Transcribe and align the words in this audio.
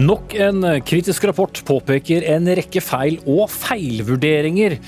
Nok 0.00 0.32
en 0.34 0.64
kritisk 0.86 1.24
rapport 1.28 1.58
påpeker 1.68 2.24
en 2.32 2.46
rekke 2.56 2.80
feil 2.80 3.18
og 3.28 3.50
feilvurderinger 3.52 4.78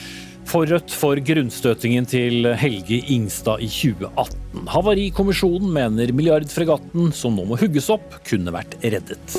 for 0.49 0.65
Rødt 0.71 0.95
for 0.97 1.21
grunnstøtingen 1.21 2.07
til 2.09 2.49
Helge 2.57 3.03
Ingstad 3.13 3.61
i 3.61 3.69
2018. 3.69 4.63
Havarikommisjonen 4.73 5.69
mener 5.75 6.15
milliardfregatten, 6.17 7.11
som 7.13 7.37
nå 7.37 7.45
må 7.51 7.61
hugges 7.61 7.91
opp, 7.93 8.17
kunne 8.25 8.55
vært 8.57 8.79
reddet. 8.81 9.37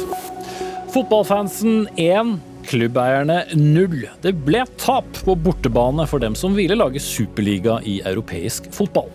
Fotballfansen 0.93 1.87
1, 1.97 2.35
klubbeierne 2.69 3.39
0. 3.57 3.97
Det 4.21 4.35
ble 4.45 4.67
tap 4.77 5.09
på 5.25 5.37
bortebane 5.47 6.05
for 6.11 6.21
dem 6.21 6.37
som 6.37 6.53
ville 6.59 6.77
lage 6.77 7.01
superliga 7.01 7.79
i 7.81 7.97
europeisk 8.05 8.69
fotball. 8.75 9.09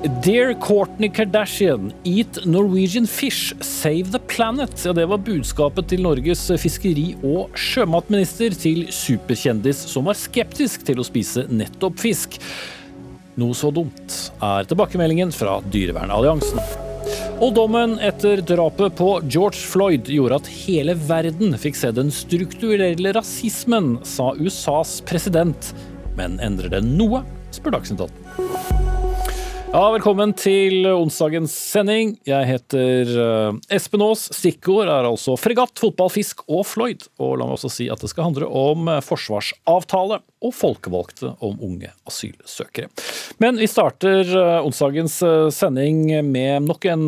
Dear 0.00 0.54
Courtney 0.54 1.10
Kardashian, 1.10 1.92
eat 2.04 2.46
Norwegian 2.46 3.06
fish, 3.06 3.52
save 3.60 4.10
the 4.10 4.18
planet. 4.18 4.84
Ja, 4.84 4.94
det 4.96 5.04
var 5.06 5.18
budskapet 5.20 5.90
til 5.92 6.00
Norges 6.00 6.46
fiskeri- 6.56 7.18
og 7.20 7.52
sjømatminister 7.52 8.54
til 8.56 8.86
superkjendis 8.88 9.82
som 9.92 10.08
var 10.08 10.16
skeptisk 10.16 10.86
til 10.88 11.02
å 11.02 11.04
spise 11.04 11.44
nettopp 11.52 12.00
fisk. 12.00 12.38
Noe 13.36 13.52
så 13.52 13.68
dumt, 13.76 14.16
er 14.40 14.64
tilbakemeldingen 14.70 15.34
fra 15.36 15.58
Dyrevernalliansen. 15.68 16.62
Og 17.44 17.52
dommen 17.58 17.98
etter 18.00 18.40
drapet 18.40 18.96
på 18.96 19.10
George 19.28 19.60
Floyd 19.60 20.08
gjorde 20.08 20.40
at 20.40 20.48
hele 20.62 20.96
verden 20.96 21.52
fikk 21.60 21.76
se 21.76 21.92
den 21.92 22.08
strukturelle 22.08 23.12
rasismen, 23.18 23.98
sa 24.08 24.32
USAs 24.40 25.02
president. 25.04 25.74
Men 26.16 26.40
endrer 26.40 26.72
det 26.72 26.86
noe, 26.88 27.20
spør 27.52 27.76
Dagsnytt 27.76 28.08
18. 28.08 28.99
Ja, 29.70 29.84
Velkommen 29.94 30.32
til 30.34 30.82
onsdagens 30.90 31.52
sending. 31.54 32.16
Jeg 32.26 32.46
heter 32.48 33.10
eh, 33.22 33.58
Espen 33.76 34.02
Aas. 34.02 34.24
Stikkord 34.34 34.90
er 34.90 35.06
altså 35.06 35.36
fregatt, 35.38 35.78
fotball, 35.78 36.10
fisk 36.10 36.42
og 36.50 36.64
Floyd. 36.66 37.06
Og 37.22 37.36
la 37.38 37.46
meg 37.46 37.54
også 37.54 37.70
si 37.70 37.86
at 37.86 38.02
det 38.02 38.10
skal 38.10 38.26
handle 38.26 38.48
om 38.50 38.90
forsvarsavtale 39.06 40.18
og 40.42 40.56
folkevalgte 40.58 41.36
om 41.38 41.62
unge 41.62 41.92
asylsøkere. 42.10 42.90
Men 43.38 43.62
vi 43.62 43.70
starter 43.70 44.26
eh, 44.26 44.58
onsdagens 44.66 45.20
eh, 45.22 45.46
sending 45.54 46.02
med 46.26 46.66
nok 46.66 46.90
en 46.90 47.06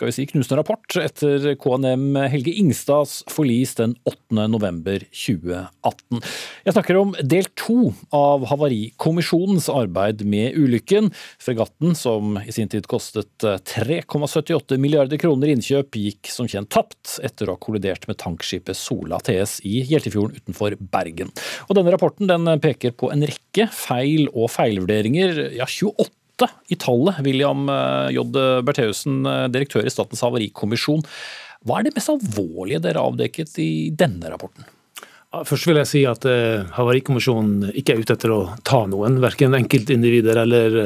skal 0.00 0.08
vi 0.08 0.14
si, 0.16 0.24
knusende 0.30 0.56
rapport 0.56 0.94
etter 0.96 1.42
KNM 1.60 2.14
Helge 2.32 2.54
Ingstads 2.56 3.18
forlis 3.28 3.74
den 3.76 3.92
8. 4.08 4.46
november 4.48 5.02
2018. 5.12 6.22
Jeg 6.64 6.72
snakker 6.72 6.96
om 6.96 7.10
del 7.20 7.50
to 7.60 7.90
av 8.16 8.46
Havarikommisjonens 8.48 9.66
arbeid 9.68 10.22
med 10.24 10.56
ulykken. 10.56 11.10
Fregatten, 11.42 11.92
som 11.98 12.38
i 12.40 12.54
sin 12.56 12.70
tid 12.72 12.88
kostet 12.88 13.44
3,78 13.44 14.78
milliarder 14.80 15.20
kroner 15.20 15.52
innkjøp, 15.52 15.98
gikk 16.00 16.30
som 16.32 16.48
kjent 16.48 16.72
tapt 16.72 17.18
etter 17.20 17.50
å 17.50 17.58
ha 17.58 17.60
kollidert 17.60 18.08
med 18.08 18.22
tankskipet 18.24 18.80
Sola 18.80 19.18
TS 19.20 19.58
i 19.68 19.82
Hjeltefjorden 19.90 20.40
utenfor 20.40 20.78
Bergen. 20.80 21.28
Og 21.68 21.76
denne 21.76 21.92
rapporten 21.92 22.30
den 22.30 22.48
peker 22.64 22.96
på 22.96 23.12
en 23.12 23.26
rekke 23.28 23.68
feil 23.68 24.30
og 24.32 24.48
feilvurderinger. 24.56 25.44
Ja, 25.60 25.68
28 25.68 26.08
i 26.70 26.78
tallet. 26.80 27.20
William 27.26 27.68
eh, 27.68 28.10
J. 28.16 28.24
Bertheussen, 28.66 29.22
eh, 29.26 29.46
direktør 29.52 29.86
i 29.86 29.92
Statens 29.92 30.22
havarikommisjon. 30.24 31.04
Hva 31.66 31.78
er 31.78 31.88
det 31.88 31.94
mest 31.96 32.12
alvorlige 32.12 32.82
dere 32.86 33.00
har 33.00 33.12
avdekket 33.12 33.58
i 33.60 33.72
denne 33.92 34.30
rapporten? 34.32 34.68
Først 35.30 35.68
vil 35.68 35.78
jeg 35.78 35.86
si 35.86 36.00
at 36.10 36.24
uh, 36.26 36.64
Havarikommisjonen 36.74 37.68
ikke 37.78 37.94
er 37.94 38.00
ute 38.02 38.16
etter 38.16 38.32
å 38.34 38.38
ta 38.66 38.80
noen, 38.90 39.20
verken 39.22 39.54
enkeltindivider 39.54 40.40
eller 40.42 40.78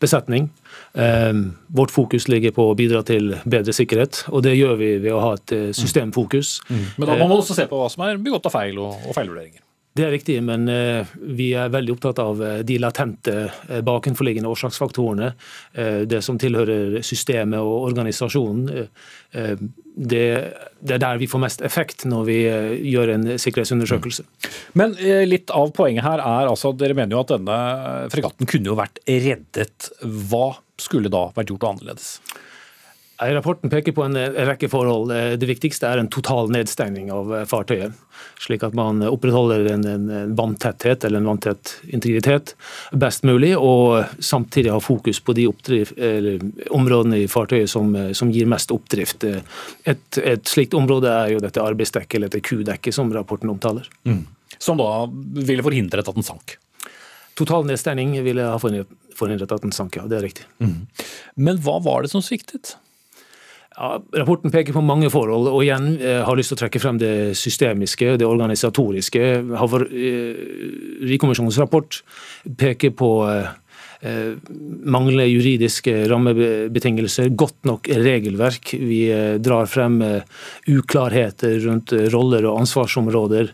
besetning. 0.00 0.46
Vårt 0.92 1.92
fokus 1.92 2.24
ligger 2.32 2.54
på 2.56 2.70
å 2.70 2.76
bidra 2.76 3.02
til 3.04 3.34
bedre 3.44 3.74
sikkerhet, 3.76 4.22
og 4.32 4.46
det 4.46 4.54
gjør 4.56 4.78
vi 4.80 4.88
ved 5.02 5.12
å 5.12 5.20
ha 5.20 5.34
et 5.36 5.54
systemfokus. 5.76 6.54
Mm. 6.72 6.86
Men 6.96 7.10
da 7.10 7.18
må 7.20 7.28
man 7.28 7.42
også 7.42 7.56
se 7.56 7.68
på 7.68 7.80
hva 7.80 7.90
som 7.92 8.06
er 8.06 8.20
begått 8.20 8.48
av 8.48 8.56
feil 8.56 8.80
og, 8.80 8.96
og 9.08 9.16
feilvurderinger? 9.16 9.60
Det 9.92 10.06
er 10.06 10.14
riktig, 10.14 10.38
men 10.40 10.64
eh, 10.72 11.08
vi 11.36 11.50
er 11.58 11.72
veldig 11.72 11.92
opptatt 11.92 12.20
av 12.22 12.38
eh, 12.40 12.60
de 12.64 12.78
latente 12.80 13.34
eh, 13.44 13.82
bakenforliggende 13.84 14.48
årsaksfaktorene. 14.48 15.32
Det 16.08 16.20
som 16.24 16.38
tilhører 16.40 17.00
systemet 17.04 17.60
og 17.60 17.88
organisasjonen. 17.88 18.86
Det, 19.32 20.22
er 20.94 21.00
der 21.02 21.20
vi 21.20 21.28
får 21.28 21.42
mest 21.42 21.64
effekt 21.64 22.04
når 22.08 22.24
vi 22.28 22.36
gjør 22.92 23.12
en 23.14 23.26
sikkerhetsundersøkelse. 23.40 24.24
Men 24.78 24.94
litt 25.28 25.52
av 25.56 25.72
poenget 25.76 26.06
her 26.06 26.20
er 26.20 26.50
altså 26.50 26.72
at 26.72 26.80
dere 26.80 26.96
mener 26.96 27.16
jo 27.16 27.24
at 27.24 27.34
denne 27.34 27.58
fregatten 28.12 28.48
kunne 28.48 28.72
jo 28.72 28.78
vært 28.78 29.02
reddet. 29.08 29.90
Hva 30.02 30.46
skulle 30.80 31.12
da 31.12 31.28
vært 31.36 31.52
gjort 31.52 31.68
annerledes? 31.72 32.14
Rapporten 33.30 33.70
peker 33.70 33.94
på 33.94 34.02
en 34.02 34.16
rekke 34.18 34.68
forhold. 34.68 35.12
Det 35.38 35.48
viktigste 35.48 35.86
er 35.88 36.00
en 36.00 36.10
total 36.12 36.50
nedstengning 36.52 37.12
av 37.14 37.30
fartøyet. 37.50 37.94
Slik 38.42 38.64
at 38.66 38.74
man 38.74 39.02
opprettholder 39.06 39.68
en, 39.72 39.84
en 39.86 40.34
vanntetthet 40.36 41.04
eller 41.04 41.22
en 41.22 41.28
vanntett 41.30 41.74
integritet 41.94 42.54
best 42.92 43.22
mulig, 43.26 43.52
og 43.58 44.04
samtidig 44.18 44.72
har 44.72 44.82
fokus 44.82 45.20
på 45.22 45.34
de 45.38 45.46
oppdrift, 45.50 45.98
områdene 46.70 47.22
i 47.22 47.28
fartøyet 47.30 47.70
som, 47.70 47.94
som, 48.16 48.32
gir 48.32 48.50
mest 48.50 48.74
oppdrift. 48.74 49.24
Et, 49.24 50.18
et, 50.18 50.44
slikt 50.48 50.74
område 50.78 51.12
er 51.12 51.34
jo 51.34 51.42
dette 51.42 51.62
arbeidsdekket, 51.62 52.18
eller 52.18 52.32
dette 52.32 52.44
kudekket, 52.46 52.94
som 52.94 53.12
rapporten 53.14 53.52
omtaler. 53.52 53.88
Mm. 54.08 54.24
Som 54.58 54.80
da 54.80 54.90
ville 55.46 55.64
forhindret 55.64 56.08
at 56.08 56.18
den 56.18 56.26
sank? 56.26 56.56
Total 57.38 57.64
nedstengning 57.66 58.14
ville 58.24 58.44
ha 58.44 58.58
forhindret 58.60 59.52
at 59.52 59.64
den 59.64 59.72
sank, 59.74 59.96
ja. 59.96 60.06
Det 60.08 60.18
er 60.18 60.26
riktig. 60.26 60.46
Mm. 60.60 60.86
Men 61.48 61.60
hva 61.64 61.78
var 61.84 62.04
det 62.04 62.12
som 62.12 62.24
sviktet? 62.24 62.76
Ja, 63.72 63.96
rapporten 64.18 64.52
peker 64.52 64.72
på 64.76 64.82
mange 64.84 65.08
forhold, 65.10 65.48
og 65.48 65.62
igjen 65.64 65.94
eh, 65.96 66.20
har 66.26 66.36
lyst 66.36 66.52
til 66.52 66.58
å 66.58 66.62
trekke 66.64 66.80
frem 66.82 66.98
det 67.00 67.36
systemiske, 67.40 68.16
det 68.20 68.26
organisatoriske. 68.28 69.22
Havarikommisjonens 69.62 71.60
rapport 71.62 72.02
peker 72.60 72.90
på 72.98 73.10
Eh, 73.32 73.48
mangler 74.02 75.28
juridiske 75.30 76.08
rammebetingelser, 76.10 77.28
godt 77.38 77.64
nok 77.68 77.88
regelverk. 77.88 78.72
Vi 78.74 79.00
eh, 79.12 79.34
drar 79.38 79.68
frem 79.70 80.00
eh, 80.02 80.40
uklarheter 80.66 81.58
rundt 81.66 81.94
roller 82.14 82.46
og 82.50 82.62
ansvarsområder. 82.62 83.52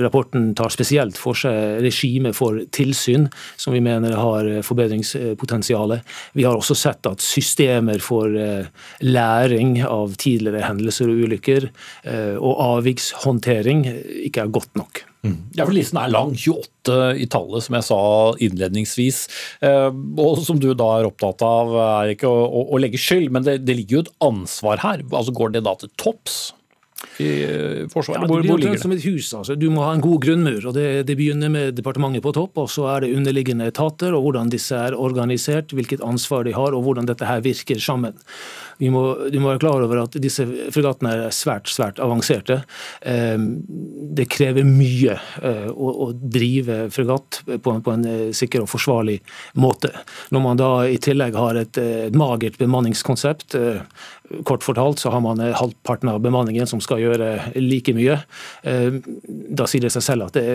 Rapporten 0.00 0.48
tar 0.56 0.72
spesielt 0.72 1.18
for 1.20 1.36
seg 1.38 1.82
regimet 1.84 2.36
for 2.36 2.58
tilsyn, 2.74 3.26
som 3.60 3.74
vi 3.76 3.82
mener 3.84 4.16
har 4.16 4.48
forbedringspotensial. 4.66 5.96
Vi 6.36 6.46
har 6.46 6.56
også 6.56 6.76
sett 6.78 7.08
at 7.08 7.24
systemer 7.24 8.00
for 8.04 8.32
læring 9.04 9.80
av 9.84 10.16
tidligere 10.20 10.64
hendelser 10.66 11.10
og 11.12 11.26
ulykker 11.26 11.68
og 12.38 12.64
avvikshåndtering 12.70 13.84
ikke 14.28 14.46
er 14.46 14.56
godt 14.56 14.72
nok. 14.78 15.04
Ja, 15.56 15.64
for 15.64 15.74
Listen 15.76 16.00
er 16.00 16.12
lang, 16.12 16.34
28 16.36 16.98
i 17.22 17.26
tallet, 17.30 17.66
som 17.66 17.78
jeg 17.78 17.86
sa 17.88 18.00
innledningsvis. 18.46 19.22
Eh, 19.66 19.88
og 20.22 20.42
som 20.46 20.60
du 20.62 20.70
da 20.74 20.90
er 20.98 21.08
opptatt 21.08 21.42
av, 21.46 21.72
er 22.02 22.14
ikke 22.14 22.30
å, 22.30 22.44
å, 22.46 22.66
å 22.76 22.82
legge 22.82 23.00
skyld, 23.00 23.32
men 23.34 23.46
det, 23.46 23.60
det, 23.66 23.78
ligger 23.80 23.98
jo 23.98 24.04
et 24.06 24.14
ansvar 24.28 24.84
her. 24.84 25.02
Altså 25.10 25.34
Går 25.36 25.56
det 25.56 25.66
da 25.66 25.74
til 25.80 25.92
topps? 26.00 26.46
i 27.20 27.28
eh, 27.44 27.88
Forsvaret? 27.92 28.22
Ja, 28.22 28.28
hvor, 28.28 28.42
hvor 28.44 28.60
ligger 28.60 28.76
det? 28.76 28.82
Som 28.82 28.94
et 28.94 29.04
hus, 29.04 29.30
altså. 29.36 29.56
Du 29.58 29.68
må 29.72 29.84
ha 29.84 29.92
en 29.94 30.04
god 30.04 30.20
grunnmur. 30.24 30.60
og 30.68 30.76
det, 30.76 31.06
det, 31.08 31.16
begynner 31.18 31.52
med 31.52 31.76
departementet 31.76 32.24
på 32.24 32.32
topp, 32.36 32.58
og 32.64 32.70
så 32.72 32.88
er 32.94 33.04
det 33.04 33.14
underliggende 33.16 33.68
etater, 33.70 34.16
og 34.16 34.26
hvordan 34.26 34.52
disse 34.52 34.76
er 34.76 34.96
organisert, 34.96 35.74
hvilket 35.76 36.04
ansvar 36.04 36.46
de 36.48 36.54
har, 36.56 36.76
og 36.76 36.86
hvordan 36.86 37.08
dette 37.08 37.28
her 37.28 37.44
virker 37.44 37.80
sammen. 37.82 38.16
Vi 38.78 38.90
må, 38.92 39.02
de 39.32 39.40
må 39.40 39.52
være 39.52 39.62
klar 39.62 39.84
over 39.84 40.02
at 40.02 40.18
disse 40.22 40.44
fregattene 40.74 41.14
er 41.14 41.34
svært 41.34 41.70
svært 41.72 42.00
avanserte. 42.02 42.60
Ehm, 43.08 43.48
det 44.16 44.28
krever 44.32 44.66
mye 44.68 45.16
eh, 45.16 45.68
å, 45.70 45.92
å 46.06 46.10
drive 46.12 46.86
fregatt 46.94 47.42
på, 47.46 47.76
på, 47.80 47.94
en 47.94 48.06
eh, 48.10 48.34
sikker 48.36 48.64
og 48.64 48.70
forsvarlig 48.72 49.18
måte. 49.62 49.92
Når 50.34 50.44
man 50.44 50.60
da 50.60 50.70
i 50.90 51.00
tillegg 51.02 51.38
har 51.38 51.60
et, 51.60 51.80
et 51.80 52.16
magert 52.16 52.60
bemanningskonsept, 52.60 53.56
Kort 54.44 54.64
fortalt 54.64 54.98
så 54.98 55.10
har 55.10 55.20
man 55.20 55.40
eh, 55.40 55.54
halvparten 55.54 56.08
av 56.10 56.20
bemanningen 56.20 56.66
som 56.66 56.80
skal 56.82 57.00
gjøre 57.02 57.28
like 57.60 57.94
mye. 57.94 58.18
Eh, 58.66 58.98
da 59.26 59.68
sier 59.70 59.86
det 59.86 59.92
seg 59.94 60.04
selv 60.04 60.28
at 60.28 60.38
det, 60.38 60.46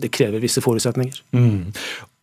det 0.00 0.12
krever 0.14 0.42
visse 0.42 0.62
forutsetninger. 0.64 1.20
Mm. 1.36 1.74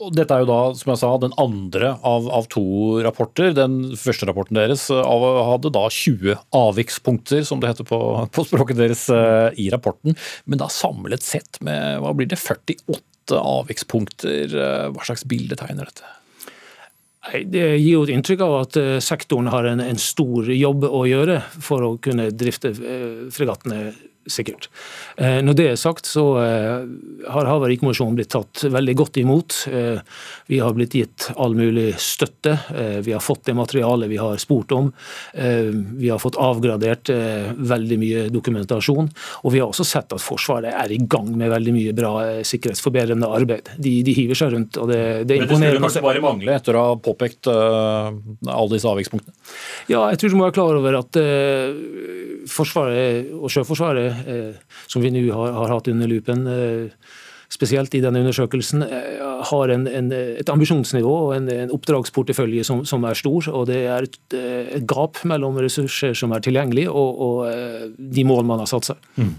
Og 0.03 0.11
dette 0.11 0.35
er 0.35 0.43
jo 0.43 0.49
da, 0.49 0.59
som 0.75 0.91
jeg 0.91 0.99
sa, 0.99 1.11
den 1.23 1.35
andre 1.39 1.93
av, 2.03 2.27
av, 2.27 2.49
to 2.51 2.65
rapporter. 3.05 3.53
Den 3.55 3.93
første 3.99 4.27
rapporten 4.27 4.59
deres 4.59 4.89
eh, 4.91 5.13
hadde 5.49 5.71
da 5.75 5.85
20 5.87 6.35
avvikspunkter, 6.59 7.45
som 7.47 7.63
det 7.63 7.71
heter 7.71 7.87
på, 7.87 7.99
på 8.35 8.45
språket 8.47 8.81
deres, 8.81 9.07
i 9.55 9.69
rapporten. 9.71 10.17
Men 10.45 10.59
da 10.59 10.67
samlet 10.71 11.23
sett 11.23 11.61
med 11.63 12.03
hva 12.03 12.11
blir 12.17 12.27
det, 12.27 12.41
48 12.41 13.39
avvikspunkter. 13.39 14.59
Hva 14.91 15.07
slags 15.07 15.23
bilde 15.31 15.57
tegner 15.59 15.87
dette? 15.87 16.15
Det 17.33 17.63
gir 17.79 17.95
jo 17.95 18.03
et 18.05 18.13
inntrykk 18.13 18.43
av 18.45 18.55
at 18.59 18.77
eh, 18.79 18.97
sektoren 19.03 19.49
har 19.49 19.65
en, 19.67 19.81
en, 19.81 20.01
stor 20.01 20.49
jobb 20.53 20.85
å 20.85 21.05
gjøre 21.09 21.39
for 21.57 21.85
å 21.85 21.95
kunne 22.01 22.29
drifte 22.35 22.71
eh, 22.75 23.25
fregattene 23.33 23.79
sikkert. 24.25 24.69
Eh, 25.17 25.39
når 25.45 25.57
det 25.57 25.67
er 25.71 25.79
sagt, 25.79 26.09
så 26.09 26.25
eh, 26.41 26.85
har 27.31 27.49
Havarikommisjonen 27.49 28.17
blitt 28.17 28.31
tatt 28.35 28.65
veldig 28.71 28.95
godt 28.97 29.19
imot. 29.21 29.57
Eh, 29.71 30.01
vi 30.51 30.61
har 30.61 30.75
blitt 30.77 30.95
gitt 30.97 31.29
all 31.35 31.55
mulig 31.57 31.93
støtte. 32.01 32.57
Vi 33.05 33.13
har 33.13 33.23
fått 33.23 33.45
det 33.47 33.55
materialet 33.57 34.09
vi 34.09 34.17
har 34.21 34.37
spurt 34.41 34.71
om. 34.75 34.91
Vi 35.33 36.09
har 36.09 36.19
fått 36.21 36.37
avgradert 36.39 37.09
veldig 37.09 37.97
mye 37.99 38.25
dokumentasjon. 38.33 39.09
Og 39.43 39.53
vi 39.53 39.61
har 39.61 39.71
også 39.71 39.85
sett 39.87 40.13
at 40.13 40.21
Forsvaret 40.21 40.73
er 40.73 40.93
i 40.93 40.99
gang 41.01 41.31
med 41.37 41.51
veldig 41.51 41.73
mye 41.75 41.95
bra 41.97 42.13
sikkerhetsforbedrende 42.45 43.29
arbeid. 43.29 43.71
De, 43.81 43.97
de 44.05 44.15
hiver 44.15 44.37
seg 44.37 44.53
rundt, 44.53 44.79
og 44.81 44.91
det, 44.91 45.01
det 45.29 45.39
imponerer. 45.41 45.79
Men 45.79 45.87
det 45.87 45.95
skulle 45.95 46.11
bare 46.11 46.23
mangle 46.23 46.55
etter 46.55 46.77
å 46.77 46.85
ha 46.89 46.95
påpekt 47.01 47.49
uh, 47.51 48.11
alle 48.51 48.71
disse 48.75 48.89
avvikspunktene? 48.89 49.35
Ja, 49.91 50.05
jeg 50.11 50.21
tror 50.21 50.33
du 50.33 50.37
må 50.39 50.47
være 50.47 50.57
klar 50.57 50.79
over 50.79 50.99
at 51.01 51.19
uh, 51.19 52.45
Forsvaret 52.49 53.31
og 53.35 53.49
Sjøforsvaret, 53.51 54.14
som 54.87 55.03
vi 55.03 55.13
nå 55.13 55.23
har, 55.33 55.55
har, 55.59 55.73
hatt 55.75 55.89
under 55.91 56.09
lupen, 56.09 56.45
spesielt 57.51 57.93
i 57.95 58.01
denne 58.03 58.23
undersøkelsen, 58.23 58.83
har 59.49 59.71
en, 59.71 59.85
en, 59.87 60.07
et 60.11 60.49
ambisjonsnivå 60.49 61.11
og 61.27 61.35
en, 61.35 61.49
en 61.53 61.73
oppdragsportefølje 61.75 62.65
som, 62.67 62.81
som, 62.89 63.05
er 63.05 63.19
stor. 63.19 63.51
og 63.53 63.67
Det 63.69 63.81
er 63.85 64.07
et, 64.07 64.17
et, 64.33 64.87
gap 64.89 65.21
mellom 65.29 65.59
ressurser 65.61 66.17
som 66.17 66.33
er 66.35 66.43
tilgjengelige 66.43 66.89
og, 66.89 67.21
og 67.27 67.93
de 67.95 68.25
mål 68.27 68.47
man 68.49 68.63
har 68.63 68.71
satt 68.71 68.89
seg. 68.91 69.11
Mm. 69.21 69.35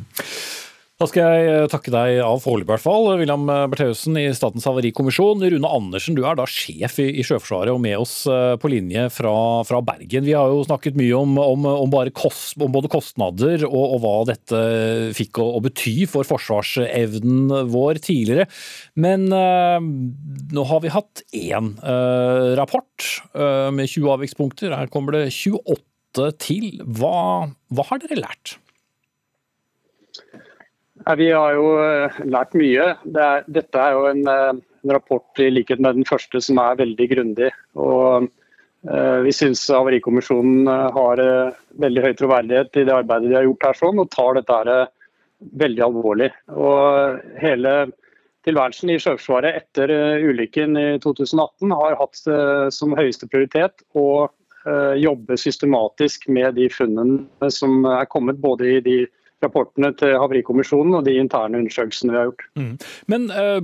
Da 0.97 1.05
skal 1.05 1.27
jeg 1.29 1.49
eh, 1.53 1.67
takke 1.69 1.93
deg 1.93 2.23
av 2.25 2.39
foreløpig, 2.41 2.71
i 2.71 2.73
hvert 2.73 2.81
fall. 2.87 3.07
William 3.21 3.43
Bertheussen 3.45 4.17
i 4.17 4.31
Statens 4.33 4.65
havarikommisjon. 4.65 5.43
Rune 5.45 5.69
Andersen, 5.69 6.17
du 6.17 6.23
er 6.25 6.39
da 6.39 6.47
sjef 6.49 6.97
i, 7.05 7.11
i 7.21 7.25
Sjøforsvaret 7.27 7.75
og 7.75 7.83
med 7.85 7.99
oss 8.01 8.15
eh, 8.33 8.55
på 8.57 8.71
linje 8.73 9.03
fra, 9.13 9.35
fra 9.69 9.83
Bergen. 9.85 10.25
Vi 10.25 10.33
har 10.33 10.49
jo 10.49 10.65
snakket 10.65 10.97
mye 10.97 11.13
om, 11.19 11.37
om, 11.43 11.69
om, 11.69 11.99
kost, 12.17 12.57
om 12.65 12.73
både 12.73 12.89
kostnader 12.89 13.67
og, 13.69 13.77
og, 13.83 13.99
hva 14.07 14.15
dette 14.33 14.63
fikk 15.19 15.43
å, 15.45 15.51
å, 15.59 15.63
bety 15.69 16.09
for 16.09 16.25
forsvarsevnen 16.25 17.69
vår 17.69 18.01
tidligere. 18.09 18.49
Men 18.97 19.29
øh, 19.29 19.93
nå 20.57 20.69
har 20.73 20.81
vi 20.81 20.97
hatt 20.97 21.27
én 21.37 21.75
øh, 21.77 22.55
rapport 22.57 23.11
øh, 23.37 23.69
med 23.69 23.93
20 23.93 24.15
avvikspunkter. 24.17 24.73
Her 24.81 24.89
kommer 24.89 25.21
det 25.21 25.27
28 25.29 26.33
til. 26.41 26.71
Hva, 26.89 27.51
hva 27.69 27.91
har 27.93 28.01
dere 28.01 28.25
lært? 28.25 28.57
Vi 31.15 31.29
har 31.31 31.55
jo 31.55 31.67
eh, 31.79 32.17
lært 32.27 32.57
mye. 32.59 32.89
Det 33.05 33.23
er, 33.23 33.45
dette 33.47 33.79
er 33.79 33.95
jo 33.95 34.09
en, 34.11 34.25
eh, 34.27 34.49
en, 34.83 34.95
rapport 34.95 35.43
i 35.43 35.53
likhet 35.53 35.79
med 35.83 36.01
den 36.01 36.09
første 36.09 36.41
som 36.43 36.59
er 36.59 36.81
veldig 36.81 37.07
grundig. 37.13 37.51
Og, 37.79 38.27
eh, 38.91 39.19
vi 39.23 39.35
syns 39.35 39.63
Havarikommisjonen 39.71 40.67
har 40.67 41.23
eh, 41.23 41.61
veldig 41.79 42.03
høy 42.09 42.17
troverdighet 42.19 42.81
i 42.83 42.87
det 42.89 42.97
arbeidet 42.97 43.31
de 43.31 43.39
har 43.39 43.47
gjort 43.47 43.69
her, 43.69 43.79
sånn, 43.79 44.03
og 44.03 44.11
tar 44.11 44.35
dette 44.35 44.59
her, 44.59 44.73
eh, 44.73 45.47
veldig 45.63 45.85
alvorlig. 45.87 46.33
Og 46.59 47.23
hele 47.39 47.77
tilværelsen 48.47 48.91
i 48.91 48.99
Sjøforsvaret 49.03 49.61
etter 49.61 49.93
ulykken 50.27 50.79
i 50.81 50.89
2018 51.03 51.75
har 51.75 51.97
hatt 51.99 52.21
som 52.73 52.95
høyeste 52.95 53.27
prioritet 53.27 53.83
å 53.99 54.29
jobbe 54.99 55.35
systematisk 55.39 56.29
med 56.31 56.55
de 56.55 56.69
funnene 56.71 57.51
som 57.51 57.85
er 57.91 58.07
kommet 58.11 58.39
både 58.43 58.71
i 58.71 58.79
de 58.87 58.97
rapportene 59.45 59.91
til 59.99 60.15
Havarikommisjonen 60.17 60.95
og 60.99 61.05
de 61.07 61.15
interne 61.21 61.59
undersøkelsene 61.61 62.13
vi 62.13 62.19
har 62.19 62.27
gjort. 62.31 62.43
Mm. 62.57 62.75
Men 63.13 63.23
uh, 63.33 63.61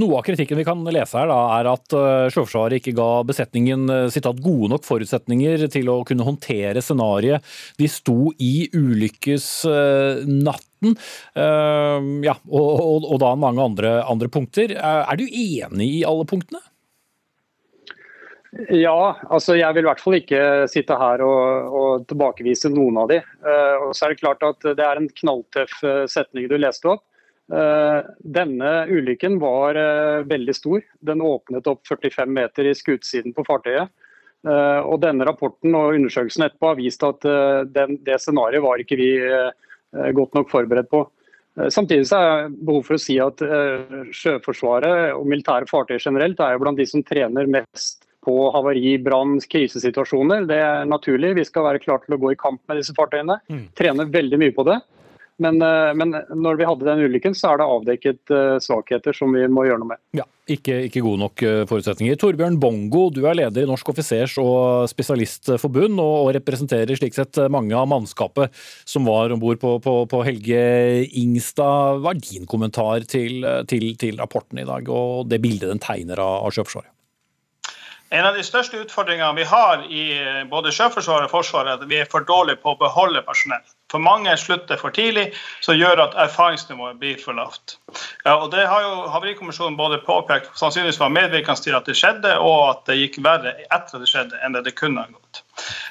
Noe 0.00 0.16
av 0.18 0.24
kritikken 0.26 0.58
vi 0.60 0.66
kan 0.66 0.80
lese 0.84 1.18
her 1.18 1.28
da, 1.30 1.40
er 1.58 1.64
at 1.72 1.86
uh, 1.96 2.30
Sjøforsvaret 2.32 2.76
ikke 2.80 2.96
ga 2.98 3.10
besetningen 3.28 3.80
uh, 3.90 4.10
sitat, 4.12 4.42
gode 4.44 4.68
nok 4.74 4.84
forutsetninger 4.86 5.56
til 5.72 5.86
å 5.92 6.04
kunne 6.08 6.26
håndtere 6.26 6.82
scenarioet 6.84 7.42
de 7.80 7.86
sto 7.90 8.18
i 8.42 8.68
ulykkesnatten. 8.74 10.94
ja, 11.34 12.34
og, 12.44 12.80
og, 12.84 13.04
og, 13.08 13.18
da 13.22 13.30
mange 13.40 13.64
andre, 13.64 13.90
andre 14.04 14.28
punkter. 14.28 14.74
er 14.76 15.16
du 15.16 15.24
enig 15.24 15.88
i 16.00 16.04
alle 16.04 16.26
punktene? 16.28 16.60
Ja, 18.54 19.16
altså 19.34 19.56
jeg 19.58 19.74
vil 19.74 19.82
i 19.82 19.88
hvert 19.88 20.02
fall 20.02 20.16
ikke 20.20 20.40
sitte 20.70 20.94
her 20.98 21.22
og, 21.26 21.72
og 21.74 22.04
tilbakevise 22.10 22.70
noen 22.70 23.00
av 23.02 23.08
de. 23.10 23.18
Uh, 23.42 23.88
og 23.88 23.96
så 23.96 24.06
er 24.06 24.14
Det 24.14 24.20
klart 24.20 24.46
at 24.46 24.68
det 24.78 24.84
er 24.84 25.00
en 25.00 25.10
knalltøff 25.10 25.74
uh, 25.82 26.04
setning 26.10 26.46
du 26.50 26.54
leste 26.60 26.92
opp. 26.92 27.02
Uh, 27.50 28.06
denne 28.22 28.86
ulykken 28.88 29.40
var 29.42 29.78
veldig 30.30 30.54
stor. 30.54 30.84
Den 31.02 31.24
åpnet 31.24 31.66
opp 31.70 31.82
45 31.90 32.30
meter 32.30 32.70
i 32.70 32.76
skutsiden 32.78 33.34
på 33.34 33.44
fartøyet. 33.48 33.90
og 34.44 34.96
Denne 35.00 35.24
rapporten 35.24 35.74
og 35.74 35.96
undersøkelsen 35.96 36.46
etterpå 36.46 36.70
har 36.70 36.78
vist 36.78 37.04
at 37.04 37.24
den, 37.72 37.98
det 38.04 38.18
scenarioet 38.20 38.64
var 38.64 38.80
ikke 38.80 38.98
vi 39.00 39.10
godt 40.12 40.36
nok 40.36 40.50
forberedt 40.52 40.90
på. 40.92 41.00
Samtidig 41.72 42.04
så 42.10 42.18
er 42.18 42.48
det 42.50 42.64
behov 42.68 42.84
for 42.84 42.98
å 42.98 43.00
si 43.00 43.16
at 43.24 43.40
Sjøforsvaret 44.12 45.14
og 45.16 45.24
militære 45.32 45.68
fartøy 45.70 45.96
generelt 45.96 46.42
er 46.44 46.56
jo 46.56 46.64
blant 46.64 46.80
de 46.80 46.88
som 46.90 47.04
trener 47.06 47.48
mest 47.48 48.03
på 48.24 48.34
havari, 48.54 48.96
brann, 49.02 49.36
krisesituasjoner. 49.52 50.48
Det 50.50 50.58
er 50.64 50.90
naturlig. 50.90 51.34
Vi 51.38 51.46
skal 51.48 51.68
være 51.68 51.82
klare 51.84 52.06
til 52.06 52.16
å 52.16 52.20
gå 52.24 52.34
i 52.34 52.40
kamp 52.40 52.62
med 52.68 52.80
disse 52.80 52.96
fartøyene. 52.96 53.38
Mm. 53.52 53.64
Trene 53.78 54.08
veldig 54.10 54.40
mye 54.40 54.56
på 54.56 54.66
det. 54.70 54.80
Men, 55.42 55.58
eh, 55.62 55.90
men, 55.98 56.14
når 56.30 56.60
vi 56.60 56.66
hadde 56.68 56.86
den 56.86 57.08
ulykken, 57.08 57.34
så 57.34 57.52
er 57.52 57.60
det 57.60 57.66
avdekket 57.66 58.32
eh, 58.34 58.56
svakheter 58.62 59.16
som 59.16 59.34
vi 59.34 59.42
må 59.50 59.64
gjøre 59.66 59.82
noe 59.82 59.90
med. 59.90 60.00
Ja, 60.14 60.26
ikke, 60.46 60.76
ikke 60.86 61.02
gode 61.02 61.22
nok 61.24 61.42
eh, 61.42 61.62
forutsetninger. 61.70 62.18
Torbjørn 62.20 62.60
Bongo, 62.62 63.08
du 63.14 63.24
er 63.26 63.38
leder 63.40 63.66
i 63.66 63.70
Norsk 63.70 63.90
offisers- 63.90 64.38
og 64.42 64.86
spesialistforbund, 64.92 65.98
og, 65.98 66.30
representerer 66.38 66.94
slik 66.98 67.18
sett 67.18 67.38
mange 67.52 67.74
av 67.78 67.90
mannskapet 67.90 68.54
som 68.86 69.10
var 69.10 69.34
om 69.34 69.42
bord 69.42 69.58
på, 69.62 69.76
på, 69.82 69.96
på, 70.10 70.22
Helge 70.26 70.62
Ingstad. 71.18 72.00
Hva 72.04 72.14
er 72.14 72.22
din 72.22 72.46
kommentar 72.50 73.06
til, 73.10 73.42
til, 73.70 73.90
til, 73.98 74.18
rapporten 74.22 74.62
i 74.62 74.68
dag, 74.68 74.86
og 74.86 75.26
det 75.30 75.42
bildet 75.42 75.72
den 75.72 75.82
tegner 75.82 76.22
av, 76.22 76.44
av 76.46 76.54
Sjøforsvaret? 76.54 76.93
En 78.14 78.26
av 78.28 78.36
de 78.36 78.44
største 78.46 78.78
utfordringene 78.78 79.34
vi 79.34 79.44
har 79.50 79.80
i 79.90 80.02
eh, 80.14 80.42
både 80.46 80.70
Sjøforsvaret 80.74 81.26
og 81.26 81.32
Forsvaret, 81.32 81.72
er 81.72 81.80
at 81.80 81.88
vi 81.90 81.96
er 81.98 82.10
for 82.10 82.22
dårlige 82.28 82.60
på 82.62 82.70
å 82.70 82.78
beholde 82.78 83.24
personell. 83.26 83.64
For 83.90 84.02
mange 84.02 84.30
slutter 84.38 84.78
for 84.78 84.94
tidlig, 84.94 85.24
som 85.66 85.74
gjør 85.74 86.04
at 86.04 86.14
erfaringsnivået 86.22 87.00
blir 87.00 87.18
for 87.18 87.34
lavt. 87.34 87.76
Og 88.30 88.46
Det 88.52 88.66
har 88.70 88.84
jo 88.86 89.08
Havarikommisjonen 89.10 89.78
både 89.78 89.98
påpekt 90.06 90.52
sannsynligvis 90.58 91.00
var 91.02 91.10
medvirkende 91.14 91.66
til 91.66 91.74
at 91.74 91.90
det 91.90 91.96
skjedde, 91.98 92.36
og 92.38 92.60
at 92.68 92.84
det 92.90 93.00
gikk 93.00 93.18
verre 93.26 93.56
etter 93.64 93.98
at 93.98 94.06
det 94.06 94.10
skjedde 94.10 94.38
enn 94.46 94.54
det 94.54 94.62
det 94.68 94.76
kunne 94.78 95.02
ha 95.02 95.10
gått. 95.10 95.42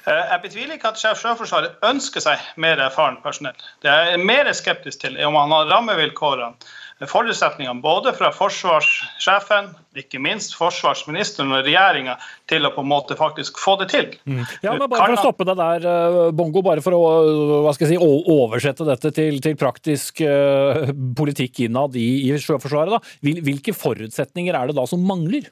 Eh, 0.07 0.23
jeg 0.31 0.43
betviler 0.45 0.77
ikke 0.79 0.93
at 0.93 1.03
sjef 1.03 1.19
Sjøforsvaret 1.19 1.83
ønsker 1.91 2.23
seg 2.23 2.47
mer 2.55 2.79
erfaren 2.87 3.19
personell. 3.25 3.67
Det 3.83 3.91
jeg 3.91 4.15
er 4.15 4.25
mer 4.31 4.51
skeptisk 4.55 5.03
til, 5.03 5.19
er 5.19 5.27
om 5.27 5.39
han 5.39 5.55
har 5.55 5.71
rammevilkårene 5.75 6.55
forutsetningene 7.09 7.81
både 7.83 8.13
fra 8.17 8.29
forsvarssjefen, 8.35 9.71
ikke 10.00 10.21
minst 10.23 10.55
forsvarsministeren 10.57 11.53
og 11.53 11.65
regjeringa, 11.67 12.17
til 12.49 12.68
å 12.68 12.73
på 12.73 12.83
en 12.83 12.89
måte 12.89 13.18
faktisk 13.19 13.59
få 13.61 13.75
det 13.81 13.89
til. 13.94 14.11
Mm. 14.25 14.44
Ja, 14.66 14.75
men 14.75 14.87
bare 14.87 15.07
for 15.07 15.16
å 15.18 15.23
stoppe 15.23 15.47
deg 15.49 15.59
der, 15.59 15.87
eh, 15.89 16.19
Bongo, 16.35 16.63
bare 16.66 16.83
for 16.85 16.97
å 16.97 17.04
jeg 17.73 17.94
si, 17.94 17.97
oversette 17.99 18.87
dette 18.87 19.13
til, 19.16 19.42
til 19.44 19.57
praktisk 19.59 20.23
uh, 20.25 20.89
politikk 21.18 21.66
innad 21.68 21.97
i, 21.99 22.07
i 22.28 22.37
Sjøforsvaret. 22.37 22.97
Da. 22.97 23.42
Hvilke 23.44 23.75
forutsetninger 23.78 24.56
er 24.57 24.69
det 24.69 24.78
da 24.78 24.87
som 24.89 25.04
mangler? 25.07 25.49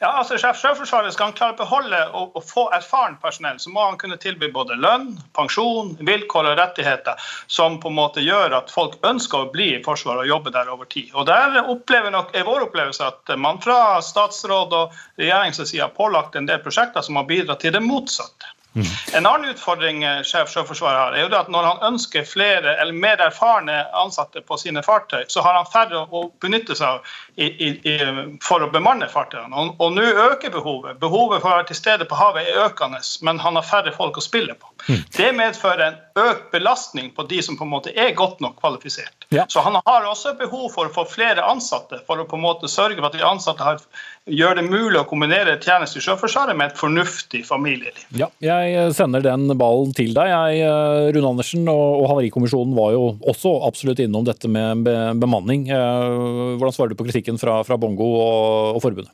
Ja, 0.00 0.10
altså 0.20 0.36
Sjef 0.36 0.58
Sjøforsvaret 0.60 1.14
skal 1.14 1.30
han 1.30 1.36
klare 1.36 1.54
å 1.54 1.58
beholde 1.60 2.00
og, 2.18 2.34
og, 2.36 2.42
få 2.44 2.66
erfaren 2.76 3.16
personell, 3.22 3.56
så 3.62 3.70
må 3.72 3.84
han 3.86 3.96
kunne 4.00 4.18
tilby 4.20 4.50
både 4.52 4.76
lønn, 4.76 5.14
pensjon, 5.36 5.94
vilkår 6.04 6.50
og 6.50 6.58
rettigheter 6.60 7.30
som 7.46 7.78
på 7.80 7.88
en 7.92 7.96
måte 7.96 8.24
gjør 8.24 8.58
at 8.58 8.72
folk 8.72 8.98
ønsker 9.08 9.46
å 9.46 9.50
bli 9.54 9.70
i 9.76 9.80
Forsvaret 9.86 10.26
og 10.26 10.32
jobbe 10.32 10.52
der 10.52 10.68
over 10.72 10.90
tid. 10.92 11.14
Og 11.14 11.26
Der 11.30 11.56
opplever 11.62 12.12
nok, 12.12 12.34
er 12.36 12.44
vår 12.44 12.68
opplevelse 12.68 13.08
at 13.08 13.32
man 13.40 13.62
fra 13.64 14.02
statsråd 14.04 14.76
og 14.76 15.00
regjeringens 15.16 15.64
side 15.64 15.86
har 15.86 15.96
pålagt 15.96 16.36
en 16.36 16.48
del 16.50 16.60
prosjekter 16.64 17.04
som 17.06 17.16
har 17.16 17.28
bidratt 17.30 17.64
til 17.64 17.72
det 17.72 17.84
motsatte. 17.84 18.52
Mm. 18.76 18.86
En 19.12 19.26
annen 19.26 19.50
utfordring 19.50 20.02
eh, 20.04 20.18
sjef 20.20 20.50
Sjøforsvaret 20.52 21.00
har, 21.00 21.14
er 21.16 21.24
jo 21.24 21.36
at 21.38 21.48
når 21.48 21.64
han 21.64 21.94
ønsker 21.94 22.26
flere 22.28 22.74
eller 22.76 22.92
mer 22.92 23.22
erfarne 23.24 23.78
ansatte 23.96 24.42
på 24.44 24.58
sine 24.60 24.82
fartøy, 24.84 25.22
så 25.32 25.40
har 25.46 25.56
han 25.56 25.70
færre 25.72 26.02
å 26.04 26.26
benytte 26.44 26.76
seg 26.76 26.98
av 26.98 27.14
i, 27.36 27.68
i, 27.68 27.96
for 28.44 28.64
å 28.64 28.70
bemanne 28.72 29.08
fartøyene. 29.12 29.52
Og, 29.52 29.74
og 29.82 29.92
nå 29.96 30.04
øker 30.26 30.52
behovet. 30.54 31.00
Behovet 31.02 31.42
for 31.42 31.50
å 31.50 31.58
være 31.58 31.68
til 31.70 31.78
stede 31.78 32.08
på 32.08 32.16
havet 32.18 32.48
er 32.48 32.62
økende, 32.64 33.02
men 33.26 33.40
han 33.42 33.58
har 33.60 33.66
færre 33.66 33.92
folk 33.96 34.16
å 34.16 34.24
spille 34.24 34.56
på. 34.56 34.72
Mm. 34.88 35.02
Det 35.16 35.30
medfører 35.36 35.84
en 35.86 36.26
økt 36.26 36.50
belastning 36.54 37.12
på 37.16 37.26
de 37.28 37.42
som 37.44 37.58
på 37.58 37.66
en 37.66 37.74
måte 37.74 37.92
er 37.92 38.14
godt 38.16 38.40
nok 38.44 38.56
kvalifisert. 38.62 39.28
Ja. 39.34 39.44
Så 39.52 39.60
han 39.66 39.76
har 39.84 40.08
også 40.08 40.36
behov 40.38 40.70
for 40.74 40.88
å 40.88 40.94
få 40.94 41.06
flere 41.10 41.44
ansatte, 41.44 42.00
for 42.08 42.22
å 42.22 42.28
på 42.28 42.38
en 42.38 42.46
måte 42.46 42.70
sørge 42.72 43.00
for 43.00 43.10
at 43.10 43.18
de 43.18 43.26
ansatte 43.26 43.66
har 43.66 43.82
gjør 44.26 44.58
det 44.58 44.64
mulig 44.66 44.98
å 44.98 45.06
kombinere 45.06 45.54
tjeneste 45.62 46.00
i 46.00 46.02
Sjøforsvaret 46.02 46.56
med 46.58 46.72
et 46.72 46.78
fornuftig 46.78 47.44
familieliv. 47.46 48.00
Ja, 48.18 48.26
jeg 48.42 48.90
sender 48.96 49.22
den 49.22 49.46
ballen 49.58 49.92
til 49.94 50.10
deg. 50.16 50.30
Jeg, 50.32 50.64
eh, 50.66 51.10
Rune 51.14 51.30
Andersen 51.30 51.68
og 51.70 52.08
Havarikommisjonen 52.10 52.74
var 52.74 52.94
jo 52.96 53.04
også 53.22 53.54
absolutt 53.68 54.02
innom 54.02 54.26
dette 54.26 54.50
med 54.50 54.82
bemanning. 55.22 55.68
Eh, 55.70 56.56
hvordan 56.58 56.74
svarer 56.74 56.90
du 56.90 56.98
på 56.98 57.06
kritikken 57.06 57.25
fra, 57.40 57.58
fra 57.66 57.78
Bongo 57.80 58.06
og, 58.14 58.76
og 58.78 58.82
forbundet? 58.84 59.12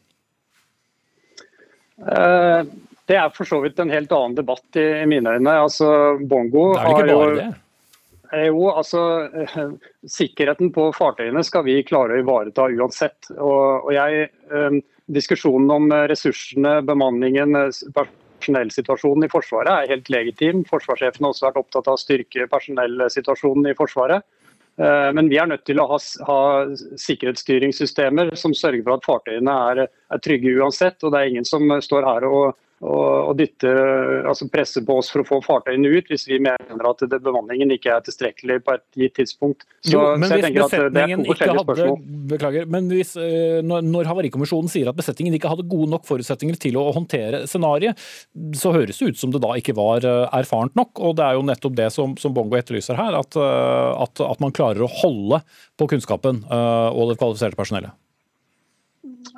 Eh, 2.02 2.60
det 3.10 3.18
er 3.18 3.34
for 3.34 3.48
så 3.48 3.58
vidt 3.64 3.80
en 3.82 3.92
helt 3.92 4.12
annen 4.14 4.36
debatt 4.38 4.78
i, 4.78 4.86
i 5.02 5.08
mine 5.08 5.36
øyne. 5.36 5.58
Altså, 5.64 5.88
Bongo 6.20 6.72
det 6.76 6.82
er 6.82 6.88
vel 6.88 6.96
ikke 7.00 7.18
bare 7.18 7.36
det? 7.40 7.50
Jo, 8.32 8.70
altså 8.70 9.00
Sikkerheten 10.08 10.70
på 10.72 10.86
fartøyene 10.96 11.42
skal 11.44 11.66
vi 11.66 11.82
klare 11.84 12.16
å 12.16 12.22
ivareta 12.22 12.64
uansett. 12.72 13.28
Og, 13.36 13.88
og 13.88 13.92
jeg, 13.92 14.30
Diskusjonen 15.12 15.68
om 15.74 15.90
ressursene, 16.08 16.78
bemanningen, 16.88 17.58
personellsituasjonen 17.92 19.26
i 19.26 19.30
Forsvaret 19.32 19.72
er 19.72 19.92
helt 19.96 20.08
legitim. 20.14 20.62
Forsvarssjefen 20.70 21.26
har 21.26 21.34
også 21.34 21.48
vært 21.48 21.60
opptatt 21.60 21.90
av 21.90 21.98
å 21.98 22.00
styrke 22.00 22.46
personellsituasjonen 22.50 23.68
i 23.68 23.76
Forsvaret. 23.76 24.24
Men 24.76 25.28
vi 25.28 25.36
er 25.36 25.46
nødt 25.50 25.66
til 25.68 25.80
å 25.82 25.84
ha, 25.90 25.98
ha 26.26 26.38
sikkerhetsstyringssystemer 26.98 28.30
som 28.40 28.54
sørger 28.56 28.80
for 28.86 28.96
at 28.96 29.04
fartøyene 29.04 29.56
er, 29.72 29.82
er 29.86 30.22
trygge 30.24 30.54
uansett. 30.56 30.96
og 31.04 31.12
Det 31.12 31.20
er 31.20 31.32
ingen 31.32 31.48
som 31.48 31.68
står 31.84 32.06
her 32.08 32.26
og 32.28 32.56
og, 32.82 33.36
dytte, 33.38 33.70
altså 34.26 34.48
presse 34.50 34.82
på 34.82 34.96
oss 34.98 35.10
for 35.12 35.22
å 35.22 35.26
få 35.26 35.38
fartøyene 35.44 35.90
ut 35.92 36.08
hvis 36.10 36.24
vi 36.26 36.40
mener 36.42 36.88
at 36.88 37.04
det, 37.06 37.20
bemanningen 37.22 37.70
ikke 37.76 37.92
er 37.94 38.02
tilstrekkelig 38.02 38.58
på 38.66 38.74
et 38.74 38.84
gitt 38.98 39.14
tidspunkt. 39.20 39.62
Så, 39.84 39.94
jo, 39.94 40.02
men 40.18 40.26
så 40.30 40.38
hvis 40.40 40.56
besetningen 40.56 41.22
ikke 41.22 41.48
hadde, 41.52 41.86
beklager, 42.32 42.66
men 42.74 42.90
hvis, 42.90 43.14
eh, 43.20 43.60
når, 43.66 43.86
når 43.86 44.10
Havarikommisjonen 44.10 44.72
sier 44.72 44.90
at 44.90 44.98
besetningen 44.98 45.38
ikke 45.38 45.52
hadde 45.52 45.68
gode 45.70 45.92
nok 45.94 46.06
forutsetninger 46.08 46.58
til 46.66 46.80
å 46.80 46.88
håndtere 46.96 47.44
scenarioet, 47.50 48.02
så 48.58 48.74
høres 48.74 48.98
det 48.98 49.12
ut 49.12 49.22
som 49.22 49.34
det 49.34 49.44
da 49.44 49.54
ikke 49.60 49.76
var 49.78 50.02
eh, 50.08 50.26
erfarent 50.42 50.74
nok. 50.78 50.98
og 50.98 51.16
Det 51.20 51.26
er 51.28 51.38
jo 51.38 51.46
nettopp 51.52 51.78
det 51.78 51.90
som, 51.94 52.18
som 52.18 52.34
Bongo 52.34 52.58
etterlyser 52.58 52.98
her, 52.98 53.20
at, 53.22 53.38
eh, 53.38 53.90
at, 53.94 54.26
at 54.26 54.42
man 54.42 54.54
klarer 54.54 54.82
å 54.82 54.90
holde 55.02 55.44
på 55.78 55.92
kunnskapen 55.94 56.42
og 56.52 57.10
det 57.10 57.18
kvalifiserte 57.20 57.58
personellet. 57.58 57.94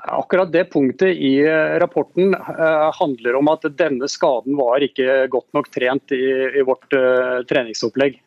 Akkurat 0.04 0.52
det 0.52 0.64
punktet 0.64 1.16
i 1.16 1.38
eh, 1.40 1.78
rapporten 1.80 2.34
uh, 2.34 2.90
handler 2.98 3.38
om 3.38 3.48
at 3.48 3.64
denne 3.78 4.08
skaden 4.12 4.58
var 4.58 4.84
ikke 4.84 5.24
godt 5.32 5.48
nok 5.56 5.70
trent 5.72 6.12
i, 6.12 6.60
vårt 6.66 6.92
uh, 6.92 7.40
treningsopplegg. 7.48 8.18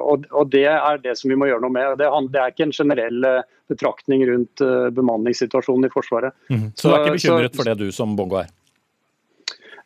Og, 0.00 0.24
Det 0.48 0.64
er 0.70 1.02
det 1.02 1.16
som 1.18 1.28
vi 1.32 1.36
må 1.36 1.50
gjøre 1.50 1.64
noe 1.66 1.74
med. 1.74 1.98
Det, 2.00 2.08
det 2.32 2.40
er 2.40 2.54
ikke 2.54 2.68
en 2.68 2.76
generell 2.76 3.26
betraktning 3.70 4.24
rundt 4.30 4.62
bemanningssituasjonen 4.96 5.86
i 5.86 5.92
Forsvaret. 5.92 6.34
Mm. 6.48 6.70
Så 6.74 6.88
du 6.88 6.94
er 6.94 7.04
ikke 7.04 7.18
bekymret 7.18 7.58
for 7.58 7.68
det 7.68 7.76
du 7.82 7.90
som 7.94 8.16
Bongo 8.18 8.40
er? 8.40 8.48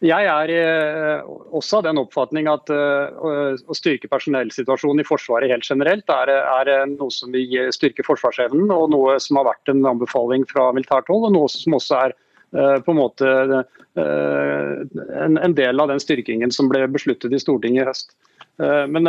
Jeg 0.04 0.26
er 0.28 0.50
eh, 0.52 1.28
også 1.56 1.78
av 1.78 1.86
den 1.86 2.00
oppfatning 2.02 2.48
at 2.50 2.68
eh, 2.72 3.14
å 3.16 3.76
styrke 3.76 4.10
personellsituasjonen 4.12 5.00
i 5.00 5.06
Forsvaret 5.08 5.48
helt 5.48 5.64
generelt 5.64 6.10
er, 6.12 6.32
er 6.34 6.90
noe 6.90 7.12
som 7.14 7.32
vil 7.32 7.70
styrke 7.72 8.04
forsvarsevnen, 8.04 8.68
og 8.74 8.92
noe 8.92 9.16
som 9.22 9.40
har 9.40 9.48
vært 9.48 9.72
en 9.72 9.80
anbefaling 9.94 10.44
fra 10.50 10.68
militært 10.76 11.08
hold, 11.12 11.30
og 11.30 11.36
noe 11.38 11.48
som 11.52 11.78
også 11.78 11.96
er 12.02 12.12
eh, 12.12 12.76
på 12.84 12.92
en 12.92 13.00
måte 13.00 13.32
en, 13.94 15.54
del 15.54 15.80
av 15.80 15.88
den 15.88 16.02
styrkingen 16.02 16.52
som 16.52 16.68
ble 16.68 16.82
besluttet 16.90 17.32
i 17.32 17.40
Stortinget 17.40 17.84
i 17.84 17.88
høst. 17.88 18.16
Men, 18.58 19.06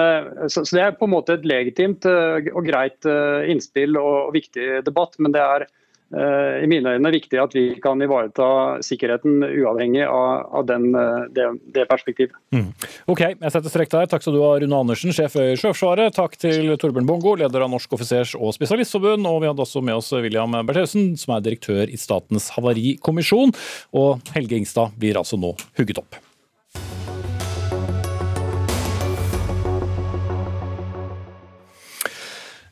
så, 0.49 0.61
Det 0.65 0.81
er 0.81 0.93
på 0.97 1.05
en 1.05 1.13
måte 1.13 1.35
et 1.37 1.45
legitimt 1.45 2.05
og 2.05 2.61
greit 2.65 3.05
innspill 3.49 3.97
og 3.97 4.31
viktig 4.33 4.83
debatt, 4.85 5.17
men 5.17 5.33
det 5.33 5.41
er 5.41 5.65
i 6.13 6.67
mine 6.69 6.95
øyne 6.95 7.11
viktig 7.11 7.39
at 7.41 7.55
vi 7.55 7.63
kan 7.81 8.01
ivareta 8.01 8.47
sikkerheten 8.85 9.41
uavhengig 9.43 10.03
av, 10.05 10.45
av 10.59 10.67
den, 10.69 10.87
eh, 10.95 11.25
det, 11.35 11.47
det, 11.75 11.87
perspektivet. 11.89 12.35
Mm. 12.55 12.69
Ok, 13.11 13.23
jeg 13.31 13.53
setter 13.53 13.73
strekk 13.73 13.93
der. 13.93 14.09
Takk 14.11 14.25
skal 14.25 14.37
du 14.37 14.43
ha, 14.43 14.53
Rune 14.61 14.81
Andersen, 14.81 15.15
sjef 15.15 15.37
i 15.41 15.47
Sjøforsvaret. 15.59 16.15
Takk 16.15 16.37
til 16.41 16.75
Torbjørn 16.81 17.09
Bongo, 17.09 17.35
leder 17.39 17.65
av 17.65 17.71
Norsk 17.73 17.97
offisers- 17.97 18.35
og 18.37 18.53
spesialistforbund. 18.57 19.27
Og 19.29 19.41
vi 19.43 19.51
hadde 19.51 19.65
også 19.65 19.83
med 19.85 19.97
oss 19.97 20.13
William 20.15 20.55
Bertheussen, 20.67 21.15
som 21.19 21.35
er 21.35 21.45
direktør 21.45 21.89
i 21.89 21.99
Statens 21.99 22.51
havarikommisjon. 22.55 23.55
Og 23.97 24.33
Helge 24.37 24.61
Ingstad 24.61 24.95
blir 24.99 25.19
altså 25.21 25.39
nå 25.41 25.55
hugget 25.79 26.01
opp. 26.03 26.24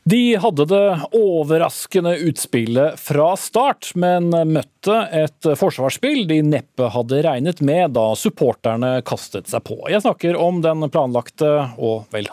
De 0.04 0.36
hadde 0.36 0.66
det 0.68 0.88
overraskende 1.16 2.18
utspillet 2.28 3.00
fra 3.00 3.30
start, 3.40 3.94
men 3.96 4.28
møtte 4.52 4.98
et 5.16 5.48
forsvarsspill 5.56 6.26
de 6.28 6.42
neppe 6.44 6.90
hadde 6.92 7.22
regnet 7.24 7.62
med 7.64 7.94
da 7.96 8.10
supporterne 8.18 8.98
kastet 9.08 9.48
seg 9.48 9.64
på. 9.64 9.78
Jeg 9.88 10.04
snakker 10.04 10.36
om 10.36 10.60
den 10.64 10.84
planlagte 10.92 11.54
og 11.80 12.04
vel 12.12 12.28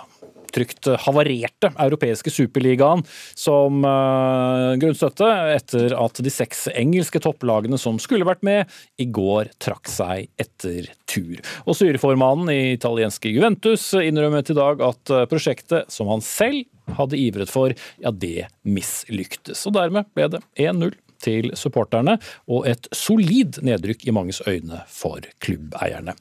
trygt 0.51 0.89
havarerte 1.05 1.71
europeiske 1.79 2.31
superligaen 2.33 3.05
som 3.39 3.85
uh, 3.87 4.75
grunnstøtte 4.81 5.29
etter 5.55 5.95
at 5.95 6.19
de 6.19 6.33
seks 6.33 6.65
engelske 6.75 7.21
topplagene 7.23 7.79
som 7.79 7.99
skulle 8.03 8.27
vært 8.27 8.43
med, 8.43 8.67
i 8.99 9.07
går 9.07 9.53
trakk 9.63 9.87
seg 9.87 10.27
etter 10.41 10.91
tur. 11.07 11.39
Og 11.63 11.77
styreformannen 11.77 12.51
i 12.51 12.75
italienske 12.75 13.31
Juventus 13.31 13.93
innrømmet 13.95 14.51
i 14.51 14.57
dag 14.57 14.83
at 14.83 15.11
eh, 15.11 15.25
prosjektet, 15.31 15.87
som 15.91 16.11
han 16.11 16.23
selv 16.23 16.67
hadde 16.98 17.19
ivret 17.19 17.51
for, 17.51 17.75
ja, 18.01 18.12
det 18.12 18.50
mislyktes. 18.67 19.65
Og 19.67 19.75
dermed 19.77 20.10
ble 20.15 20.29
det 20.36 20.43
1-0 20.60 20.95
til 21.23 21.51
supporterne, 21.57 22.17
og 22.51 22.67
et 22.69 22.89
solid 22.95 23.61
nedrykk 23.65 24.05
i 24.07 24.15
manges 24.15 24.41
øyne 24.47 24.81
for 24.89 25.23
klubbeierne. 25.43 26.15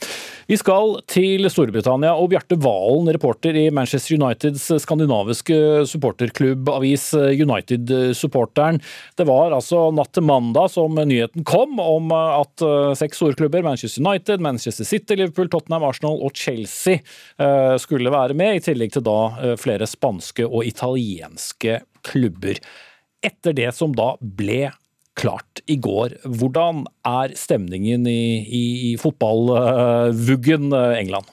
Vi 0.51 0.59
skal 0.61 0.99
til 1.11 1.49
Storbritannia, 1.51 2.15
og 2.15 2.31
Bjarte 2.33 2.59
Valen, 2.61 3.11
reporter 3.15 3.57
i 3.57 3.69
Manchester 3.75 4.19
Uniteds 4.19 4.69
skandinaviske 4.83 5.87
supporterklubb 5.91 6.69
avis 6.75 7.11
United-supporteren. 7.15 8.81
Det 9.17 9.27
var 9.29 9.55
altså 9.57 9.89
natt 9.95 10.13
til 10.17 10.27
mandag 10.27 10.71
som 10.75 10.99
nyheten 10.99 11.45
kom 11.47 11.79
om 11.83 12.11
at 12.15 12.65
eh, 12.65 12.93
seks 12.99 13.21
storklubber, 13.21 13.65
Manchester 13.67 14.03
United, 14.05 14.41
Manchester 14.41 14.85
City, 14.85 15.17
Liverpool, 15.19 15.51
Tottenham, 15.53 15.87
Arsenal 15.87 16.21
og 16.25 16.37
Chelsea, 16.37 17.01
eh, 17.39 17.77
skulle 17.81 18.13
være 18.13 18.37
med, 18.39 18.57
i 18.59 18.65
tillegg 18.65 18.95
til 18.95 19.07
da 19.07 19.19
eh, 19.41 19.57
flere 19.61 19.89
spanske 19.89 20.47
og 20.47 20.67
italienske 20.69 21.81
klubber. 22.07 22.61
Etter 23.25 23.57
det 23.57 23.71
som 23.77 23.95
da 23.97 24.15
ble 24.21 24.71
klart 25.19 25.63
i 25.71 25.77
går, 25.81 26.15
hvordan 26.25 26.85
er 27.07 27.35
stemningen 27.37 28.07
i, 28.09 28.23
i, 28.47 28.65
i 28.91 28.97
fotballvuggen 29.01 30.73
England? 30.73 31.29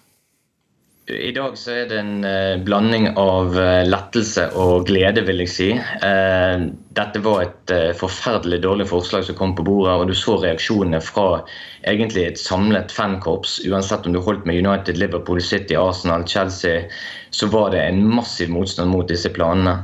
I 1.08 1.32
dag 1.32 1.54
så 1.56 1.72
er 1.72 1.86
det 1.88 2.00
en 2.02 2.26
uh, 2.28 2.60
blanding 2.68 3.06
av 3.16 3.54
uh, 3.56 3.84
lettelse 3.88 4.50
og 4.60 4.90
glede, 4.90 5.24
vil 5.24 5.40
jeg 5.46 5.52
si. 5.54 5.68
Uh, 6.04 6.68
dette 6.98 7.22
var 7.22 7.44
et 7.46 7.74
forferdelig 8.00 8.62
dårlig 8.64 8.88
forslag 8.90 9.28
som 9.28 9.38
kom 9.38 9.56
på 9.58 9.66
bordet, 9.68 9.94
og 9.94 10.10
du 10.10 10.16
så 10.18 10.38
reaksjonene 10.42 11.02
fra 11.04 11.44
egentlig 11.88 12.26
et 12.26 12.42
samlet 12.42 12.92
fankorps. 12.92 13.60
Uansett 13.68 14.08
om 14.08 14.16
du 14.16 14.22
holdt 14.24 14.48
med 14.48 14.60
United, 14.66 14.98
Liverpool 14.98 15.42
City, 15.42 15.78
Arsenal, 15.78 16.26
Chelsea, 16.28 16.84
så 17.30 17.48
var 17.52 17.72
det 17.72 17.82
en 17.84 18.00
massiv 18.16 18.50
motstand 18.50 18.90
mot 18.92 19.08
disse 19.08 19.30
planene. 19.36 19.76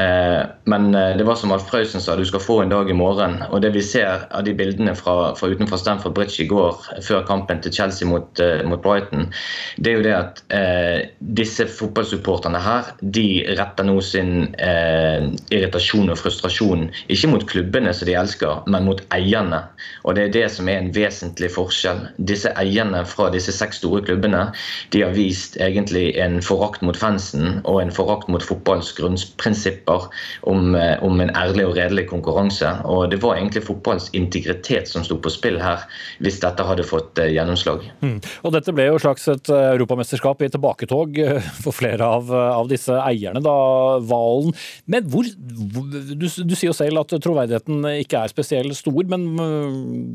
Eh, 0.00 0.40
men 0.64 0.88
eh, 0.94 1.14
det 1.16 1.26
var 1.28 1.36
som 1.38 1.52
Alf 1.54 1.68
Prøysen 1.70 2.02
sa, 2.02 2.16
du 2.16 2.24
skal 2.26 2.42
få 2.42 2.58
en 2.62 2.72
dag 2.72 2.90
i 2.90 2.96
morgen. 2.96 3.38
Og 3.50 3.62
det 3.62 3.72
vi 3.76 3.84
ser 3.84 4.26
av 4.34 4.44
de 4.48 4.54
bildene 4.56 4.96
fra, 4.98 5.34
fra 5.38 5.50
utenfor 5.52 5.80
Stamford 5.80 6.16
Bridge 6.16 6.42
i 6.42 6.48
går, 6.50 6.80
før 7.04 7.26
kampen 7.28 7.62
til 7.64 7.74
Chelsea 7.76 8.08
mot, 8.08 8.42
mot 8.68 8.82
Brighton, 8.82 9.28
det 9.78 9.92
er 9.92 9.98
jo 9.98 10.06
det 10.06 10.16
at 10.16 10.42
uh, 10.52 10.98
disse 11.38 11.66
fotballsupporterne 11.70 12.60
her, 12.62 12.88
de 13.02 13.26
retter 13.58 13.86
nå 13.86 13.98
sin 14.04 14.48
uh, 14.58 15.28
irritasjon 15.54 16.10
og 16.10 16.18
frustrasjon 16.20 16.47
ikke 16.48 17.30
mot 17.30 17.44
klubbene 17.48 17.92
som 17.94 18.08
de 18.08 18.14
elsker, 18.18 18.62
men 18.66 18.86
mot 18.88 19.00
eierne. 19.14 19.62
Og 20.04 20.16
det 20.16 20.28
er 20.28 20.34
det 20.34 20.46
som 20.52 20.68
er 20.68 20.80
en 20.80 20.90
vesentlig 20.94 21.50
forskjell. 21.54 22.04
Disse 22.30 22.52
eierne 22.58 23.04
fra 23.08 23.28
disse 23.34 23.52
seks 23.54 23.80
store 23.82 24.02
klubbene, 24.06 24.48
de 24.94 25.02
har 25.04 25.14
vist 25.16 25.58
egentlig 25.60 26.12
en 26.20 26.40
forakt 26.44 26.82
mot 26.84 26.96
fansen 26.96 27.60
og 27.64 27.80
en 27.82 27.92
forakt 27.94 28.28
mot 28.32 28.44
fotballs 28.44 28.92
grunnprinsipper 28.98 30.08
om, 30.48 30.74
eh, 30.74 30.96
om, 31.04 31.20
en 31.20 31.34
ærlig 31.36 31.66
og 31.66 31.76
redelig 31.76 32.08
konkurranse. 32.10 32.70
Og 32.84 33.10
Det 33.10 33.20
var 33.22 33.36
egentlig 33.36 33.64
fotballens 33.64 34.10
integritet 34.12 34.88
som 34.88 35.04
sto 35.04 35.18
på 35.18 35.32
spill 35.32 35.58
her, 35.60 35.84
hvis 36.20 36.40
dette 36.40 36.64
hadde 36.64 36.86
fått 36.86 37.18
eh, 37.18 37.32
gjennomslag. 37.34 37.84
Mm. 38.02 38.18
Og 38.44 38.54
Dette 38.54 38.74
ble 38.74 38.88
jo 38.90 39.00
slags 39.02 39.28
et 39.28 39.52
eh, 39.52 39.70
europamesterskap 39.74 40.42
i 40.42 40.50
tilbaketog 40.52 41.18
for 41.62 41.74
flere 41.74 42.04
av, 42.04 42.30
av 42.32 42.68
disse 42.70 42.94
eierne, 43.02 43.42
da, 43.44 43.56
Valen. 44.08 44.54
Men 44.86 45.08
hvor, 45.10 45.26
du, 45.28 46.28
du, 46.44 46.54
sier 46.56 46.70
jo 46.70 46.76
selv 46.76 47.02
at 47.02 47.14
troverdigheten 47.24 47.86
ikke 48.02 48.22
er 48.22 48.32
spesielt 48.32 48.76
stor, 48.78 49.00
men 49.10 49.26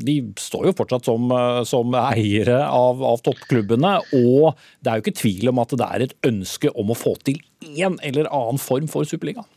de 0.04 0.18
står 0.40 0.70
jo 0.70 0.76
fortsatt 0.78 1.08
som, 1.08 1.32
som 1.68 1.96
eiere 2.00 2.60
av, 2.66 3.02
av 3.04 3.22
toppklubbene. 3.26 3.96
Og 4.20 4.54
det 4.80 4.90
er 4.90 5.00
jo 5.00 5.06
ikke 5.06 5.20
tvil 5.22 5.52
om 5.52 5.62
at 5.64 5.74
det 5.78 5.90
er 5.90 6.06
et 6.06 6.16
ønske 6.30 6.72
om 6.74 6.92
å 6.92 6.98
få 6.98 7.16
til 7.26 7.40
en 7.80 7.98
eller 8.04 8.30
annen 8.32 8.60
form 8.60 8.88
for 8.90 9.08
Superligaen? 9.08 9.48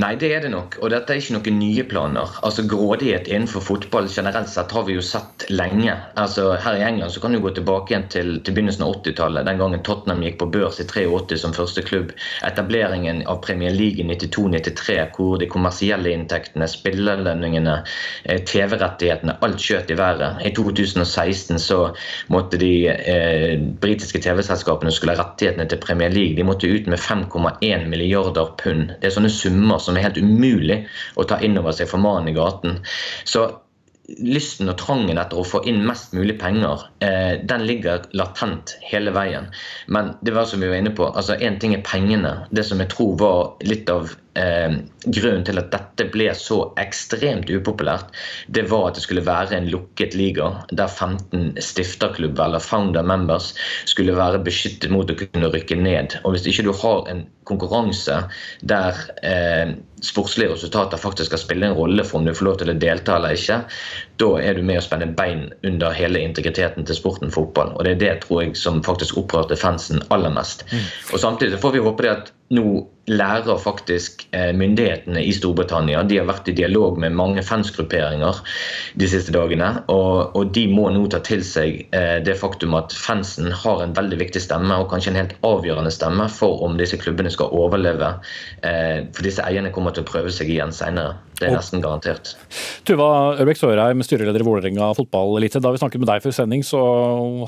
Nei, 0.00 0.14
det 0.16 0.30
er 0.34 0.44
det 0.44 0.50
nok. 0.52 0.76
Og 0.82 0.90
dette 0.92 1.12
er 1.12 1.20
ikke 1.20 1.36
noen 1.36 1.58
nye 1.60 1.84
planer. 1.88 2.30
Altså 2.46 2.64
Grådighet 2.68 3.28
innenfor 3.30 3.64
fotball 3.64 4.08
generelt 4.10 4.50
sett 4.50 4.72
har 4.72 4.86
vi 4.86 4.96
jo 4.96 5.04
sett 5.04 5.46
lenge. 5.52 5.94
Altså 6.20 6.52
Her 6.62 6.78
i 6.78 6.84
England 6.86 7.14
så 7.14 7.22
kan 7.22 7.34
du 7.34 7.40
gå 7.42 7.52
tilbake 7.56 7.92
igjen 7.92 8.06
til, 8.12 8.32
til 8.44 8.56
begynnelsen 8.56 8.84
av 8.86 8.96
80-tallet. 9.00 9.46
Den 9.48 9.60
gangen 9.60 9.84
Tottenham 9.86 10.24
gikk 10.24 10.38
på 10.40 10.48
børs 10.54 10.80
i 10.82 10.86
83 10.88 11.40
som 11.42 11.56
første 11.56 11.84
klubb. 11.86 12.14
Etableringen 12.46 13.22
av 13.30 13.42
Premier 13.44 13.74
League 13.74 14.00
i 14.00 14.06
92-93, 14.08 14.98
hvor 15.16 15.36
de 15.40 15.50
kommersielle 15.50 16.14
inntektene, 16.14 16.68
spillerlønningene, 16.70 17.76
eh, 18.24 18.40
TV-rettighetene, 18.48 19.36
alt 19.44 19.60
skjøt 19.62 19.92
i 19.92 19.98
været. 19.98 20.40
I 20.46 20.54
2016 20.56 21.60
så 21.62 21.80
måtte 22.32 22.60
de 22.62 22.72
eh, 22.88 23.58
britiske 23.82 24.22
TV-selskapene 24.24 24.92
skulle 24.94 25.16
ha 25.16 25.22
rettighetene 25.22 25.68
til 25.68 25.82
Premier 25.82 26.12
League. 26.12 26.38
De 26.38 26.46
måtte 26.46 26.70
ut 26.70 26.88
med 26.90 27.00
5,1 27.02 27.88
milliarder 27.92 28.54
pund. 28.62 28.96
Det 29.00 29.10
er 29.10 29.16
sånne 29.16 29.32
summer 29.42 29.82
som 29.82 29.98
er 29.98 30.06
helt 30.06 30.22
umulig 30.22 30.82
å 31.18 31.26
ta 31.28 31.40
inn 31.42 31.58
over 31.60 31.76
seg 31.76 31.90
for 31.90 32.02
mannen 32.02 32.32
i 32.32 32.36
gaten. 32.38 32.80
Så 33.28 33.48
lysten 34.18 34.70
og 34.70 34.78
trangen 34.80 35.20
etter 35.20 35.38
å 35.38 35.46
få 35.46 35.62
inn 35.68 35.82
mest 35.86 36.12
mulig 36.16 36.34
penger, 36.40 36.82
eh, 37.04 37.38
den 37.48 37.66
ligger 37.66 38.02
latent 38.18 38.74
hele 38.82 39.12
veien. 39.14 39.48
Men 39.86 40.14
det 40.22 40.34
var 40.34 40.48
som 40.50 40.60
vi 40.60 40.68
var 40.68 40.80
inne 40.80 40.94
på, 40.96 41.06
altså 41.06 41.38
én 41.38 41.58
ting 41.60 41.74
er 41.74 41.84
pengene. 41.86 42.34
Det 42.50 42.64
som 42.66 42.82
jeg 42.82 42.90
tror 42.92 43.16
var 43.18 43.52
litt 43.62 43.90
av 43.90 44.14
eh, 44.38 44.74
grunnen 45.04 45.44
til 45.46 45.60
at 45.60 45.70
dette 45.74 46.06
ble 46.14 46.28
så 46.36 46.58
ekstremt 46.80 47.50
upopulært, 47.50 48.12
det 48.48 48.66
var 48.70 48.88
at 48.88 48.98
det 48.98 49.04
skulle 49.06 49.24
være 49.26 49.56
en 49.56 49.70
lukket 49.72 50.16
liga 50.18 50.50
der 50.72 50.88
15 50.88 51.60
stifterklubber 51.62 52.48
eller 52.48 52.64
founder 52.64 53.06
members 53.06 53.52
skulle 53.90 54.16
være 54.16 54.42
beskyttet 54.44 54.92
mot 54.92 55.10
å 55.10 55.18
kunne 55.18 55.52
rykke 55.52 55.78
ned. 55.78 56.18
Og 56.24 56.36
Hvis 56.36 56.48
ikke 56.50 56.68
du 56.68 56.74
har 56.82 57.08
en 57.12 57.26
konkurranse 57.48 58.20
der 58.62 58.98
eh, 59.26 59.74
sportslige 60.02 60.52
resultater 60.54 61.00
faktisk 61.00 61.30
skal 61.30 61.42
spille 61.42 61.68
en 61.68 61.78
rolle 61.78 62.04
for 62.06 62.20
om 62.20 62.26
du 62.26 62.34
får 62.34 62.46
lov 62.46 62.60
til 62.60 62.72
å 62.72 62.78
delta 62.78 63.16
eller 63.18 63.38
ikke, 63.38 63.62
da 64.20 64.28
er 64.42 64.54
du 64.58 64.62
med 64.66 64.78
å 64.78 64.84
spenne 64.84 65.08
bein 65.16 65.46
under 65.66 65.94
hele 65.96 66.20
integriteten 66.22 66.86
til 66.86 66.98
sporten 66.98 67.32
fotball. 67.32 67.72
Og 67.76 67.84
Det 67.84 67.94
er 67.94 68.02
det 68.02 68.12
tror 68.26 68.42
jeg 68.42 68.56
som 68.60 68.82
faktisk 68.84 69.18
opprørte 69.22 69.56
fansen 69.58 70.02
aller 70.14 70.32
mest. 70.34 70.66
Mm. 70.72 70.86
Og 71.12 71.22
Samtidig 71.22 71.60
får 71.62 71.76
vi 71.76 71.84
håpe 71.86 72.06
det 72.06 72.12
at 72.12 72.32
nå 72.52 72.84
lærer 73.08 73.58
faktisk 73.58 74.26
eh, 74.36 74.52
myndighetene 74.54 75.22
i 75.24 75.32
Storbritannia. 75.34 76.02
De 76.06 76.18
har 76.20 76.28
vært 76.28 76.50
i 76.52 76.54
dialog 76.54 76.98
med 77.00 77.16
mange 77.16 77.42
fansgrupperinger 77.42 78.38
de 79.00 79.08
siste 79.08 79.32
dagene. 79.34 79.70
Og, 79.90 80.36
og 80.36 80.52
de 80.54 80.66
må 80.70 80.86
nå 80.92 81.06
ta 81.10 81.22
til 81.24 81.42
seg 81.46 81.80
eh, 81.96 82.20
det 82.22 82.36
faktum 82.38 82.76
at 82.78 82.94
fansen 82.94 83.50
har 83.64 83.82
en 83.82 83.96
veldig 83.96 84.20
viktig 84.20 84.44
stemme, 84.44 84.76
og 84.76 84.92
kanskje 84.92 85.14
en 85.14 85.20
helt 85.22 85.34
avgjørende 85.48 85.94
stemme 85.94 86.28
for 86.30 86.62
om 86.66 86.76
disse 86.78 87.00
klubbene 87.00 87.32
skal 87.32 87.50
overleve. 87.56 88.14
Eh, 88.60 89.08
for 89.10 89.26
disse 89.26 89.42
eierne 89.48 89.72
kommer 89.74 89.96
til 89.96 90.04
å 90.04 90.10
prøve 90.12 90.34
seg 90.34 90.52
igjen 90.52 90.76
senere. 90.76 91.16
Det 91.42 91.50
er 91.50 91.56
nesten 91.58 91.82
garantert. 91.82 92.32
Tuva 92.86 93.08
Ørbekk 93.42 93.58
Sørheim, 93.58 94.04
styreleder 94.06 94.44
i 94.44 94.46
Vålerenga 94.46 94.92
fotballelite. 94.98 95.62
Da 95.62 95.72
vi 95.74 95.80
snakket 95.82 96.02
med 96.02 96.10
deg 96.12 96.22
før 96.24 96.36
sending, 96.36 96.62
så 96.66 96.80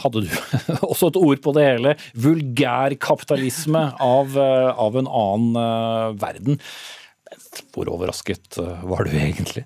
hadde 0.02 0.24
du 0.24 0.34
også 0.92 1.12
et 1.12 1.20
ord 1.20 1.42
på 1.44 1.54
det 1.54 1.66
hele. 1.68 1.94
Vulgærkapitalisme 2.26 3.86
av, 4.02 4.38
av 4.38 4.98
en 4.98 5.10
annen 5.10 5.58
uh, 5.58 6.10
verden. 6.18 6.58
Hvor 7.74 7.90
overrasket 7.94 8.58
uh, 8.58 8.82
var 8.90 9.06
du 9.06 9.14
egentlig? 9.14 9.64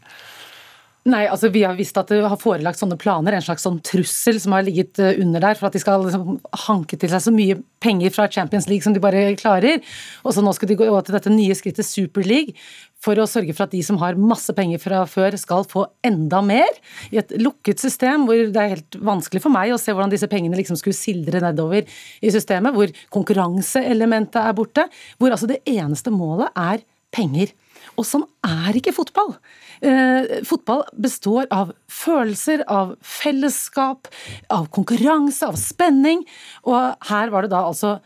Nei, 1.08 1.22
altså 1.30 1.48
Vi 1.52 1.62
har 1.64 1.76
visst 1.78 1.96
at 1.96 2.10
det 2.12 2.20
har 2.20 2.40
forelagt 2.40 2.80
sånne 2.80 2.98
planer, 3.00 3.32
en 3.36 3.44
slags 3.44 3.64
sånn 3.64 3.78
trussel 3.86 4.36
som 4.42 4.52
har 4.56 4.64
ligget 4.66 4.98
eh, 5.00 5.16
under 5.22 5.40
der, 5.40 5.56
for 5.56 5.68
at 5.68 5.76
de 5.76 5.80
skal 5.80 6.02
liksom 6.04 6.36
hanke 6.66 6.98
til 7.00 7.08
seg 7.12 7.22
så 7.24 7.32
mye 7.32 7.56
penger 7.80 8.12
fra 8.12 8.26
Champions 8.32 8.68
League 8.68 8.84
som 8.84 8.92
de 8.92 9.00
bare 9.00 9.30
klarer. 9.38 9.80
Og 10.26 10.34
så 10.34 10.44
nå 10.44 10.52
skal 10.56 10.68
de 10.68 10.76
gå 10.80 10.88
til 11.06 11.16
dette 11.16 11.32
nye 11.32 11.56
skrittet 11.56 11.88
Super 11.88 12.26
League 12.26 12.56
for 13.00 13.18
å 13.20 13.28
sørge 13.30 13.54
for 13.54 13.68
at 13.68 13.74
de 13.76 13.80
som 13.86 14.00
har 14.02 14.18
masse 14.18 14.52
penger 14.56 14.82
fra 14.82 15.04
før, 15.08 15.36
skal 15.38 15.64
få 15.70 15.86
enda 16.04 16.42
mer. 16.44 16.80
I 17.14 17.22
et 17.22 17.32
lukket 17.40 17.80
system 17.80 18.26
hvor 18.28 18.42
det 18.50 18.60
er 18.60 18.74
helt 18.74 18.98
vanskelig 19.10 19.44
for 19.44 19.54
meg 19.54 19.72
å 19.72 19.80
se 19.80 19.94
hvordan 19.94 20.12
disse 20.12 20.28
pengene 20.30 20.58
liksom 20.58 20.76
skulle 20.80 20.98
sildre 20.98 21.40
nedover 21.44 21.86
i 21.86 22.34
systemet, 22.34 22.74
hvor 22.74 22.92
konkurranseelementet 23.14 24.42
er 24.42 24.58
borte, 24.58 24.88
hvor 25.16 25.32
altså 25.32 25.48
det 25.50 25.62
eneste 25.70 26.12
målet 26.12 26.52
er 26.58 26.84
penger. 27.14 27.54
Og 27.98 28.06
sånn 28.06 28.26
er 28.46 28.78
ikke 28.78 28.94
fotball. 28.94 29.34
Eh, 29.82 30.40
fotball 30.46 30.84
består 30.98 31.48
av 31.54 31.72
følelser, 31.90 32.62
av 32.70 32.94
fellesskap, 33.02 34.10
av 34.54 34.68
konkurranse, 34.74 35.48
av 35.48 35.58
spenning. 35.58 36.22
Og 36.68 37.08
her 37.10 37.34
var 37.34 37.44
det 37.44 37.54
da 37.54 37.64
altså 37.66 37.98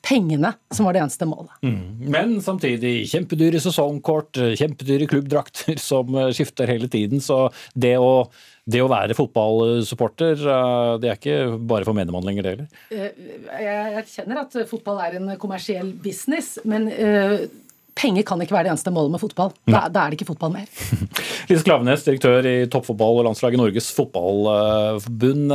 pengene 0.00 0.52
som 0.72 0.86
var 0.86 0.96
det 0.96 1.02
eneste 1.02 1.28
målet. 1.28 1.52
Mm. 1.64 2.10
Men 2.12 2.36
samtidig 2.44 3.08
kjempedyre 3.10 3.60
sesongkort, 3.60 4.38
kjempedyre 4.56 5.08
klubbdrakter 5.10 5.80
som 5.90 6.16
skifter 6.34 6.70
hele 6.70 6.88
tiden. 6.92 7.20
Så 7.24 7.42
det 7.74 7.96
å, 8.00 8.24
det 8.70 8.82
å 8.84 8.90
være 8.90 9.16
fotballsupporter, 9.18 10.40
eh, 10.40 10.92
det 11.02 11.10
er 11.10 11.18
ikke 11.20 11.40
bare 11.58 11.88
for 11.88 11.96
menigmann 11.96 12.26
lenger, 12.26 12.46
det 12.46 12.54
heller? 12.54 12.70
Eh, 12.94 13.66
jeg 13.66 14.06
kjenner 14.14 14.44
at 14.44 14.56
fotball 14.70 15.02
er 15.04 15.18
en 15.20 15.34
kommersiell 15.40 15.92
business, 16.04 16.56
men 16.68 16.88
eh, 16.94 17.50
penger 18.00 18.26
kan 18.26 18.40
ikke 18.42 18.56
være 18.56 18.68
det 18.68 18.74
eneste 18.74 18.92
målet 18.94 19.14
med 19.14 19.22
fotball. 19.22 19.52
Da, 19.68 19.86
da 19.92 20.04
er 20.04 20.12
det 20.12 20.20
ikke 20.20 20.30
fotball 20.32 20.54
mer. 20.54 20.70
Lise 21.50 21.66
Klavenes, 21.66 22.06
direktør 22.06 22.46
i 22.48 22.56
toppfotball 22.70 23.20
og 23.20 23.28
landslaget 23.28 23.60
Norges 23.60 23.90
Fotballforbund. 23.96 25.52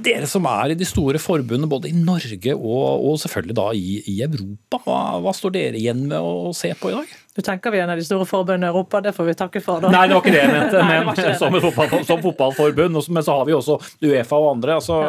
Dere 0.00 0.28
som 0.30 0.46
er 0.48 0.72
i 0.72 0.76
de 0.78 0.86
store 0.88 1.20
forbundene 1.20 1.68
både 1.68 1.90
i 1.90 1.96
Norge 1.96 2.54
og, 2.54 3.02
og 3.04 3.18
selvfølgelig 3.20 3.56
da 3.58 3.66
i, 3.76 3.98
i 4.08 4.14
Europa, 4.24 4.78
hva, 4.86 5.00
hva, 5.20 5.34
står 5.36 5.52
dere 5.52 5.80
igjen 5.80 6.06
med 6.08 6.16
å 6.16 6.52
se 6.56 6.70
på 6.78 6.92
i 6.92 6.94
dag? 6.96 7.10
Du 7.36 7.42
tenker 7.44 7.72
vi 7.72 7.80
er 7.80 7.86
en 7.86 7.92
av 7.92 8.00
de 8.00 8.06
store 8.06 8.24
forbundene 8.28 8.68
i 8.68 8.72
Europa, 8.72 9.02
det 9.04 9.12
får 9.16 9.28
vi 9.28 9.36
takke 9.40 9.62
for. 9.64 9.84
Da. 9.84 9.92
Nei, 9.92 10.04
det 10.08 10.16
var 10.16 10.24
ikke 10.24 10.34
det 10.34 10.42
jeg 10.42 10.52
mente, 10.52 10.84
men 10.90 11.38
som, 11.40 11.58
fotball, 11.66 12.04
som, 12.08 12.22
fotballforbund. 12.24 13.00
Men 13.08 13.26
så 13.26 13.38
har 13.38 13.48
vi 13.48 13.56
også 13.56 13.78
Uefa 14.04 14.40
og 14.40 14.50
andre. 14.54 14.78
Altså, 14.80 15.00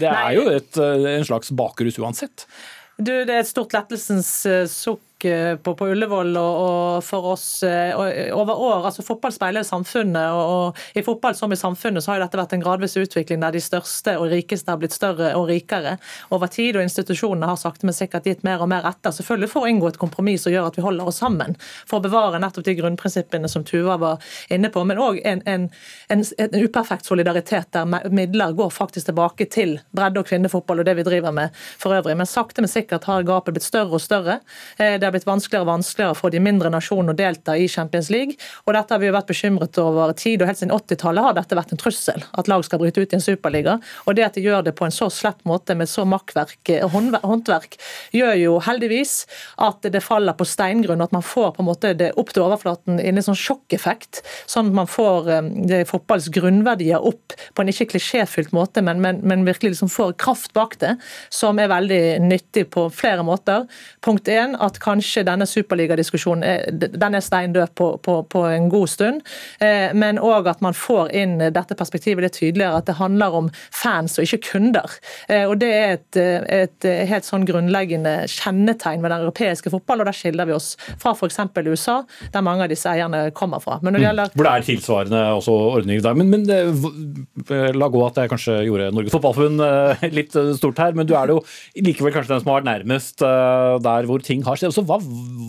det 0.00 0.12
er 0.12 0.36
jo 0.36 0.46
et, 0.52 0.80
en 1.16 1.28
slags 1.28 1.52
bakrus 1.56 2.00
uansett. 2.00 2.46
Du, 3.00 3.10
det 3.24 3.32
er 3.32 3.40
et 3.40 3.48
stort 3.48 3.72
lettelsens 3.74 4.30
eh, 4.48 4.66
sukk 4.70 5.00
Eh, 5.24 5.56
på, 5.56 5.74
på 5.74 5.88
Ullevål 5.92 6.36
og, 6.36 6.56
og, 6.62 7.04
for 7.04 7.32
oss 7.32 7.62
eh, 7.62 7.92
over 8.34 8.58
år. 8.58 8.86
altså 8.88 9.02
Fotball 9.06 9.32
speiler 9.34 9.62
samfunnet, 9.66 10.32
og, 10.32 10.52
og 10.52 10.98
i 10.98 11.04
fotball 11.04 11.36
som 11.38 11.52
i 11.52 11.58
samfunnet 11.58 12.04
så 12.04 12.12
har 12.12 12.20
jo 12.20 12.24
dette 12.24 12.40
vært 12.40 12.54
en 12.56 12.64
gradvis 12.64 12.96
utvikling 13.00 13.42
der 13.42 13.54
de 13.54 13.62
største 13.62 14.16
og 14.18 14.30
rikeste 14.32 14.72
har 14.72 14.80
blitt 14.80 14.96
større 14.96 15.32
og 15.38 15.48
rikere 15.50 15.96
over 16.34 16.50
tid, 16.52 16.76
og 16.76 16.86
institusjonene 16.86 17.48
har 17.48 17.60
sakte, 17.60 17.86
men 17.88 17.96
sikkert 17.96 18.26
gitt 18.28 18.44
mer 18.46 18.62
og 18.64 18.70
mer 18.72 18.86
etter. 18.88 19.14
Selvfølgelig 19.14 19.50
for 19.52 19.66
å 19.66 19.70
inngå 19.72 19.92
et 19.92 20.00
kompromiss 20.00 20.46
som 20.46 20.54
gjør 20.54 20.70
at 20.70 20.78
vi 20.78 20.86
holder 20.86 21.10
oss 21.10 21.20
sammen, 21.22 21.56
for 21.86 22.00
å 22.00 22.06
bevare 22.06 22.40
nettopp 22.42 22.66
de 22.66 22.76
grunnprinsippene 22.80 23.50
som 23.50 23.66
Tuva 23.68 23.98
var 24.02 24.34
inne 24.52 24.72
på, 24.72 24.84
men 24.88 25.00
òg 25.02 25.20
en, 25.28 25.44
en, 25.46 25.68
en, 26.12 26.24
en, 26.38 26.58
uperfekt 26.62 27.08
solidaritet 27.08 27.70
der 27.74 28.10
midler 28.12 28.56
går 28.56 28.72
faktisk 28.74 29.10
tilbake 29.10 29.48
til 29.52 29.78
bredde- 29.94 30.22
og 30.22 30.28
kvinnefotball 30.28 30.82
og 30.82 30.88
det 30.88 30.96
vi 30.98 31.06
driver 31.06 31.34
med 31.34 31.54
for 31.80 31.94
øvrig. 31.96 32.16
Men 32.18 32.28
sakte, 32.28 32.62
men 32.64 32.70
sikkert 32.70 33.06
har 33.10 33.26
gapet 33.26 33.56
blitt 33.56 33.66
større 33.66 33.96
og 33.98 34.02
større. 34.02 34.40
Eh, 34.78 34.98
det 35.00 35.11
har 35.12 35.18
blitt 35.18 35.28
vanskeligere 35.28 35.66
og 35.66 35.72
vanskeligere 35.74 36.16
for 36.16 36.32
de 36.32 36.40
mindre 36.42 36.70
nasjonene 36.72 37.12
å 37.12 37.18
delta 37.18 37.56
i 37.58 37.68
Champions 37.68 38.08
League. 38.12 38.38
og 38.64 38.74
Dette 38.76 38.94
har 38.94 39.02
vi 39.02 39.12
vært 39.12 39.28
bekymret 39.28 39.78
over 39.82 40.12
tid, 40.16 40.42
og 40.42 40.48
helt 40.48 40.60
siden 40.60 40.72
80-tallet 40.74 41.26
har 41.26 41.36
dette 41.36 41.58
vært 41.58 41.74
en 41.74 41.80
trussel. 41.80 42.24
At 42.38 42.48
lag 42.48 42.64
skal 42.64 42.80
bryte 42.80 43.02
ut 43.02 43.12
i 43.12 43.18
en 43.18 43.24
superliga. 43.24 43.78
Og 44.06 44.16
det 44.16 44.24
at 44.26 44.38
de 44.38 44.44
gjør 44.44 44.64
det 44.66 44.74
på 44.78 44.86
en 44.86 44.94
så 44.94 45.10
slett 45.12 45.42
måte 45.48 45.76
med 45.76 45.90
så 45.90 46.06
makkverk 46.08 46.72
eh, 46.72 46.96
håndverk, 47.22 47.76
gjør 48.16 48.38
jo 48.40 48.56
heldigvis 48.64 49.14
at 49.62 49.84
det 49.92 50.02
faller 50.04 50.36
på 50.38 50.46
steingrunn, 50.48 51.04
at 51.04 51.12
man 51.14 51.24
får 51.26 51.52
på 51.56 51.64
en 51.64 51.68
måte 51.68 51.92
det 51.98 52.12
opp 52.20 52.32
til 52.32 52.46
overflaten 52.46 53.00
i 53.00 53.10
en 53.10 53.18
litt 53.18 53.28
sånn 53.28 53.38
sjokkeffekt. 53.38 54.22
Sånn 54.50 54.72
at 54.72 54.78
man 54.82 54.90
får 54.90 55.30
det, 55.68 55.82
fotballs 55.90 56.30
grunnverdier 56.32 57.02
opp 57.02 57.36
på 57.52 57.62
en 57.64 57.72
ikke 57.72 57.90
klisjéfylt 57.94 58.54
måte, 58.56 58.84
men, 58.84 59.02
men, 59.04 59.20
men 59.26 59.46
virkelig 59.48 59.74
liksom 59.74 59.92
får 59.92 60.16
kraft 60.22 60.52
bak 60.56 60.78
det, 60.82 60.96
som 61.32 61.60
er 61.60 61.70
veldig 61.72 62.02
nyttig 62.24 62.68
på 62.72 62.88
flere 62.94 63.24
måter. 63.26 63.66
Punkt 64.04 64.30
én, 64.30 64.56
at 64.62 64.80
kanskje 64.82 65.01
denne 65.26 65.46
superligadiskusjonen 65.48 66.42
den 66.72 67.16
er 67.16 67.24
steindød 67.24 67.74
på, 67.78 67.88
på, 68.02 68.16
på, 68.30 68.44
en 68.48 68.68
god 68.72 68.90
stund. 68.90 69.22
Eh, 69.62 69.92
men 69.96 70.20
òg 70.22 70.48
at 70.50 70.62
man 70.64 70.76
får 70.76 71.12
inn 71.16 71.36
dette 71.40 71.76
perspektivet 71.78 72.24
litt 72.24 72.36
tydeligere, 72.38 72.80
at 72.80 72.88
det 72.88 72.98
handler 72.98 73.36
om 73.38 73.50
fans 73.74 74.18
og 74.18 74.26
ikke 74.26 74.52
kunder. 74.52 74.96
Eh, 75.28 75.44
og 75.48 75.58
Det 75.62 75.70
er 75.72 75.96
et, 75.96 76.18
et 76.18 76.88
helt 77.08 77.26
sånn 77.26 77.46
grunnleggende 77.48 78.26
kjennetegn 78.30 79.02
ved 79.02 79.12
den 79.12 79.26
europeiske 79.26 79.72
fotballen, 79.72 80.04
og 80.04 80.10
der 80.10 80.18
skiller 80.18 80.48
vi 80.48 80.56
oss 80.56 80.72
fra 81.00 81.14
f.eks. 81.14 81.40
USA, 81.68 82.00
der 82.34 82.44
mange 82.44 82.66
av 82.66 82.72
disse 82.72 82.90
eierne 82.90 83.24
kommer 83.36 83.62
fra. 83.62 83.78
Men 83.82 83.94
når 83.94 83.98
det 83.98 84.02
mm. 84.02 84.08
gjelder... 84.08 84.34
Hvor 84.36 84.48
det 84.48 84.54
er 84.54 84.68
tilsvarende 84.68 85.22
også 85.38 85.56
ordninger 85.78 86.04
der. 86.04 86.18
Men, 86.18 86.32
men 86.32 86.48
eh, 86.50 87.70
la 87.76 87.90
gå 87.92 88.02
at 88.06 88.22
jeg 88.22 88.32
kanskje 88.32 88.58
gjorde 88.66 88.90
Norges 88.96 89.14
Fotballforbund 89.14 89.62
litt 90.18 90.36
stort 90.58 90.80
her, 90.82 90.96
men 90.98 91.08
du 91.08 91.14
er 91.18 91.28
det 91.28 91.38
jo 91.38 91.42
likevel 91.86 92.14
kanskje 92.14 92.34
den 92.34 92.42
som 92.42 92.52
har 92.52 92.60
vært 92.60 92.70
nærmest 92.70 93.22
der 93.22 94.08
hvor 94.08 94.22
ting 94.24 94.42
har 94.46 94.58
skjedd. 94.58 94.74
Så 94.82 94.88
hva 94.88 94.98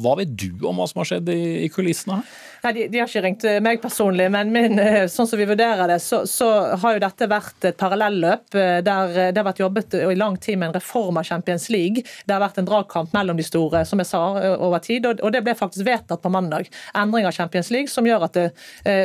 hva 0.04 0.17
vet 0.19 0.34
du 0.38 0.65
om 0.67 0.78
hva 0.78 0.86
som 0.89 1.02
har 1.02 1.10
skjedd 1.10 1.30
i, 1.34 1.65
i 1.65 1.69
kulissene 1.74 2.19
her? 2.19 2.34
Nei, 2.63 2.71
de, 2.73 2.84
de, 2.88 2.99
har 3.02 3.10
ikke 3.10 3.21
ringt 3.26 3.43
eh, 3.43 3.58
meg 3.60 3.82
personlig, 3.84 4.30
men 4.32 4.52
min, 4.56 4.78
eh, 4.80 5.02
sånn 5.12 5.28
som 5.28 5.36
vi 5.36 5.43
vurderer 5.49 5.89
det, 5.91 5.97
så, 5.99 6.21
så 6.23 6.45
har 6.80 6.93
jo 6.95 7.02
dette 7.04 7.28
vært 7.28 7.65
et 7.67 7.76
parallelløp 7.76 8.56
eh, 8.56 8.78
der 8.88 9.17
det 9.36 9.41
har 9.41 9.47
vært 9.49 9.60
jobbet 9.60 9.97
i 9.99 10.15
lang 10.15 10.38
tid 10.39 10.62
med 10.62 10.69
en 10.69 10.78
reform 10.78 11.19
av 11.19 11.28
Champions 11.28 11.67
League. 11.73 12.06
Det 12.23 12.32
har 12.32 12.39
vært 12.39 12.62
en 12.62 12.69
dragkamp 12.69 13.12
mellom 13.12 13.36
de 13.36 13.43
store, 13.43 13.82
som 13.84 13.99
jeg 13.99 14.08
sa, 14.08 14.21
over 14.54 14.80
tid, 14.80 15.10
og, 15.12 15.26
det 15.36 15.41
ble 15.43 15.58
faktisk 15.60 15.84
vedtatt 15.89 16.23
på 16.23 16.32
mandag. 16.32 16.69
Endring 16.95 17.28
av 17.28 17.36
Champions 17.36 17.67
League 17.73 17.91
som, 17.91 18.08
det, 18.08 18.45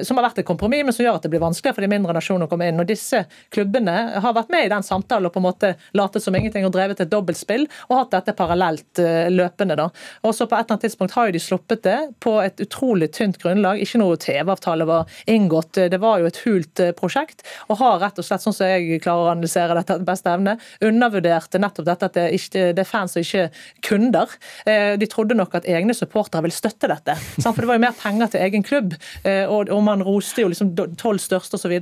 som 0.06 0.20
har 0.20 0.28
vært 0.28 0.38
et 0.44 0.46
kompromiss, 0.46 0.84
men 0.86 0.94
som 0.94 1.02
gjør 1.08 1.18
at 1.18 1.26
det 1.26 1.32
blir 1.32 1.42
vanskeligere 1.42 1.80
for 1.80 1.86
de 1.86 1.90
mindre 1.90 2.14
nasjonene 2.14 2.46
å 2.46 2.52
komme 2.52 2.70
inn. 2.70 2.78
Og 2.78 2.86
Disse 2.86 3.24
klubbene 3.54 3.96
har 4.22 4.36
vært 4.38 4.54
med 4.54 4.68
i 4.68 4.70
den 4.70 4.86
samtalen 4.86 5.26
og 5.26 5.34
på 5.34 5.42
en 5.42 5.48
måte 5.48 5.72
latet 5.98 6.22
som 6.22 6.36
ingenting 6.38 6.68
og 6.68 6.76
drevet 6.76 7.02
et 7.02 7.10
dobbeltspill 7.10 7.66
og 7.88 7.96
hatt 7.96 8.14
dette 8.20 8.36
parallelt 8.38 9.02
løpende. 9.34 9.78
da. 9.82 9.88
Og 10.22 10.36
så 10.36 10.46
På 10.46 10.54
et 10.54 10.68
eller 10.68 10.76
annet 10.76 10.86
tidspunkt 10.86 11.18
har 11.18 11.26
jo 11.26 11.38
de 11.38 11.42
sluppet 11.42 11.82
det 11.88 11.98
på 12.22 12.38
et 12.44 12.62
utrolig 12.68 13.10
tynt 13.16 13.40
grunnlag 13.40 13.47
grunnlag. 13.48 13.82
Ikke 13.82 14.00
noe 14.00 14.18
TV-avtale 14.20 14.86
var 14.88 15.20
inngått. 15.26 15.82
Det 15.90 16.00
var 16.00 16.22
jo 16.22 16.30
et 16.30 16.42
hult 16.46 16.82
eh, 16.84 16.94
prosjekt. 16.96 17.44
Og 17.68 17.80
har 17.82 17.98
rett 18.02 18.18
og 18.20 18.26
slett, 18.26 18.44
sånn 18.44 18.56
som 18.56 18.70
jeg 18.70 19.02
klarer 19.04 19.26
å 19.26 19.32
analysere 19.34 19.74
dette 19.74 19.88
etter 19.88 20.06
beste 20.06 20.32
evne, 20.32 20.56
undervurderte 20.84 21.60
nettopp 21.60 21.86
dette 21.88 22.08
at 22.08 22.16
det, 22.18 22.26
ikke, 22.36 22.64
det 22.76 22.84
er 22.84 22.88
fans 22.88 23.16
og 23.16 23.24
ikke 23.24 23.48
kunder. 23.88 24.34
Eh, 24.68 24.94
de 25.00 25.08
trodde 25.10 25.36
nok 25.38 25.58
at 25.58 25.68
egne 25.68 25.96
supportere 25.96 26.44
ville 26.44 26.56
støtte 26.56 26.90
dette. 26.90 27.16
For 27.42 27.62
det 27.62 27.70
var 27.70 27.78
jo 27.78 27.84
mer 27.86 27.96
penger 27.98 28.32
til 28.32 28.44
egen 28.46 28.66
klubb, 28.66 28.94
eh, 29.24 29.48
og 29.48 29.72
man 29.84 30.04
roste 30.04 30.44
jo 30.44 30.50
liksom 30.52 30.74
tolv 31.00 31.22
største 31.22 31.58
osv. 31.58 31.74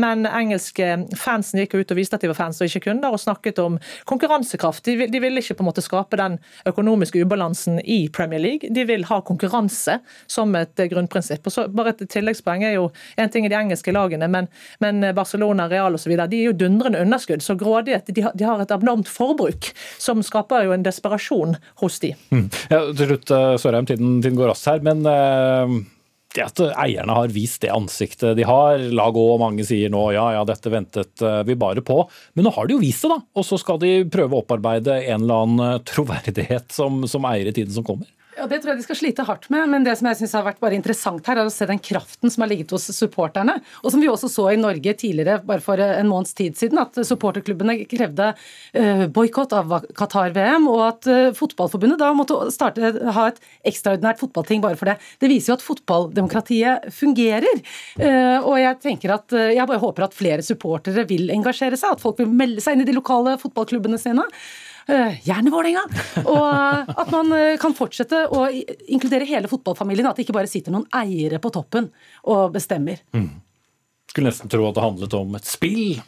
Men 0.00 0.26
engelske 0.26 0.92
fansen 1.18 1.62
gikk 1.62 1.78
ut 1.78 1.94
og 1.94 2.00
viste 2.00 2.18
at 2.18 2.24
de 2.24 2.30
var 2.32 2.38
fans 2.38 2.60
og 2.60 2.70
ikke 2.70 2.88
kunder, 2.88 3.14
og 3.14 3.22
snakket 3.22 3.60
om 3.62 3.78
konkurransekraft. 4.08 4.84
De, 4.86 5.08
de 5.10 5.22
ville 5.22 5.42
ikke 5.42 5.58
på 5.58 5.64
en 5.64 5.70
måte 5.70 5.84
skape 5.84 6.18
den 6.20 6.38
økonomiske 6.68 7.22
ubalansen 7.22 7.80
i 7.84 8.06
Premier 8.12 8.42
League. 8.42 8.72
De 8.74 8.86
vil 8.88 9.06
ha 9.10 9.20
konkurranse 9.26 10.00
som 10.30 10.54
et 10.58 10.86
grunnprinsipp. 10.96 11.46
Og 11.46 11.54
så 11.54 11.66
bare 11.70 11.94
et 11.94 12.04
tilleggspoeng 12.12 12.66
er 12.66 12.76
jo 12.78 12.90
en 13.20 13.32
ting 13.32 13.46
i 13.46 13.52
de 13.52 13.58
engelske 13.58 13.94
lagene, 13.94 14.28
men, 14.32 14.50
men 14.82 15.10
Barcelona, 15.16 15.68
Real 15.70 15.96
osv. 15.98 16.16
de 16.16 16.40
er 16.40 16.50
jo 16.50 16.56
dundrende 16.56 17.02
underskudd. 17.04 17.44
Så 17.44 17.58
grådighet 17.60 18.08
de 18.10 18.26
de 18.34 18.46
har, 18.46 18.60
et 18.60 18.72
abnormt 18.72 19.08
forbruk 19.10 19.70
som 20.02 20.22
skaper 20.24 20.66
jo 20.66 20.72
en 20.74 20.86
desperasjon 20.86 21.58
hos 21.82 22.00
de. 22.02 22.14
Mm. 22.32 22.48
Ja, 22.72 22.80
til 22.96 23.12
slutt, 23.12 23.30
eh, 23.30 23.52
Sørheim, 23.60 23.88
tiden, 23.88 24.16
tiden 24.24 24.38
går 24.38 24.54
raskt 24.54 24.72
her. 24.72 24.82
men 24.86 25.04
uh 25.06 25.92
det 26.36 26.44
at 26.44 26.60
eierne 26.76 27.14
har 27.16 27.32
vist 27.32 27.62
det 27.64 27.72
ansiktet 27.72 28.36
de 28.36 28.44
har. 28.46 28.82
La 28.94 29.08
og 29.08 29.40
mange 29.40 29.64
sier 29.66 29.92
nå 29.92 30.02
ja, 30.14 30.26
ja, 30.36 30.42
dette 30.48 30.72
ventet 30.72 31.22
eh, 31.24 31.42
vi 31.48 31.56
bare 31.58 31.84
på. 31.86 32.02
Men 32.34 32.48
nå 32.48 32.52
har 32.56 32.68
de 32.68 32.76
jo 32.76 32.82
vist 32.82 33.06
det, 33.06 33.14
da. 33.14 33.20
Og 33.36 33.46
så 33.46 33.58
skal 33.60 33.80
de 33.82 33.92
prøve 34.12 34.36
å 34.36 34.42
opparbeide 34.44 34.98
en 35.06 35.24
eller 35.24 35.46
annen 35.46 35.86
troverdighet 35.88 36.68
som, 36.76 37.04
som 37.08 37.26
eier 37.30 37.50
i 37.50 37.56
tiden 37.56 37.72
som 37.72 37.86
kommer. 37.86 38.10
Ja, 38.36 38.44
Det 38.44 38.58
tror 38.60 38.74
jeg 38.74 38.82
de 38.82 38.84
skal 38.84 38.98
slite 38.98 39.24
hardt 39.24 39.46
med, 39.48 39.64
men 39.72 39.84
det 39.86 39.94
som 39.96 40.06
jeg 40.10 40.18
synes 40.18 40.34
har 40.36 40.44
vært 40.44 40.58
bare 40.60 40.76
interessant 40.76 41.24
her, 41.24 41.38
er 41.40 41.48
å 41.48 41.52
se 41.52 41.64
den 41.68 41.80
kraften 41.80 42.28
som 42.32 42.42
har 42.44 42.50
ligget 42.50 42.74
hos 42.74 42.84
supporterne. 42.92 43.54
Og 43.80 43.94
som 43.94 44.02
vi 44.02 44.10
også 44.12 44.28
så 44.28 44.50
i 44.52 44.58
Norge 44.60 44.92
tidligere, 45.00 45.38
bare 45.46 45.64
for 45.64 45.80
en 45.80 46.10
måneds 46.10 46.36
tid 46.36 46.58
siden, 46.58 46.80
at 46.82 47.00
supporterklubbene 47.08 47.78
krevde 47.88 48.28
uh, 48.36 49.06
boikott 49.08 49.54
av 49.56 49.72
Qatar-VM, 49.96 50.68
og 50.68 50.82
at 50.84 51.08
uh, 51.08 51.30
Fotballforbundet 51.38 52.02
da 52.02 52.10
måtte 52.16 52.36
starte, 52.52 52.92
ha 53.16 53.26
et 53.30 53.40
ekstraordinært 53.72 54.20
fotballting 54.20 54.60
bare 54.64 54.76
for 54.76 54.92
det. 54.92 54.98
Det 55.22 55.32
viser 55.32 55.54
jo 55.54 55.56
at 55.56 55.64
fotballdemokratiet 55.64 56.90
fungerer. 56.92 57.64
Og 57.96 58.54
jeg 58.60 58.78
tenker 58.82 59.14
at 59.14 59.32
jeg 59.32 59.68
bare 59.68 59.80
håper 59.80 60.06
at 60.06 60.16
flere 60.16 60.44
supportere 60.44 61.06
vil 61.08 61.30
engasjere 61.32 61.78
seg, 61.80 61.96
at 61.96 62.04
folk 62.04 62.20
vil 62.20 62.30
melde 62.30 62.62
seg 62.64 62.76
inn 62.76 62.84
i 62.84 62.88
de 62.88 62.96
lokale 62.96 63.36
fotballklubbene 63.40 64.00
sine. 64.00 64.24
Eh, 64.86 65.16
gjerne 65.26 65.50
Vålerenga! 65.50 65.82
Og 66.22 66.44
eh, 66.46 66.92
at 67.02 67.10
man 67.10 67.32
eh, 67.34 67.56
kan 67.58 67.74
fortsette 67.74 68.26
å 68.30 68.44
inkludere 68.86 69.26
hele 69.26 69.50
fotballfamilien. 69.50 70.06
At 70.06 70.18
det 70.18 70.26
ikke 70.26 70.36
bare 70.36 70.50
sitter 70.50 70.74
noen 70.74 70.86
eiere 70.94 71.40
på 71.42 71.50
toppen 71.54 71.90
og 72.30 72.54
bestemmer. 72.54 73.02
Mm. 73.16 73.32
Skulle 74.12 74.30
nesten 74.30 74.52
tro 74.52 74.68
at 74.68 74.78
det 74.78 74.84
handlet 74.86 75.18
om 75.18 75.34
et 75.38 75.48
spill 75.48 75.98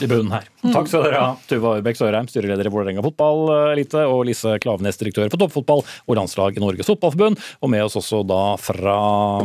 i 0.00 0.08
bunnen 0.08 0.32
her. 0.34 0.48
Takk 0.64 0.88
skal 0.90 1.04
dere 1.06 1.20
ha, 1.20 1.34
Tuva 1.46 1.76
Ørbekk 1.78 2.00
Sørheim, 2.00 2.26
styreleder 2.30 2.66
i 2.66 2.72
Vålerenga 2.72 3.04
fotballelite, 3.04 4.02
og 4.10 4.24
Lise 4.26 4.56
Klavenes, 4.64 4.98
direktør 5.00 5.28
for 5.30 5.44
toppfotball 5.44 5.84
og 5.84 6.18
landslag 6.18 6.56
i 6.56 6.64
Norges 6.64 6.88
Fotballforbund. 6.90 7.38
Og 7.60 7.72
med 7.72 7.84
oss 7.84 7.98
også 8.00 8.24
da 8.26 8.40
fra 8.60 8.96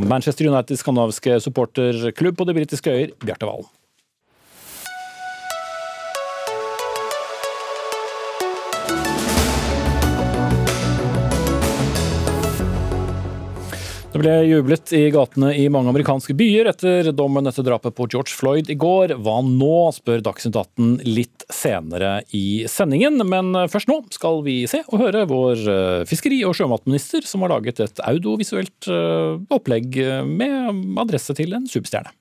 Manchester 0.02 0.50
Uniteds 0.50 0.82
skandinaviske 0.82 1.38
supporterklubb 1.46 2.40
på 2.40 2.50
de 2.50 2.58
britiske 2.58 2.96
øyer, 2.96 3.14
Bjarte 3.22 3.52
Valen. 3.52 3.70
Det 14.12 14.20
ble 14.20 14.32
jublet 14.44 14.92
i 14.92 15.06
gatene 15.08 15.54
i 15.56 15.70
mange 15.72 15.88
amerikanske 15.88 16.34
byer 16.36 16.68
etter 16.74 17.08
dommen 17.16 17.48
etter 17.48 17.64
drapet 17.64 17.96
på 17.96 18.10
George 18.12 18.36
Floyd 18.36 18.68
i 18.68 18.76
går. 18.76 19.14
Hva 19.24 19.38
nå, 19.46 19.88
spør 19.96 20.20
Dagsnytt 20.26 20.58
18 20.60 20.98
litt 21.08 21.46
senere 21.48 22.18
i 22.36 22.68
sendingen. 22.68 23.24
Men 23.24 23.56
først 23.72 23.88
nå 23.88 24.02
skal 24.12 24.44
vi 24.44 24.58
se 24.68 24.84
og 24.90 25.00
høre 25.06 25.24
vår 25.32 25.64
eh, 25.64 26.04
fiskeri- 26.12 26.44
og 26.44 26.58
sjømatminister, 26.60 27.24
som 27.24 27.46
har 27.46 27.56
laget 27.56 27.80
et 27.88 28.04
audiovisuelt 28.04 28.92
eh, 28.92 29.40
opplegg 29.56 29.96
med 30.28 31.00
adresse 31.08 31.38
til 31.40 31.56
en 31.56 31.72
superstjerne. 31.72 32.12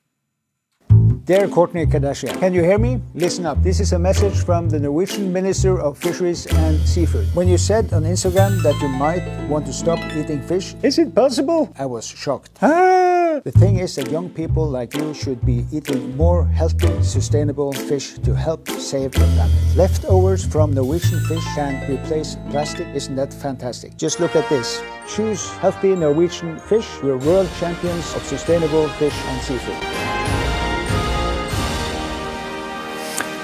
Dear 1.25 1.49
Courtney 1.49 1.87
Kardashian, 1.87 2.39
can 2.41 2.55
you 2.55 2.63
hear 2.63 2.79
me? 2.79 3.01
Listen 3.15 3.45
up. 3.45 3.63
This 3.63 3.81
is 3.81 3.93
a 3.93 3.99
message 3.99 4.45
from 4.45 4.69
the 4.69 4.79
Norwegian 4.79 5.33
Minister 5.33 5.79
of 5.79 5.99
Fisheries 5.99 6.47
and 6.47 6.79
Seafood. 6.87 7.27
When 7.35 7.47
you 7.47 7.59
said 7.59 7.93
on 7.93 8.05
Instagram 8.05 8.63
that 8.63 8.81
you 8.81 8.89
might 8.89 9.23
want 9.49 9.67
to 9.67 9.73
stop 9.73 9.99
eating 10.17 10.41
fish, 10.41 10.75
is 10.83 10.99
it 10.99 11.15
possible? 11.15 11.73
I 11.79 11.87
was 11.87 12.07
shocked. 12.07 12.59
Ah! 12.63 13.41
The 13.45 13.53
thing 13.53 13.79
is 13.79 13.97
that 13.97 14.11
young 14.11 14.31
people 14.31 14.69
like 14.69 14.95
you 14.95 15.15
should 15.15 15.45
be 15.45 15.67
eating 15.73 16.17
more 16.17 16.47
healthy, 16.47 17.03
sustainable 17.03 17.73
fish 17.73 18.19
to 18.19 18.35
help 18.35 18.69
save 18.69 19.13
the 19.13 19.27
planet. 19.35 19.77
Leftovers 19.77 20.45
from 20.45 20.73
Norwegian 20.75 21.21
fish 21.27 21.45
can 21.55 21.91
replace 21.91 22.37
plastic. 22.51 22.87
Isn't 22.95 23.17
that 23.17 23.33
fantastic? 23.33 23.97
Just 23.97 24.21
look 24.21 24.37
at 24.37 24.49
this. 24.49 24.83
Choose 25.09 25.51
healthy 25.59 25.95
Norwegian 25.95 26.59
fish. 26.59 26.89
We're 27.03 27.19
world 27.19 27.49
champions 27.59 28.15
of 28.15 28.23
sustainable 28.25 28.89
fish 29.01 29.15
and 29.15 29.43
seafood. 29.43 30.50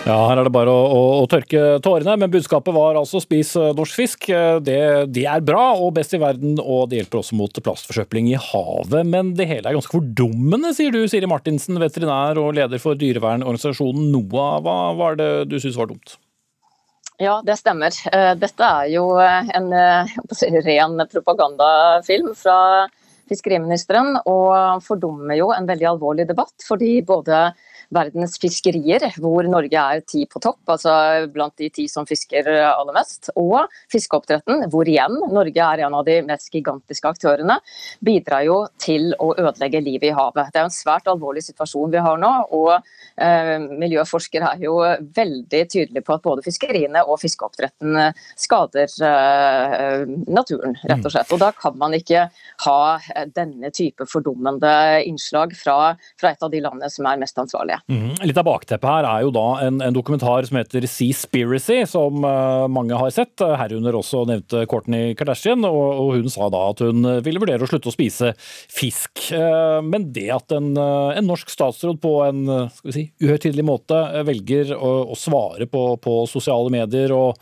Ja, 0.06 0.14
her 0.30 0.38
er 0.38 0.46
det 0.46 0.52
bare 0.54 0.70
å, 0.70 0.82
å, 0.86 0.98
å, 1.18 1.22
tørke 1.26 1.80
tårene, 1.82 2.12
men 2.20 2.30
budskapet 2.30 2.70
var 2.76 2.94
altså 2.94 3.18
spis 3.18 3.56
eh, 3.58 3.72
norsk 3.74 3.96
fisk. 3.98 4.28
Eh, 4.30 4.60
det, 4.62 4.78
det, 5.10 5.24
er 5.26 5.42
bra 5.42 5.72
og 5.74 5.96
best 5.96 6.14
i 6.14 6.20
verden, 6.22 6.60
og 6.62 6.92
det 6.92 7.00
hjelper 7.00 7.18
også 7.18 7.34
mot 7.34 7.58
plastforsøpling 7.58 8.28
i 8.30 8.38
havet. 8.38 9.02
Men 9.02 9.32
det 9.34 9.48
hele 9.50 9.66
er 9.66 9.74
ganske 9.74 9.96
fordummende, 9.96 10.70
sier 10.78 10.94
du, 10.94 11.00
Siri 11.10 11.26
Martinsen, 11.26 11.80
veterinær 11.82 12.38
og 12.38 12.54
leder 12.54 12.78
for 12.78 12.94
dyrevernorganisasjonen 13.00 14.06
NOAH. 14.14 14.54
Hva 14.62 14.76
var 15.00 15.18
det 15.18 15.28
du 15.50 15.58
syntes 15.58 15.80
var 15.80 15.90
dumt? 15.90 16.14
Ja, 17.18 17.40
det 17.42 17.58
stemmer. 17.58 17.98
Eh, 18.12 18.32
dette 18.38 18.70
er 18.78 18.94
jo 18.94 19.08
en 19.18 19.74
ren 20.70 21.06
propagandafilm 21.16 22.30
fra 22.38 22.60
fiskeriministeren, 23.26 24.20
og 24.22 24.84
fordummer 24.86 25.34
jo 25.34 25.50
en 25.50 25.66
veldig 25.66 25.94
alvorlig 25.96 26.30
debatt. 26.30 26.54
fordi 26.62 27.00
både 27.02 27.48
verdens 27.94 28.36
fiskerier, 28.40 29.04
hvor 29.22 29.46
Norge 29.48 29.82
er 29.82 30.02
ti 30.08 30.24
på 30.30 30.40
topp, 30.42 30.62
altså 30.76 31.26
blant 31.32 31.56
de 31.60 31.68
ti 31.72 31.86
som 31.90 32.06
fisker 32.08 32.48
aller 32.48 32.94
mest. 32.96 33.30
Og 33.38 33.70
fiskeoppdretten, 33.92 34.66
hvor 34.72 34.88
igjen 34.88 35.18
Norge 35.32 35.68
er 35.68 35.84
en 35.86 35.96
av 35.98 36.06
de 36.06 36.18
mest 36.26 36.50
gigantiske 36.54 37.10
aktørene, 37.10 37.58
bidrar 38.04 38.46
jo 38.46 38.58
til 38.82 39.12
å 39.22 39.32
ødelegge 39.36 39.82
livet 39.84 40.10
i 40.10 40.16
havet. 40.16 40.52
Det 40.52 40.62
er 40.62 40.68
en 40.68 40.74
svært 40.74 41.10
alvorlig 41.10 41.44
situasjon 41.46 41.92
vi 41.94 42.02
har 42.02 42.20
nå. 42.20 42.32
og 42.56 42.72
eh, 43.22 43.54
Miljøforskere 43.76 44.54
er 44.56 44.66
jo 44.66 44.78
veldig 45.16 45.62
tydelige 45.72 46.04
på 46.06 46.16
at 46.16 46.24
både 46.24 46.44
fiskeriene 46.46 47.04
og 47.06 47.20
fiskeoppdretten 47.22 47.98
skader 48.38 48.90
eh, 49.10 50.02
naturen, 50.26 50.76
rett 50.84 51.06
og 51.06 51.14
slett. 51.14 51.32
Og 51.32 51.42
Da 51.42 51.52
kan 51.56 51.78
man 51.78 51.94
ikke 51.96 52.26
ha 52.66 52.78
denne 53.36 53.70
type 53.74 54.06
fordummende 54.10 55.02
innslag 55.06 55.54
fra, 55.56 55.94
fra 56.20 56.32
et 56.32 56.42
av 56.42 56.52
de 56.52 56.62
landene 56.64 56.90
som 56.92 57.06
er 57.08 57.20
mest 57.20 57.38
ansvarlige 57.38 57.75
det. 57.76 57.94
Mm. 57.94 58.14
Litt 58.28 58.40
av 58.40 58.46
bakteppet 58.48 58.88
her 58.88 59.06
er 59.08 59.24
jo 59.24 59.32
da 59.34 59.44
en, 59.66 59.80
en 59.84 59.94
dokumentar 59.94 60.46
som 60.48 60.58
heter 60.58 60.86
Seaspiracy, 60.90 61.82
som 61.90 62.24
uh, 62.24 62.66
mange 62.72 62.96
har 62.98 63.12
sett. 63.14 63.40
Herunder 63.40 63.98
også 63.98 64.24
nevnte 64.28 64.64
Courtney 64.70 65.14
Kardashian, 65.18 65.64
og, 65.68 65.84
og, 66.02 66.14
hun 66.16 66.32
sa 66.32 66.48
da 66.52 66.62
at 66.72 66.82
hun 66.84 67.06
ville 67.26 67.42
vurdere 67.42 67.66
å 67.66 67.70
slutte 67.70 67.90
å 67.92 67.94
spise 67.94 68.32
fisk. 68.40 69.28
Uh, 69.30 69.78
men 69.84 70.08
det 70.16 70.28
at 70.34 70.56
en, 70.56 70.72
uh, 70.78 71.12
en, 71.12 71.26
norsk 71.26 71.50
statsråd 71.52 72.00
på 72.02 72.16
en 72.26 72.42
skal 72.46 72.90
vi 72.90 72.94
si, 72.94 73.06
uhøytidelig 73.22 73.66
måte 73.66 73.98
velger 74.26 74.74
å, 74.76 74.92
å 75.12 75.18
svare 75.18 75.68
på, 75.70 75.88
på 76.02 76.18
sosiale 76.30 76.72
medier 76.72 77.14
og 77.16 77.34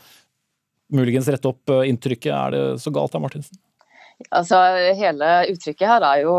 muligens 0.95 1.27
rette 1.31 1.49
opp 1.49 1.71
inntrykket, 1.85 2.31
er 2.33 2.55
det 2.55 2.63
så 2.81 2.93
galt 2.93 3.13
da, 3.13 3.21
Martinsen? 3.21 3.57
Altså, 4.29 4.59
hele 4.95 5.31
uttrykket 5.51 5.89
her 5.89 6.05
er 6.07 6.23
jo 6.23 6.37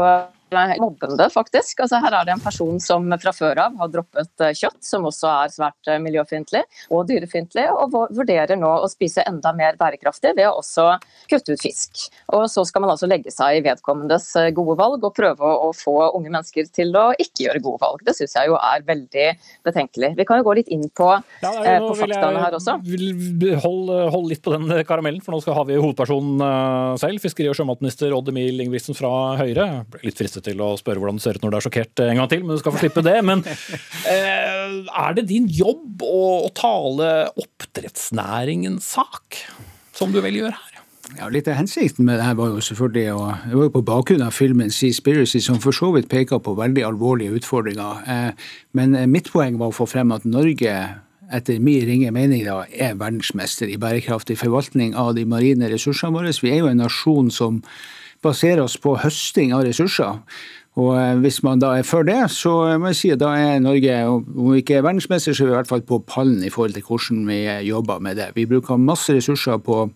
mobbende, 0.52 1.28
faktisk. 1.30 1.80
Altså, 1.80 1.98
her 2.02 2.14
er 2.14 2.26
det 2.26 2.34
en 2.36 2.42
person 2.42 2.78
som 2.80 3.06
fra 3.20 3.32
før 3.34 3.58
av 3.66 3.76
har 3.80 3.90
droppet 3.90 4.44
eh, 4.44 4.54
kjøtt, 4.54 4.78
som 4.84 5.06
også 5.08 5.28
er 5.30 5.52
svært 5.52 5.90
eh, 5.90 5.98
miljøfiendtlig 6.02 6.62
og 6.90 7.06
dyrefiendtlig, 7.08 7.66
og 7.72 7.94
vurderer 8.14 8.56
nå 8.58 8.70
å 8.82 8.88
spise 8.90 9.24
enda 9.26 9.52
mer 9.56 9.76
bærekraftig 9.80 10.34
ved 10.36 10.46
å 10.48 10.58
også 10.60 10.86
kutte 11.30 11.56
ut 11.56 11.62
fisk. 11.62 12.06
Og 12.36 12.46
Så 12.50 12.64
skal 12.68 12.84
man 12.84 12.92
altså 12.94 13.08
legge 13.10 13.32
seg 13.34 13.58
i 13.58 13.64
vedkommendes 13.66 14.28
eh, 14.38 14.52
gode 14.54 14.76
valg 14.78 15.04
og 15.04 15.14
prøve 15.16 15.42
å 15.66 15.72
få 15.76 15.96
unge 16.12 16.30
mennesker 16.30 16.70
til 16.72 16.94
å 16.96 17.08
ikke 17.18 17.48
gjøre 17.48 17.64
gode 17.64 17.82
valg. 17.82 18.04
Det 18.06 18.16
syns 18.18 18.36
jeg 18.38 18.52
jo 18.52 18.58
er 18.60 18.86
veldig 18.86 19.28
betenkelig. 19.66 20.14
Vi 20.20 20.28
kan 20.28 20.40
jo 20.40 20.46
gå 20.46 20.56
litt 20.60 20.72
inn 20.72 20.86
på, 20.94 21.10
ja, 21.42 21.52
eh, 21.64 21.80
på 21.82 21.94
faktaene 21.98 22.42
her 22.42 22.56
også. 22.58 22.78
Hold, 23.66 23.90
hold, 24.12 24.30
litt 24.30 24.42
på 24.44 24.54
den 24.54 24.70
karamellen, 24.86 25.22
for 25.24 25.34
nå 25.34 25.42
skal 25.42 25.56
ha 25.58 25.66
vi 25.66 25.78
hovedpersonen 25.80 26.98
selv. 27.00 27.22
Fiskeri- 27.22 27.48
og 27.50 27.56
sjømatminister 27.58 28.12
Odd 28.14 28.28
Emil 28.30 28.60
Ingebrigtsen 28.62 28.96
fra 28.96 29.10
Høyre. 29.40 29.66
Jeg 29.66 29.86
ble 29.90 30.12
litt 30.36 30.44
fristet 30.44 30.52
til 30.52 30.60
å 30.62 30.76
spørre 30.76 31.00
hvordan 31.00 31.18
du 31.18 31.22
ser 31.22 31.36
ut 31.36 31.42
når 31.44 31.50
du 31.50 31.56
er 31.56 31.66
sjokkert 31.66 32.00
en 32.04 32.20
gang 32.20 32.28
til, 32.28 32.44
men 32.44 32.56
du 32.56 32.60
skal 32.60 32.72
få 32.72 32.82
slippe 32.82 33.04
det. 33.04 33.22
Men 33.24 33.44
eh, 34.12 34.84
er 34.86 35.14
det 35.16 35.28
din 35.28 35.48
jobb 35.48 36.02
å, 36.02 36.46
å 36.46 36.50
tale 36.54 37.30
oppdrettsnæringens 37.36 38.84
sak, 38.96 39.46
som 39.96 40.12
du 40.12 40.20
vel 40.20 40.36
gjør 40.36 40.52
her? 40.54 40.72
Ja, 41.16 41.28
Litt 41.30 41.46
av 41.46 41.54
hensikten 41.54 42.04
med 42.04 42.18
det 42.18 42.26
her 42.26 42.34
var 42.34 42.50
jo 42.50 42.60
selvfølgelig 42.60 43.12
å, 43.14 43.26
det 43.46 43.54
var 43.54 43.68
jo 43.68 43.74
på 43.76 43.84
bakgrunn 43.86 44.24
av 44.26 44.34
filmen 44.34 44.72
Seaspiracy, 44.74 45.38
som 45.40 45.60
for 45.62 45.72
så 45.76 45.92
vidt 45.94 46.10
peker 46.10 46.40
på 46.42 46.56
veldig 46.58 46.82
alvorlige 46.82 47.36
utfordringer. 47.38 48.00
Eh, 48.10 48.48
men 48.74 48.96
mitt 49.12 49.30
poeng 49.30 49.60
var 49.60 49.70
å 49.70 49.76
få 49.76 49.86
frem 49.86 50.14
at 50.16 50.26
Norge 50.26 50.74
etter 51.26 51.58
min 51.62 51.82
ringe 51.86 52.10
mening 52.14 52.44
da, 52.46 52.60
er 52.70 52.98
verdensmester 52.98 53.70
i 53.70 53.78
bærekraftig 53.82 54.36
forvaltning 54.38 54.94
av 54.98 55.14
de 55.16 55.24
marine 55.26 55.70
ressursene 55.70 56.14
våre. 56.14 56.34
Vi 56.42 56.52
er 56.52 56.60
jo 56.62 56.70
en 56.70 56.82
nasjon 56.82 57.32
som 57.34 57.62
baserer 58.26 58.64
oss 58.66 58.76
på 58.82 58.96
høsting 59.00 59.54
av 59.56 59.64
ressurser. 59.66 60.20
Og 60.76 60.92
eh, 61.00 61.14
Hvis 61.22 61.42
man 61.46 61.62
da 61.62 61.72
er 61.78 61.86
for 61.88 62.04
det, 62.06 62.18
så 62.34 62.52
må 62.78 62.92
jeg 62.92 63.00
si 63.00 63.12
at 63.14 63.22
da 63.22 63.32
er 63.38 63.62
Norge, 63.64 64.00
om 64.10 64.50
vi 64.52 64.60
ikke 64.60 64.80
er 64.80 64.84
verdensmester, 64.84 65.32
så 65.32 65.44
er 65.44 65.48
vi 65.48 65.54
i 65.54 65.58
hvert 65.60 65.70
fall 65.72 65.86
på 65.88 66.02
pallen 66.08 66.42
i 66.44 66.52
forhold 66.52 66.76
til 66.76 66.84
hvordan 66.84 67.22
vi 67.30 67.40
jobber 67.70 68.02
med 68.04 68.20
det. 68.20 68.32
Vi 68.36 68.48
bruker 68.50 68.76
masse 68.76 69.16
ressurser 69.16 69.56
på 69.56 69.86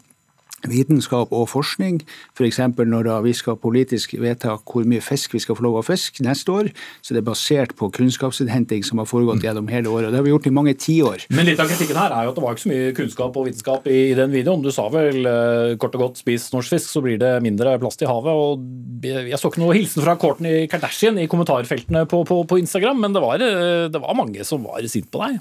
vitenskap 0.68 1.32
og 1.32 1.48
forskning. 1.52 2.00
F.eks. 2.36 2.60
når 2.76 3.08
vi 3.24 3.32
skal 3.36 3.58
politisk 3.60 4.14
vedta 4.20 4.56
hvor 4.58 4.86
mye 4.88 5.02
fisk 5.04 5.34
vi 5.34 5.42
skal 5.42 5.58
få 5.58 5.66
lov 5.66 5.80
å 5.80 5.84
fiske 5.86 6.24
neste 6.24 6.52
år, 6.52 6.70
så 7.00 7.14
det 7.14 7.22
er 7.22 7.28
basert 7.28 7.74
på 7.78 7.90
kunnskapsinnhenting 7.96 8.84
som 8.86 9.02
har 9.02 9.08
foregått 9.08 9.44
gjennom 9.44 9.70
hele 9.72 9.90
året. 9.90 10.08
og 10.08 10.12
Det 10.12 10.20
har 10.20 10.26
vi 10.26 10.34
gjort 10.34 10.48
i 10.50 10.54
mange 10.54 10.74
tiår. 10.74 11.26
Men 11.30 11.48
litt 11.48 11.60
av 11.62 11.70
kritikken 11.70 12.00
her 12.00 12.14
er 12.14 12.26
jo 12.26 12.34
at 12.34 12.40
det 12.40 12.44
var 12.44 12.56
ikke 12.56 12.66
så 12.66 12.72
mye 12.72 12.96
kunnskap 12.96 13.38
og 13.40 13.48
vitenskap 13.48 13.88
i, 13.90 14.00
den 14.18 14.34
videoen. 14.34 14.64
Du 14.64 14.72
sa 14.74 14.88
vel 14.92 15.28
eh, 15.28 15.76
kort 15.80 15.96
og 15.98 16.06
godt 16.06 16.22
spis 16.22 16.50
norsk 16.54 16.76
fisk, 16.76 16.90
så 16.90 17.04
blir 17.04 17.20
det 17.20 17.36
mindre 17.44 17.76
plast 17.82 18.02
i 18.04 18.10
havet. 18.10 18.34
og 18.34 19.06
Jeg 19.06 19.40
så 19.40 19.52
ikke 19.52 19.64
noe 19.64 19.76
hilsen 19.76 20.04
fra 20.04 20.16
Courtney 20.20 20.66
Kardashian 20.70 21.20
i 21.20 21.28
kommentarfeltene 21.30 22.06
på, 22.10 22.24
på, 22.28 22.42
på 22.48 22.60
Instagram, 22.60 23.00
men 23.04 23.16
det 23.16 23.24
var, 23.24 23.42
eh, 23.44 23.88
det 23.92 24.02
var 24.02 24.18
mange 24.18 24.44
som 24.46 24.66
var 24.66 24.84
sint 24.90 25.10
på 25.12 25.24
deg. 25.24 25.40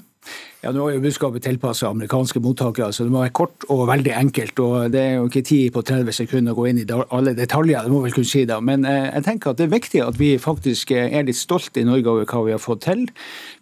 Ja, 0.60 0.74
Nå 0.76 0.90
er 0.90 0.98
jo 0.98 1.00
budskapet 1.00 1.40
tilpassa 1.40 1.88
amerikanske 1.88 2.40
mottakere, 2.44 2.90
så 2.92 3.06
det 3.06 3.12
må 3.14 3.22
være 3.22 3.32
kort 3.32 3.64
og 3.72 3.86
veldig 3.88 4.12
enkelt. 4.12 4.58
og 4.60 4.92
Det 4.92 5.00
er 5.00 5.14
jo 5.14 5.30
ikke 5.30 5.42
tid 5.48 5.70
på 5.72 5.80
30 5.88 6.12
sekunder 6.12 6.52
å 6.52 6.58
gå 6.58 6.66
inn 6.68 6.82
i 6.82 6.84
alle 7.16 7.32
detaljer, 7.32 7.86
det 7.86 7.92
må 7.94 8.02
vel 8.04 8.12
kunne 8.12 8.28
si 8.28 8.42
da. 8.44 8.58
Men 8.60 8.84
eh, 8.84 9.08
jeg 9.08 9.24
tenker 9.24 9.54
at 9.54 9.56
det 9.56 9.64
er 9.64 9.72
viktig 9.72 10.02
at 10.04 10.18
vi 10.20 10.34
faktisk 10.36 10.92
eh, 10.92 11.08
er 11.16 11.24
litt 11.24 11.40
stolte 11.40 11.80
i 11.80 11.86
Norge 11.88 12.12
over 12.12 12.28
hva 12.28 12.44
vi 12.44 12.52
har 12.52 12.60
fått 12.60 12.84
til. 12.84 13.06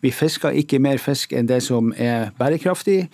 Vi 0.04 0.12
fisker 0.14 0.54
ikke 0.60 0.78
mer 0.82 1.00
fisk 1.02 1.32
enn 1.34 1.48
det 1.48 1.58
som 1.66 1.90
er 1.98 2.30
bærekraftig. 2.38 3.08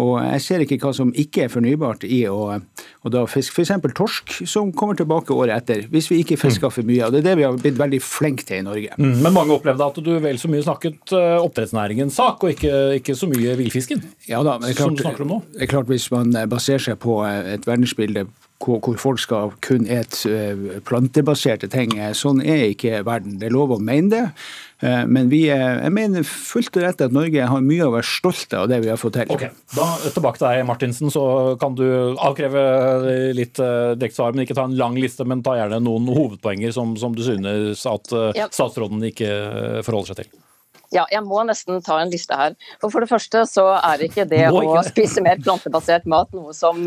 Og 0.00 0.14
jeg 0.22 0.42
ser 0.44 0.64
ikke 0.64 0.78
hva 0.80 0.92
som 0.96 1.10
ikke 1.18 1.44
er 1.44 1.52
fornybart 1.52 2.06
i 2.08 2.22
å, 2.30 2.56
å 2.56 3.12
da 3.12 3.24
fiske 3.28 3.52
f.eks. 3.52 3.74
torsk, 3.96 4.36
som 4.48 4.72
kommer 4.72 4.96
tilbake 4.96 5.36
året 5.36 5.60
etter, 5.60 5.84
hvis 5.92 6.08
vi 6.12 6.22
ikke 6.24 6.38
fisker 6.40 6.72
for 6.72 6.86
mye. 6.88 7.04
og 7.06 7.12
Det 7.12 7.20
er 7.22 7.28
det 7.30 7.36
vi 7.42 7.46
har 7.46 7.58
blitt 7.60 7.80
veldig 7.80 8.00
flinke 8.04 8.46
til 8.48 8.62
i 8.62 8.66
Norge. 8.66 8.96
Mm, 8.96 9.18
men 9.20 9.36
mange 9.36 9.56
opplevde 9.58 9.90
at 9.92 10.00
du 10.04 10.12
vel 10.22 10.40
så 10.40 10.50
mye 10.52 10.64
snakket 10.64 11.12
uh, 11.12 11.42
oppdrettsnæringens 11.44 12.16
sak, 12.16 12.44
og 12.44 12.54
ikke, 12.56 12.76
ikke, 13.02 13.18
så 13.18 13.28
mye 13.30 13.56
villfisken? 13.60 14.04
Ja 14.30 14.40
da, 14.46 14.56
men 14.56 14.70
det 14.70 14.78
er, 14.78 14.80
klart, 14.80 15.34
det 15.52 15.66
er 15.66 15.74
klart 15.74 15.90
hvis 15.92 16.08
man 16.14 16.32
baserer 16.48 16.90
seg 16.90 17.00
på 17.02 17.20
et 17.26 17.68
verdensbilde 17.68 18.24
hvor 18.60 18.96
folk 19.00 19.20
skal 19.22 19.54
kun 19.64 19.86
ete 19.88 20.30
eh, 20.30 20.80
plantebaserte 20.84 21.68
ting. 21.72 21.94
Sånn 22.16 22.42
er 22.44 22.68
ikke 22.70 23.00
verden. 23.06 23.38
Det 23.40 23.48
er 23.48 23.54
lov 23.54 23.72
å 23.72 23.78
mene 23.80 24.10
det. 24.12 24.24
Eh, 24.84 25.04
men 25.08 25.30
vi 25.32 25.46
er, 25.52 25.80
jeg 25.86 25.94
mener 25.96 26.26
fullt 26.28 26.76
og 26.76 26.84
rett 26.84 27.04
at 27.04 27.14
Norge 27.14 27.46
har 27.52 27.64
mye 27.64 27.86
å 27.86 27.94
være 27.94 28.08
stolt 28.08 28.52
av 28.56 28.68
det 28.70 28.82
vi 28.84 28.92
har 28.92 29.00
fått 29.00 29.16
til. 29.16 29.32
Ok, 29.32 29.46
da 29.76 29.88
Tilbake 30.10 30.42
til 30.42 30.48
deg, 30.48 30.66
Martinsen. 30.68 31.12
Så 31.12 31.24
kan 31.62 31.78
du 31.78 31.86
avkreve 32.20 32.66
litt 33.36 33.62
eh, 33.62 33.94
direkte 33.96 34.20
svar, 34.20 34.36
men 34.36 34.44
ikke 34.44 34.58
ta 34.58 34.68
en 34.68 34.76
lang 34.80 35.00
liste, 35.00 35.24
men 35.28 35.44
ta 35.46 35.56
gjerne 35.56 35.80
noen 35.84 36.12
hovedpoenger 36.12 36.76
som, 36.76 36.94
som 37.00 37.16
du 37.16 37.24
synes 37.24 37.86
at 37.88 38.12
statsråden 38.52 39.02
ikke 39.08 39.32
forholder 39.86 40.12
seg 40.12 40.22
til. 40.22 40.46
Ja, 40.90 41.04
jeg 41.12 41.22
må 41.22 41.38
nesten 41.46 41.78
ta 41.86 42.00
en 42.02 42.10
liste 42.10 42.34
her. 42.34 42.56
For, 42.80 42.90
for 42.90 43.04
det 43.04 43.10
første 43.12 43.44
så 43.46 43.68
er 43.78 44.02
ikke 44.02 44.26
det 44.28 44.48
å 44.50 44.80
spise 44.88 45.22
mer 45.22 45.38
plantebasert 45.42 46.08
mat 46.10 46.34
noe 46.34 46.52
som 46.56 46.82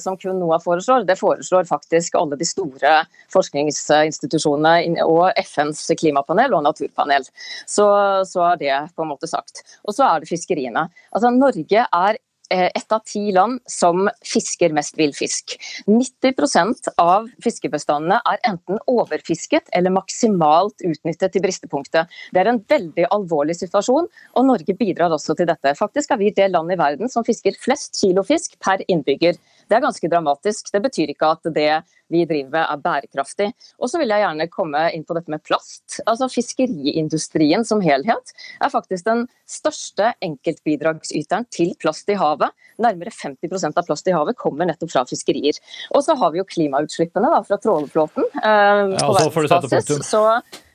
som 0.00 0.16
kun 0.16 0.38
NOAH 0.40 0.62
foreslår. 0.64 1.04
Det 1.04 1.18
foreslår 1.20 1.66
faktisk 1.68 2.14
alle 2.16 2.38
de 2.40 2.46
store 2.48 2.94
forskningsinstitusjonene 3.32 5.04
og 5.04 5.26
FNs 5.36 5.82
klimapanel 6.00 6.56
og 6.56 6.64
naturpanel. 6.64 7.26
Så, 7.68 7.86
så 8.24 8.46
er 8.52 8.60
det 8.62 8.78
på 8.96 9.04
en 9.04 9.12
måte 9.12 9.28
sagt. 9.28 9.64
Og 9.84 9.96
så 9.96 10.06
er 10.08 10.22
det 10.22 10.30
fiskeriene. 10.30 10.86
Altså, 11.12 11.32
Norge 11.34 11.84
er 11.84 12.16
eh, 12.16 12.24
ett 12.50 12.92
av 12.92 13.02
ti 13.06 13.32
land 13.32 13.60
som 13.66 14.08
fisker 14.26 14.72
mest 14.74 14.98
villfisk. 14.98 15.56
90% 15.86 16.90
av 17.00 17.28
fiskebestandene 17.44 18.20
er 18.26 18.42
enten 18.48 18.80
overfisket 18.90 19.70
eller 19.76 19.94
maksimalt 19.94 20.82
utnyttet 20.84 21.34
til 21.34 21.44
bristepunktet. 21.44 22.10
Det 22.34 22.42
er 22.42 22.50
en 22.50 22.62
veldig 22.70 23.06
alvorlig 23.14 23.56
situasjon, 23.60 24.08
og 24.10 24.48
Norge 24.48 24.76
bidrar 24.76 25.14
også 25.14 25.36
til 25.38 25.48
dette. 25.50 25.76
Faktisk 25.78 26.10
er 26.10 26.20
vi 26.20 26.34
det 26.34 26.50
landet 26.50 26.78
i 26.78 26.82
verden 26.82 27.12
som 27.12 27.26
fisker 27.26 27.56
flest 27.62 27.98
kilo 28.00 28.24
fisk 28.26 28.58
per 28.62 28.82
innbygger. 28.88 29.38
Det 29.70 29.78
er 29.78 29.84
ganske 29.84 30.10
dramatisk. 30.10 30.72
Det 30.74 30.82
betyr 30.82 31.12
ikke 31.12 31.30
at 31.30 31.50
det 31.54 31.70
vi 32.10 32.24
driver 32.26 32.50
med 32.50 32.64
er 32.64 32.80
bærekraftig. 32.82 33.48
Og 33.78 33.90
så 33.90 34.00
vil 34.00 34.10
jeg 34.10 34.24
gjerne 34.24 34.48
komme 34.50 34.82
inn 34.96 35.04
på 35.06 35.14
dette 35.14 35.30
med 35.30 35.42
plast. 35.46 36.00
Altså 36.10 36.26
Fiskeriindustrien 36.32 37.62
som 37.66 37.82
helhet 37.84 38.34
er 38.58 38.72
faktisk 38.72 39.06
den 39.06 39.26
største 39.48 40.10
enkeltbidragsyteren 40.26 41.46
til 41.54 41.76
plast 41.80 42.10
i 42.10 42.18
havet. 42.18 42.50
Nærmere 42.82 43.14
50% 43.14 43.78
av 43.78 43.86
plast 43.86 44.10
i 44.10 44.16
havet 44.16 44.38
kommer 44.40 44.66
nettopp 44.66 44.90
fra 44.90 45.04
fiskerier. 45.06 45.60
Og 45.94 46.02
så 46.06 46.18
har 46.18 46.34
vi 46.34 46.42
jo 46.42 46.48
klimautslippene 46.50 47.30
da, 47.30 47.44
fra 47.46 47.60
trålerflåten. 47.62 48.26
Eh, 48.42 48.96
ja, 48.96 49.06
så 49.06 49.30
får 49.30 49.46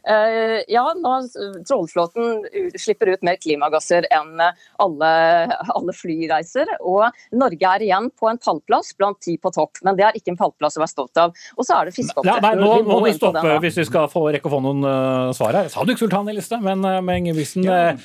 du 0.05 0.15
Eh, 0.15 0.61
ja, 0.67 0.93
nå 0.97 1.13
Trollflåten 1.67 2.45
slipper 2.77 3.09
ut 3.15 3.23
mer 3.25 3.39
klimagasser 3.41 4.05
enn 4.13 4.37
alle, 4.81 5.11
alle, 5.73 5.95
flyreiser. 5.95 6.69
Og 6.85 7.07
Norge 7.35 7.71
er 7.71 7.85
igjen 7.87 8.11
på 8.19 8.29
en 8.29 8.39
pallplass 8.41 8.93
blant 8.99 9.19
ti 9.23 9.37
på 9.41 9.51
topp, 9.55 9.81
men 9.85 9.97
det 9.97 10.07
er 10.07 10.19
ikke 10.19 10.35
en 10.35 10.39
pallplass 10.39 10.77
å 10.77 10.83
være 10.83 10.93
stolt 10.93 11.21
av. 11.21 11.33
Og 11.57 11.67
så 11.67 11.79
er 11.79 11.89
det 11.89 11.95
fiskeoppdrett. 11.97 12.45
Nei, 12.45 12.53
nå 12.61 12.73
må 12.87 12.99
vi 13.07 13.15
stoppe 13.17 13.57
hvis 13.63 13.81
vi 13.81 13.87
skal 13.89 14.09
få 14.11 14.27
rekke 14.35 14.49
å 14.49 14.55
få 14.57 14.61
noen 14.65 14.85
uh, 14.85 15.33
svar 15.35 15.55
her. 15.55 15.69
Jeg 15.69 15.75
sa 15.75 15.85
du 15.85 15.95
ikke 15.95 16.05
sultan 16.05 16.29
ta 16.29 16.35
i 16.35 16.37
liste, 16.37 16.59
men 16.61 16.85
uh, 16.85 16.99
med 17.05 17.23
Ingebrigtsen 17.23 17.65
ja. 17.65 17.95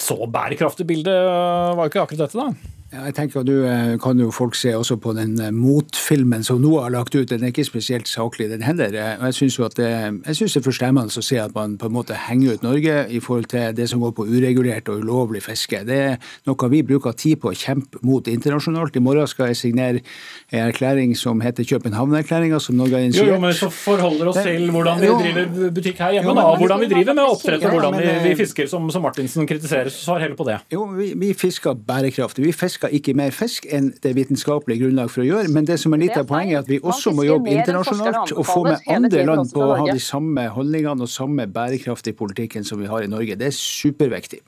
Så 0.00 0.16
bærekraftig 0.30 0.86
bilde 0.88 1.12
uh, 1.12 1.74
var 1.76 1.86
jo 1.86 1.92
ikke 1.92 2.06
akkurat 2.06 2.24
dette, 2.24 2.40
da? 2.40 2.74
Ja, 2.94 3.08
jeg 3.08 3.14
tenker 3.16 3.40
at 3.40 3.48
Nå 3.48 3.54
eh, 3.66 3.92
kan 3.98 4.20
jo 4.22 4.28
folk 4.30 4.54
se 4.54 4.70
også 4.76 4.94
på 5.02 5.12
den 5.16 5.32
eh, 5.42 5.50
motfilmen 5.50 6.44
som 6.46 6.60
NOAH 6.62 6.84
har 6.84 6.92
lagt 6.94 7.16
ut. 7.16 7.26
Den 7.26 7.42
er 7.42 7.50
ikke 7.50 7.64
spesielt 7.66 8.06
saklig, 8.06 8.46
den 8.52 8.62
heller. 8.62 8.94
Og 9.18 9.24
jeg 9.32 9.34
syns 9.34 9.56
det, 9.74 9.88
jeg 9.88 10.36
synes 10.38 10.54
det 10.54 10.60
er 10.60 10.66
forstemmende 10.68 11.10
å 11.10 11.24
se 11.26 11.40
at 11.42 11.54
man 11.56 11.74
på 11.80 11.88
en 11.90 11.96
måte 11.96 12.14
henger 12.28 12.54
ut 12.54 12.62
Norge 12.62 12.94
i 13.10 13.18
forhold 13.24 13.48
til 13.50 13.74
det 13.74 13.88
som 13.90 14.02
går 14.04 14.12
på 14.14 14.26
uregulert 14.28 14.90
og 14.92 15.02
ulovlig 15.02 15.42
fiske. 15.42 15.80
Det 15.88 15.96
er 16.04 16.30
noe 16.46 16.70
vi 16.70 16.84
bruker 16.86 17.16
tid 17.18 17.40
på 17.42 17.50
å 17.50 17.56
kjempe 17.58 17.98
mot 18.06 18.30
internasjonalt. 18.30 18.94
I 18.94 19.02
morgen 19.02 19.26
skal 19.30 19.50
jeg 19.50 19.58
signere 19.58 20.04
en 20.52 20.68
erklæring 20.68 21.16
som 21.18 21.42
heter 21.42 21.66
København-erklæringa, 21.72 22.62
som 22.62 22.78
Norge 22.78 23.00
har 23.00 23.08
initiert. 23.08 23.26
Jo, 23.26 23.34
jo, 23.34 23.42
men 23.42 23.58
så 23.58 23.72
forholder 23.74 24.30
oss 24.30 24.38
til 24.38 24.70
hvordan 24.70 25.02
vi 25.02 25.10
driver 25.24 25.74
butikk 25.80 26.04
her 26.04 26.14
hjemme, 26.18 26.30
jo, 26.30 26.36
men, 26.38 26.44
da. 26.44 26.56
Hvordan 26.62 26.86
vi 26.86 26.90
driver 26.94 27.18
med 27.18 27.34
oppdrett, 27.34 27.66
og 27.66 27.76
hvordan 27.78 27.98
vi, 27.98 28.14
vi, 28.28 28.38
fisker, 28.44 28.70
som, 28.70 28.86
som 28.94 29.02
Martinsen 29.02 29.50
kritiserer. 29.50 29.90
Svar 29.90 30.22
heller 30.22 30.38
på 30.38 30.46
det. 30.46 30.60
Jo, 30.72 30.86
vi, 30.94 31.10
vi 31.18 31.34
fisker 31.34 31.74
bærekraftig. 31.74 32.46
Vi 32.46 32.54
fisker 32.54 32.83
fisker 32.84 32.98
ikke 32.98 33.14
mer 33.16 33.32
fisk 33.34 33.66
enn 33.70 33.92
det 34.02 34.10
er 34.10 34.16
vitenskapelig 34.16 34.78
grunnlag 34.80 35.10
for 35.10 35.22
å 35.22 35.26
gjøre. 35.26 35.52
Men 35.52 35.64
det 35.64 35.78
som 35.80 35.94
er 35.94 36.02
litt 36.04 36.16
av 36.16 36.26
poenget, 36.26 36.56
er 36.56 36.62
at 36.64 36.68
vi 36.68 36.80
også 36.80 37.12
må 37.14 37.24
jobbe 37.24 37.50
internasjonalt 37.50 38.32
og 38.34 38.46
få 38.46 38.64
med 38.64 38.80
andre 38.88 39.24
land 39.24 39.52
på 39.52 39.62
å 39.62 39.76
ha 39.78 39.86
de 39.90 40.00
samme 40.00 40.48
holdningene 40.54 41.04
og 41.04 41.10
samme 41.10 41.46
bærekraftige 41.46 42.16
politikken 42.16 42.64
som 42.64 42.80
vi 42.80 42.90
har 42.90 43.04
i 43.04 43.10
Norge. 43.10 43.36
Det 43.36 43.50
er 43.50 43.56
superviktig. 43.56 44.42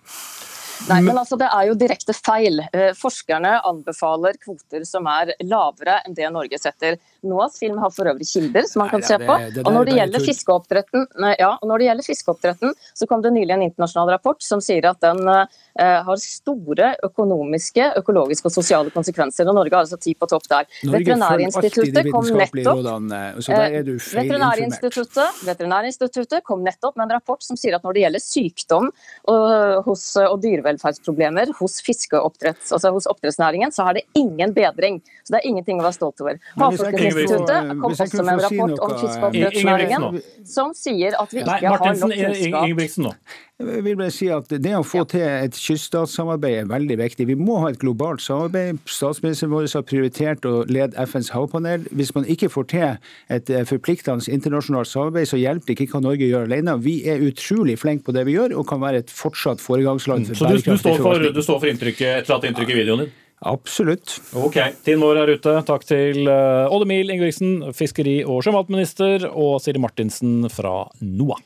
Nei, 0.90 1.00
men 1.00 1.16
altså 1.16 1.38
Det 1.40 1.48
er 1.48 1.70
jo 1.70 1.74
direkte 1.78 2.12
feil. 2.12 2.60
Eh, 2.72 2.92
forskerne 2.96 3.54
anbefaler 3.64 4.36
kvoter 4.42 4.84
som 4.84 5.06
er 5.08 5.32
lavere 5.40 6.02
enn 6.04 6.16
det 6.16 6.28
Norge 6.34 6.60
setter. 6.60 6.98
NOAS 7.22 7.58
film 7.58 7.78
har 7.78 7.92
for 7.94 8.08
øvrig 8.10 8.26
kilder 8.28 8.66
som 8.68 8.84
man 8.84 8.90
kan 8.92 9.04
se 9.06 9.18
på. 9.18 9.38
Og 9.64 9.72
når 9.72 9.88
det 9.88 9.94
er 9.94 10.00
gjelder 10.02 10.26
fiskeoppdretten, 10.26 11.06
ja, 11.38 11.52
og 11.54 11.68
når 11.70 11.82
det 11.82 11.88
gjelder 11.88 12.06
fiskeoppdretten, 12.06 12.74
så 12.94 13.08
kom 13.10 13.22
det 13.24 13.32
nylig 13.36 13.56
en 13.56 13.64
internasjonal 13.66 14.12
rapport 14.16 14.42
som 14.44 14.62
sier 14.64 14.86
at 14.90 15.00
den 15.04 15.22
eh, 15.28 16.00
har 16.06 16.22
store 16.22 16.92
økonomiske, 17.06 17.90
økologiske 18.00 18.50
og 18.50 18.54
sosiale 18.54 18.92
konsekvenser. 18.94 19.48
og 19.48 19.58
Norge 19.58 19.74
har 19.74 19.86
altså 19.86 19.98
ti 20.00 20.14
på 20.14 20.28
topp 20.30 20.48
der. 20.52 20.68
Norge 20.84 21.16
Veterinærinstituttet 21.16 22.10
kom 22.12 22.28
nettopp 22.30 22.82
informert. 22.82 24.06
Veterinærinstituttet, 24.16 25.42
Veterinærinstituttet 25.46 26.44
kom 26.46 26.64
nettopp 26.66 26.96
med 26.96 27.08
en 27.08 27.16
rapport 27.18 27.42
som 27.44 27.58
sier 27.58 27.76
at 27.76 27.86
når 27.86 27.96
det 27.96 28.04
gjelder 28.06 28.24
sykdom 28.24 28.90
og, 29.32 29.44
hos, 29.86 30.04
og 30.20 30.38
dyrevelferdsproblemer 30.44 31.52
hos 31.60 31.78
fiskeoppdrett, 31.86 32.62
altså 32.72 32.92
hos 32.94 33.08
oppdrettsnæringen, 33.10 33.74
så 33.74 33.88
er 33.90 34.00
det 34.00 34.06
ingen 34.18 34.54
bedring. 34.56 35.00
Så 35.24 35.34
det 35.34 35.42
er 35.42 35.50
ingenting 35.50 35.80
å 35.80 35.86
være 35.86 35.98
stolt 35.98 36.22
over. 36.24 36.40
Men 36.56 36.76
Havforskningsinstituttet 37.16 37.80
kom 37.80 37.90
også 37.90 38.22
med 38.22 38.32
en 38.32 38.44
rapport 38.46 39.26
om 39.26 39.34
Ingebrigtsen 39.40 40.22
som 40.46 40.72
sier 40.76 41.16
at 41.18 41.32
vi 41.34 41.42
Nei, 41.42 41.58
ikke 41.58 41.70
har 41.72 41.80
Martinsen, 41.80 42.12
nok 42.12 42.18
kunnskap. 42.22 43.42
Jeg 43.56 43.82
vil 43.86 43.96
bare 43.96 44.12
si 44.12 44.26
at 44.28 44.50
Det 44.50 44.72
å 44.76 44.82
få 44.84 45.06
til 45.08 45.22
et 45.24 45.56
kyststatssamarbeid 45.56 46.58
er 46.60 46.68
veldig 46.68 46.98
viktig. 47.00 47.26
Vi 47.30 47.36
må 47.40 47.56
ha 47.62 47.70
et 47.72 47.80
globalt 47.80 48.20
samarbeid. 48.20 48.82
Statsministeren 48.84 49.54
vår 49.54 49.70
har 49.72 49.86
prioritert 49.88 50.44
å 50.48 50.60
lede 50.68 51.06
FNs 51.08 51.32
havpanel. 51.32 51.86
Hvis 51.96 52.12
man 52.14 52.28
ikke 52.28 52.50
får 52.52 52.68
til 52.74 52.86
et 53.32 53.50
eh, 53.50 53.64
forpliktende 53.68 54.28
internasjonalt 54.32 54.90
samarbeid, 54.90 55.30
så 55.32 55.40
hjelper 55.40 55.72
det 55.72 55.78
ikke 55.78 55.96
hva 55.96 56.04
Norge 56.04 56.28
gjør 56.28 56.50
alene. 56.50 56.76
Vi 56.84 56.98
er 57.08 57.24
utrolig 57.24 57.78
flinke 57.80 58.10
på 58.10 58.16
det 58.16 58.26
vi 58.28 58.36
gjør, 58.36 58.58
og 58.60 58.68
kan 58.68 58.82
være 58.84 59.06
et 59.06 59.12
fortsatt 59.12 59.64
foregangsland 59.64 60.28
for 60.28 60.42
Så 60.42 60.52
du, 60.52 60.60
du, 60.60 60.76
står 60.76 61.00
for, 61.00 61.30
du 61.32 61.42
står 61.42 61.62
for 61.62 61.72
inntrykket, 61.72 62.10
et 62.12 62.26
eller 62.26 62.36
annet 62.36 62.52
inntrykk 62.52 62.76
i 62.76 62.82
videoen 62.84 63.06
din? 63.06 63.14
Absolutt. 63.44 64.16
Ok, 64.32 64.56
Tiden 64.84 65.02
vår 65.04 65.20
er 65.22 65.34
ute. 65.36 65.52
Takk 65.68 65.84
til 65.88 66.24
uh, 66.24 66.72
Odd 66.72 66.86
Emil 66.86 67.12
Ingebrigtsen, 67.12 67.58
fiskeri- 67.76 68.22
og 68.24 68.40
sjømatminister, 68.46 69.28
og 69.28 69.58
Siri 69.64 69.82
Martinsen 69.82 70.46
fra 70.52 70.86
NOAH. 71.04 71.42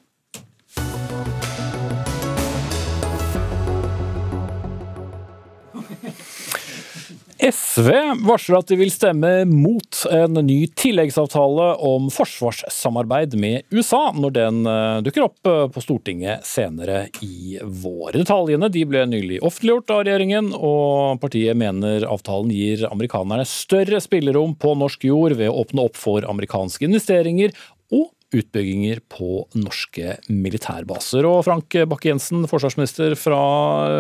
SV 7.41 7.89
varsler 8.29 8.59
at 8.59 8.69
de 8.69 8.77
vil 8.77 8.91
stemme 8.93 9.31
mot 9.49 10.01
en 10.13 10.37
ny 10.45 10.59
tilleggsavtale 10.77 11.71
om 11.89 12.11
forsvarssamarbeid 12.13 13.37
med 13.41 13.65
USA 13.73 14.11
når 14.13 14.35
den 14.37 14.59
eh, 14.69 14.99
dukker 15.07 15.25
opp 15.25 15.49
eh, 15.49 15.63
på 15.73 15.81
Stortinget 15.81 16.45
senere 16.45 17.07
i 17.25 17.57
vår. 17.65 18.19
Detaljene 18.19 18.69
de 18.73 18.85
ble 18.89 19.07
nylig 19.09 19.41
offentliggjort 19.41 19.95
av 19.97 20.05
regjeringen, 20.05 20.53
og 20.53 21.23
partiet 21.23 21.57
mener 21.57 22.05
avtalen 22.05 22.53
gir 22.53 22.85
amerikanerne 22.91 23.49
større 23.49 24.03
spillerom 24.05 24.53
på 24.61 24.77
norsk 24.77 25.09
jord 25.09 25.39
ved 25.41 25.49
å 25.49 25.63
åpne 25.65 25.89
opp 25.89 25.97
for 25.97 26.29
amerikanske 26.29 26.85
investeringer 26.91 27.57
og 27.89 28.11
utbygginger 28.37 29.01
på 29.11 29.45
norske 29.59 30.17
militærbaser. 30.31 31.27
Og 31.27 31.43
Frank 31.47 31.75
Bakke-Jensen, 31.91 32.47
forsvarsminister 32.51 33.17
fra 33.19 33.41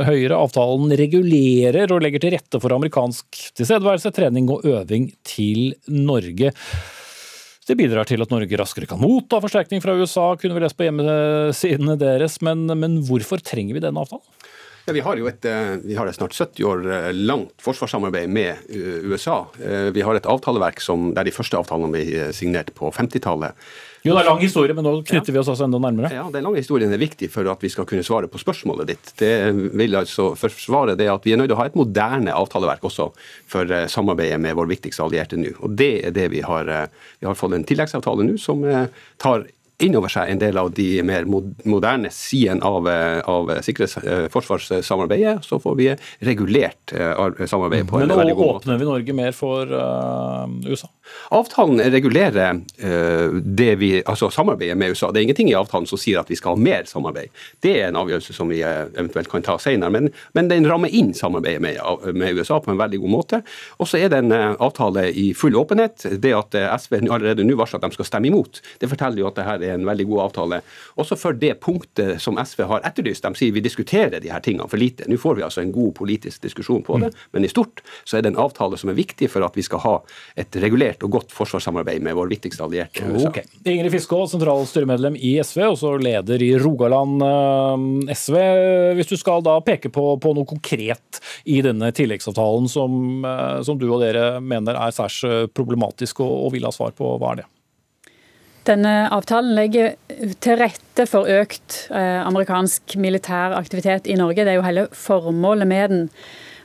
Høyre, 0.06 0.38
avtalen 0.38 0.94
regulerer 1.00 1.90
og 1.90 2.04
legger 2.04 2.22
til 2.22 2.36
rette 2.36 2.62
for 2.62 2.76
amerikansk 2.76 3.42
tilstedeværelse, 3.58 4.14
trening 4.14 4.50
og 4.52 4.66
øving 4.68 5.10
til 5.26 5.74
Norge. 5.90 6.54
Det 7.70 7.76
bidrar 7.78 8.08
til 8.08 8.22
at 8.24 8.32
Norge 8.32 8.58
raskere 8.58 8.88
kan 8.90 8.98
motta 8.98 9.38
forsterkning 9.42 9.82
fra 9.84 9.94
USA, 9.94 10.32
kunne 10.40 10.56
vi 10.56 10.62
lese 10.64 10.74
på 10.74 10.88
hjemmesidene 10.88 11.94
deres. 12.00 12.40
Men, 12.42 12.64
men 12.80 12.98
hvorfor 13.06 13.42
trenger 13.44 13.76
vi 13.76 13.82
denne 13.84 14.02
avtalen? 14.02 14.26
Ja, 14.88 14.94
vi 14.96 15.02
har 15.04 15.20
jo 15.20 15.28
et, 15.30 15.44
eh, 15.46 15.76
vi 15.84 15.94
har 15.94 16.08
et 16.08 16.16
snart 16.16 16.34
70 16.34 16.64
år 16.66 16.80
eh, 16.90 17.10
langt 17.14 17.52
forsvarssamarbeid 17.62 18.32
med 18.32 18.64
eh, 18.72 19.04
USA. 19.06 19.44
Vi 19.94 20.02
har 20.02 20.18
et 20.18 20.26
avtaleverk 20.26 20.80
som, 20.82 21.12
der 21.14 21.28
de 21.28 21.34
første 21.34 21.60
avtalene 21.60 21.92
vi 21.94 22.32
signerte 22.34 22.74
på 22.74 22.90
50-tallet. 22.96 23.54
Jo, 24.02 24.14
det 24.16 24.22
er 24.22 24.28
lang 24.30 24.38
historie, 24.40 24.72
men 24.72 24.86
nå 24.86 24.94
knytter 25.04 25.34
vi 25.34 25.38
oss 25.42 25.48
altså 25.52 25.66
enda 25.66 25.76
nærmere. 25.82 26.08
Ja, 26.14 26.22
Den 26.32 26.46
lange 26.46 26.56
historien 26.62 26.92
er 26.92 27.00
viktig 27.02 27.28
for 27.30 27.44
at 27.52 27.60
vi 27.60 27.68
skal 27.68 27.84
kunne 27.84 28.04
svare 28.06 28.30
på 28.32 28.40
spørsmålet 28.40 28.88
ditt. 28.94 29.12
Det 29.20 29.30
vil 29.76 29.92
altså 29.98 30.30
forsvare 30.40 30.96
det 30.96 31.10
at 31.12 31.26
vi 31.28 31.34
er 31.34 31.40
nødt 31.42 31.50
til 31.52 31.56
å 31.58 31.60
ha 31.60 31.66
et 31.68 31.76
moderne 31.76 32.32
avtaleverk 32.32 32.86
også 32.88 33.10
for 33.50 33.68
eh, 33.76 33.84
samarbeidet 33.92 34.40
med 34.40 34.56
vår 34.56 34.70
viktigste 34.72 35.04
allierte 35.04 35.36
nå. 35.36 35.52
Og 35.60 35.76
det 35.76 35.90
er 36.08 36.16
det 36.16 36.30
vi 36.32 36.40
har. 36.40 36.64
eh, 36.68 36.86
Vi 37.20 37.28
har 37.28 37.36
fått 37.36 37.52
en 37.58 37.64
tilleggsavtale 37.68 38.24
nå 38.24 38.38
som 38.40 38.64
eh, 38.64 38.86
tar 39.20 39.44
inn 39.80 39.94
over 39.96 40.12
seg 40.12 40.28
en 40.28 40.40
del 40.40 40.58
av 40.60 40.66
de 40.76 40.88
mer 41.08 41.24
moderne 41.24 42.10
sidene 42.12 42.60
av, 42.68 42.84
av 43.24 43.48
sikkerhets- 43.64 44.28
forsvarssamarbeidet. 44.32 45.40
Så 45.44 45.56
får 45.60 45.76
vi 45.78 45.86
regulert 46.28 46.92
samarbeidet 47.48 47.88
på 47.88 47.96
Men 48.02 48.10
en 48.10 48.18
veldig 48.20 48.34
god 48.36 48.46
måte. 48.46 48.66
Men 48.68 48.76
åpner 48.76 48.78
vi 48.82 48.88
Norge 48.90 49.14
mer 49.16 49.32
for 49.32 49.72
uh, 49.72 50.44
USA? 50.68 50.90
Avtalen 51.31 51.81
regulerer 51.92 52.61
eh, 52.79 53.33
det 53.42 53.75
vi, 53.79 53.90
altså 54.03 54.31
samarbeidet 54.31 54.77
med 54.79 54.90
USA. 54.90 55.11
Det 55.12 55.20
er 55.20 55.29
ingenting 55.29 55.51
i 55.53 55.55
avtalen 55.59 55.87
som 55.87 56.01
sier 56.01 56.18
at 56.20 56.31
vi 56.31 56.38
skal 56.38 56.57
ha 56.57 56.62
mer 56.62 56.88
samarbeid. 56.90 57.31
Det 57.62 57.77
er 57.79 57.88
en 57.88 57.99
avgjørelse 58.01 58.35
som 58.35 58.51
vi 58.51 58.62
eh, 58.66 58.88
eventuelt 58.96 59.31
kan 59.31 59.44
ta 59.46 59.55
senere, 59.62 59.92
men, 59.94 60.11
men 60.35 60.51
den 60.51 60.66
rammer 60.70 60.90
inn 60.90 61.12
samarbeidet 61.14 61.62
med, 61.62 61.79
med 62.18 62.40
USA 62.40 62.59
på 62.62 62.73
en 62.75 62.81
veldig 62.81 63.03
god 63.05 63.14
måte. 63.14 63.42
Og 63.79 63.90
så 63.90 64.01
er 64.01 64.11
det 64.11 64.23
en 64.25 64.35
eh, 64.35 64.57
avtale 64.59 65.07
i 65.11 65.29
full 65.38 65.59
åpenhet. 65.61 66.09
Det 66.18 66.35
at 66.35 66.59
SV 66.83 66.99
allerede 67.05 67.46
nå 67.46 67.55
varsler 67.59 67.79
at 67.79 67.90
de 67.90 68.01
skal 68.01 68.11
stemme 68.11 68.31
imot, 68.31 68.62
det 68.83 68.90
forteller 68.90 69.23
jo 69.23 69.31
at 69.31 69.38
dette 69.38 69.70
er 69.70 69.77
en 69.77 69.87
veldig 69.87 70.09
god 70.11 70.25
avtale. 70.27 70.61
Også 71.01 71.18
for 71.20 71.38
det 71.38 71.57
punktet 71.62 72.18
som 72.23 72.38
SV 72.42 72.64
har 72.73 72.85
etterlyst. 72.90 73.27
De 73.27 73.38
sier 73.38 73.55
vi 73.55 73.62
diskuterer 73.64 74.18
de 74.18 74.33
her 74.33 74.42
tingene 74.44 74.68
for 74.70 74.81
lite. 74.81 75.07
Nå 75.11 75.18
får 75.20 75.38
vi 75.38 75.46
altså 75.46 75.62
en 75.62 75.75
god 75.75 75.94
politisk 75.99 76.42
diskusjon 76.42 76.83
på 76.87 76.99
det, 77.03 77.12
men 77.35 77.46
i 77.46 77.53
stort 77.53 77.85
så 78.05 78.18
er 78.18 78.25
det 78.25 78.35
en 78.35 78.42
avtale 78.42 78.79
som 78.81 78.90
er 78.90 78.99
viktig 78.99 79.31
for 79.31 79.46
at 79.46 79.57
vi 79.59 79.64
skal 79.66 79.83
ha 79.85 79.96
et 80.40 80.59
regulert 80.62 80.99
og 81.06 81.14
godt 81.14 81.32
forsvarssamarbeid 81.34 82.02
med 82.04 82.16
vår 82.18 82.30
viktigste 82.32 82.64
allierte, 82.64 83.04
USA. 83.06 83.30
Ok. 83.30 83.40
Ingrid 83.68 83.92
Fiskå, 83.94 84.20
sentral 84.30 84.64
styremedlem 84.68 85.16
i 85.16 85.34
SV, 85.44 85.62
også 85.72 85.94
leder 86.02 86.42
i 86.44 86.50
Rogaland 86.60 87.24
eh, 87.26 88.16
SV. 88.16 88.36
Hvis 88.98 89.12
du 89.12 89.16
skal 89.20 89.44
da 89.46 89.56
peke 89.64 89.92
på, 89.92 90.04
på 90.20 90.34
noe 90.36 90.48
konkret 90.48 91.20
i 91.48 91.60
denne 91.64 91.92
tilleggsavtalen 91.96 92.68
som, 92.70 93.24
eh, 93.24 93.56
som 93.66 93.80
du 93.80 93.88
og 93.90 94.02
dere 94.04 94.42
mener 94.44 94.78
er 94.78 94.94
særs 94.96 95.22
eh, 95.28 95.46
problematisk 95.54 96.22
og, 96.24 96.34
og 96.46 96.54
vil 96.56 96.68
ha 96.68 96.74
svar 96.74 96.94
på, 96.96 97.16
hva 97.20 97.34
er 97.34 97.42
det? 97.42 97.48
Denne 98.68 98.92
avtalen 99.10 99.56
legger 99.56 99.94
til 100.44 100.58
rette 100.60 101.06
for 101.08 101.24
økt 101.32 101.86
amerikansk 101.90 102.92
militær 103.00 103.54
aktivitet 103.56 104.04
i 104.04 104.18
Norge. 104.20 104.44
Det 104.44 104.52
er 104.52 104.58
jo 104.58 104.66
hele 104.66 104.84
formålet 104.92 105.66
med 105.70 105.94
den. 105.94 106.02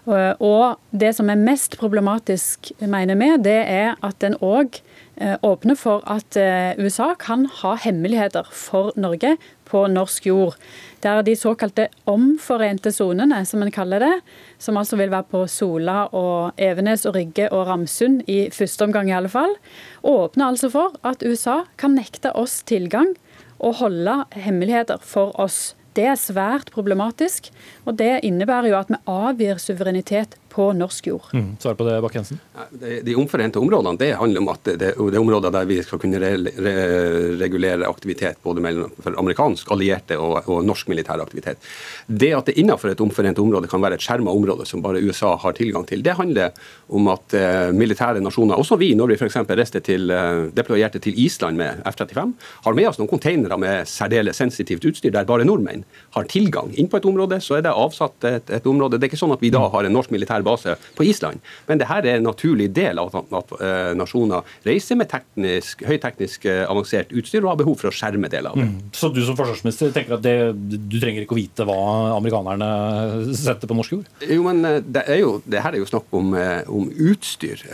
Og- 0.06 0.42
Og 0.42 0.78
det 0.96 1.16
som 1.16 1.30
er 1.30 1.36
mest 1.36 1.78
problematisk, 1.78 2.72
mener 2.80 3.16
vi, 3.16 3.38
det 3.42 3.66
er 3.68 3.96
at 4.04 4.20
den 4.20 4.36
òg 4.36 4.82
åpner 5.44 5.76
for 5.78 6.04
at 6.12 6.36
eh, 6.38 6.76
USA 6.78 7.14
kan 7.16 7.46
ha 7.62 7.76
hemmeligheter 7.76 8.44
for 8.52 8.92
Norge 8.98 9.38
på 9.66 9.88
norsk 9.88 10.26
jord. 10.28 10.56
Der 11.02 11.22
de 11.22 11.36
såkalte 11.36 11.88
omforente 12.06 12.92
sonene, 12.92 13.46
som 13.46 13.64
en 13.64 13.72
kaller 13.72 14.00
det, 14.00 14.22
som 14.60 14.76
altså 14.78 14.98
vil 14.98 15.10
være 15.10 15.24
på 15.32 15.48
Sola 15.48 16.08
og 16.14 16.52
Evenes 16.58 17.06
og 17.06 17.16
Rygge 17.16 17.48
og 17.52 17.68
Ramsund 17.68 18.24
i 18.28 18.50
første 18.52 18.84
omgang 18.84 19.10
i 19.10 19.16
alle 19.16 19.30
fall, 19.30 19.56
åpner 20.04 20.50
altså 20.52 20.70
for 20.70 20.92
at 21.04 21.24
USA 21.24 21.62
kan 21.78 21.96
nekte 21.96 22.36
oss 22.36 22.62
tilgang 22.64 23.16
og 23.60 23.76
holde 23.76 24.26
hemmeligheter 24.36 24.98
for 25.02 25.32
oss. 25.40 25.76
Det 25.96 26.08
er 26.12 26.18
svært 26.20 26.72
problematisk, 26.76 27.52
og 27.88 27.96
det 28.00 28.20
innebærer 28.28 28.72
jo 28.72 28.80
at 28.82 28.92
vi 28.92 29.00
avgir 29.08 29.62
suverenitet 29.64 30.36
på 30.56 30.70
norsk 30.74 31.08
jord. 31.08 31.26
Mm. 31.34 31.56
Svar 31.60 31.76
på 31.76 31.84
det, 31.88 31.98
Bakke-Jensen. 32.04 32.40
De, 32.72 33.00
de 33.04 33.16
omforente 33.20 33.60
områdene 33.60 34.00
det 34.00 34.14
handler 34.16 34.44
om 34.44 34.52
at 34.54 34.64
det, 34.70 34.76
det 34.80 34.94
er 34.96 35.20
områder 35.20 35.52
der 35.52 35.68
vi 35.68 35.82
skal 35.84 36.00
kunne 36.00 36.22
re, 36.22 36.32
re, 36.40 36.76
regulere 37.42 37.90
aktivitet 37.90 38.40
både 38.46 38.64
mellom 38.64 38.94
for 39.04 39.18
amerikansk 39.20 39.74
allierte 39.76 40.16
og, 40.22 40.48
og 40.48 40.64
norsk 40.68 40.88
militær 40.92 41.20
aktivitet. 41.24 41.60
Det 42.08 42.32
at 42.38 42.48
det 42.48 42.56
innenfor 42.62 42.94
et 42.94 43.04
omforent 43.04 43.42
område 43.44 43.70
kan 43.72 43.84
være 43.84 44.00
et 44.00 44.06
skjerma 44.06 44.32
område 44.32 44.68
som 44.70 44.84
bare 44.86 45.04
USA 45.04 45.34
har 45.42 45.58
tilgang 45.58 45.88
til, 45.90 46.04
det 46.06 46.16
handler 46.16 46.56
om 46.88 47.12
at 47.12 47.36
eh, 47.36 47.74
militære 47.76 48.24
nasjoner, 48.24 48.56
også 48.62 48.80
vi, 48.80 48.94
når 48.96 49.12
vi 49.12 49.20
f.eks. 49.20 49.42
reiste 49.52 49.84
til, 49.84 50.08
eh, 50.14 50.46
deployerte 50.56 51.04
til 51.04 51.20
Island 51.20 51.60
med 51.60 51.84
F-35, 51.92 52.32
har 52.70 52.80
med 52.80 52.90
oss 52.92 53.02
noen 53.02 53.12
containere 53.12 53.60
med 53.60 53.92
særdeles 53.92 54.40
sensitivt 54.40 54.88
utstyr 54.88 55.12
der 55.16 55.28
bare 55.28 55.48
nordmenn 55.48 55.84
har 56.16 56.32
tilgang. 56.32 56.72
Inn 56.80 56.88
på 56.92 57.02
et 57.02 57.12
område 57.12 57.42
så 57.44 57.60
er 57.60 57.68
det 57.68 57.76
avsatt 57.76 58.30
et, 58.32 58.56
et 58.60 58.72
område. 58.72 59.00
Det 59.00 59.10
er 59.10 59.14
ikke 59.14 59.24
sånn 59.26 59.36
at 59.36 59.44
vi 59.44 59.52
da 59.54 59.66
har 59.74 59.88
en 59.88 59.96
norsk 59.96 60.14
militær 60.16 60.45
base 60.46 60.76
på 60.98 61.06
Island, 61.08 61.44
men 61.70 61.82
det 61.82 61.90
her 61.90 62.06
er 62.06 62.20
en 62.20 62.28
naturlig 62.28 62.70
del 62.76 63.02
av 63.02 63.14
at, 63.16 63.54
eh, 63.60 63.94
nasjoner 63.98 64.46
reiser 64.66 65.00
med 65.00 65.10
teknisk, 65.12 65.86
høyteknisk 65.88 66.48
eh, 66.50 66.64
avansert 66.70 67.14
utstyr 67.16 67.44
og 67.44 67.54
har 67.54 67.62
behov 67.64 67.80
for 67.82 67.92
å 67.92 67.96
skjerme 67.96 68.30
deler 68.32 68.54
av 68.54 68.62
det. 68.62 68.68
Mm. 68.70 68.92
Så 68.96 69.12
du 69.14 69.22
som 69.26 69.38
forsvarsminister 69.38 69.94
tenker 69.96 70.18
at 70.18 70.26
det, 70.26 70.38
du 70.56 71.00
trenger 71.02 71.26
ikke 71.26 71.38
å 71.38 71.42
vite 71.42 71.68
hva 71.68 71.80
amerikanerne 72.16 73.34
setter 73.36 73.70
på 73.70 73.78
norsk 73.78 73.98
jord? 73.98 74.12
Jo, 74.26 74.42
men 74.48 74.62
eh, 74.68 74.82
det, 74.86 75.08
er 75.12 75.24
jo, 75.24 75.40
det 75.46 75.64
her 75.66 75.76
er 75.76 75.84
jo 75.84 75.90
snakk 75.90 76.14
om, 76.16 76.36
om 76.72 76.92
utstyr. 77.12 77.66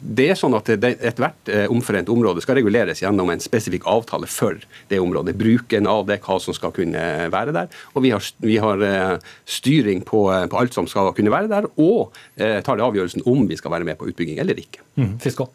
Det 0.00 0.26
er 0.32 0.38
sånn 0.38 0.56
at 0.56 0.68
Ethvert 0.72 1.50
eh, 1.52 1.66
omforent 1.70 2.08
område 2.12 2.42
skal 2.44 2.56
reguleres 2.58 3.02
gjennom 3.02 3.30
en 3.32 3.42
spesifikk 3.42 3.86
avtale 3.90 4.28
for 4.30 4.58
det 4.90 5.00
området. 5.02 5.36
Bruken 5.38 5.88
av 5.90 6.06
det, 6.08 6.20
hva 6.24 6.38
som 6.42 6.56
skal 6.56 6.72
kunne 6.76 7.04
være 7.32 7.54
der. 7.56 7.70
Og 7.94 8.04
vi 8.06 8.12
har, 8.14 8.24
vi 8.40 8.58
har 8.62 8.84
eh, 8.86 9.32
styring 9.44 10.04
på, 10.08 10.24
eh, 10.32 10.46
på, 10.50 10.60
alt 10.60 10.76
som 10.76 10.88
skal 10.90 11.12
kunne 11.16 11.32
være 11.32 11.50
der, 11.52 11.68
og 11.76 12.16
eh, 12.36 12.60
tar 12.64 12.80
det 12.80 12.86
avgjørelsen 12.86 13.26
om 13.28 13.44
vi 13.50 13.58
skal 13.60 13.76
være 13.76 13.88
med 13.88 14.00
på 14.00 14.08
utbygging 14.10 14.40
eller 14.40 14.60
ikke. 14.60 14.84
Mm. 14.96 15.18
Fiskal. 15.22 15.52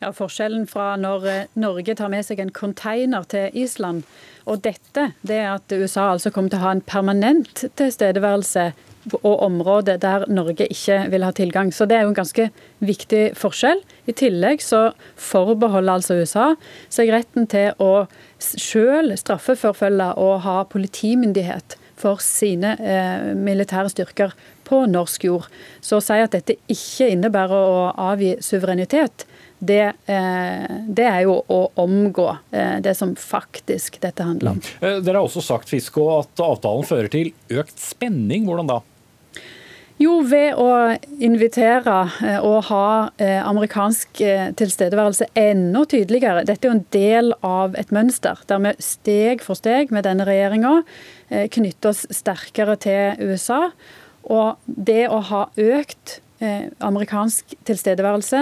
Ja, 0.00 0.14
Forskjellen 0.16 0.64
fra 0.68 0.94
når 0.96 1.26
Norge 1.60 1.94
tar 1.96 2.08
med 2.12 2.24
seg 2.24 2.40
en 2.40 2.52
container 2.56 3.26
til 3.28 3.52
Island 3.60 4.06
og 4.48 4.62
dette, 4.64 5.10
det 5.20 5.42
er 5.42 5.50
at 5.58 5.72
USA 5.76 6.14
altså 6.14 6.32
kommer 6.32 6.52
til 6.52 6.60
å 6.60 6.64
ha 6.64 6.72
en 6.72 6.84
permanent 6.84 7.66
tilstedeværelse 7.76 8.70
og 9.22 9.42
områder 9.46 9.98
der 10.00 10.26
Norge 10.28 10.66
ikke 10.68 10.98
vil 11.12 11.24
ha 11.24 11.30
tilgang. 11.32 11.72
Så 11.72 11.86
Det 11.86 11.96
er 11.96 12.02
jo 12.02 12.12
en 12.12 12.18
ganske 12.18 12.50
viktig 12.80 13.22
forskjell. 13.36 13.80
I 14.06 14.12
tillegg 14.12 14.62
så 14.62 14.92
forbeholder 15.16 15.92
altså 15.92 16.20
USA 16.20 16.54
seg 16.88 17.12
retten 17.12 17.46
til 17.46 17.72
å 17.80 18.06
selv 18.38 19.16
straffeforfølge 19.16 20.12
og 20.16 20.40
ha 20.44 20.62
politimyndighet 20.64 21.76
for 22.00 22.20
sine 22.24 22.76
eh, 22.80 23.32
militære 23.36 23.90
styrker 23.92 24.32
på 24.64 24.84
norsk 24.88 25.26
jord. 25.28 25.48
Så 25.84 25.98
å 25.98 26.04
si 26.04 26.16
at 26.20 26.32
dette 26.32 26.56
ikke 26.70 27.10
innebærer 27.12 27.56
å 27.56 27.90
avgi 28.10 28.36
suverenitet, 28.44 29.26
det, 29.60 29.92
eh, 30.08 30.76
det, 30.88 31.04
er 31.04 31.26
jo 31.26 31.34
å 31.44 31.60
omgå 31.82 32.26
eh, 32.56 32.78
det 32.80 32.94
som 32.96 33.12
faktisk 33.18 33.98
dette 34.00 34.24
handler 34.24 34.54
om. 34.54 34.60
Mm. 34.62 34.86
Eh, 34.88 35.00
dere 35.04 35.20
har 35.20 35.28
også 35.28 35.42
sagt 35.44 35.68
Fisko, 35.68 36.06
at 36.22 36.40
avtalen 36.40 36.86
fører 36.88 37.10
til 37.12 37.34
økt 37.52 37.76
spenning. 37.76 38.46
Hvordan 38.48 38.70
da? 38.70 38.78
Jo, 40.00 40.14
ved 40.24 40.56
å 40.56 40.66
invitere 41.20 41.96
eh, 42.24 42.38
og 42.40 42.70
ha 42.70 42.84
eh, 43.20 43.36
amerikansk 43.44 44.22
eh, 44.24 44.46
tilstedeværelse 44.56 45.26
enda 45.36 45.82
tydeligere. 45.92 46.46
Dette 46.48 46.64
er 46.64 46.70
jo 46.70 46.76
en 46.78 46.86
del 46.96 47.28
av 47.44 47.76
et 47.76 47.92
mønster 47.92 48.40
der 48.48 48.62
vi 48.64 48.72
steg 48.80 49.44
for 49.44 49.60
steg 49.60 49.92
med 49.92 50.06
denne 50.08 50.24
regjeringa 50.24 50.78
knytter 51.52 51.92
oss 51.92 52.06
sterkere 52.16 52.78
til 52.80 53.20
USA. 53.28 53.68
Og 54.24 54.56
det 54.64 55.04
å 55.12 55.20
ha 55.28 55.44
økt 55.60 56.16
amerikansk 56.80 57.52
tilstedeværelse 57.68 58.40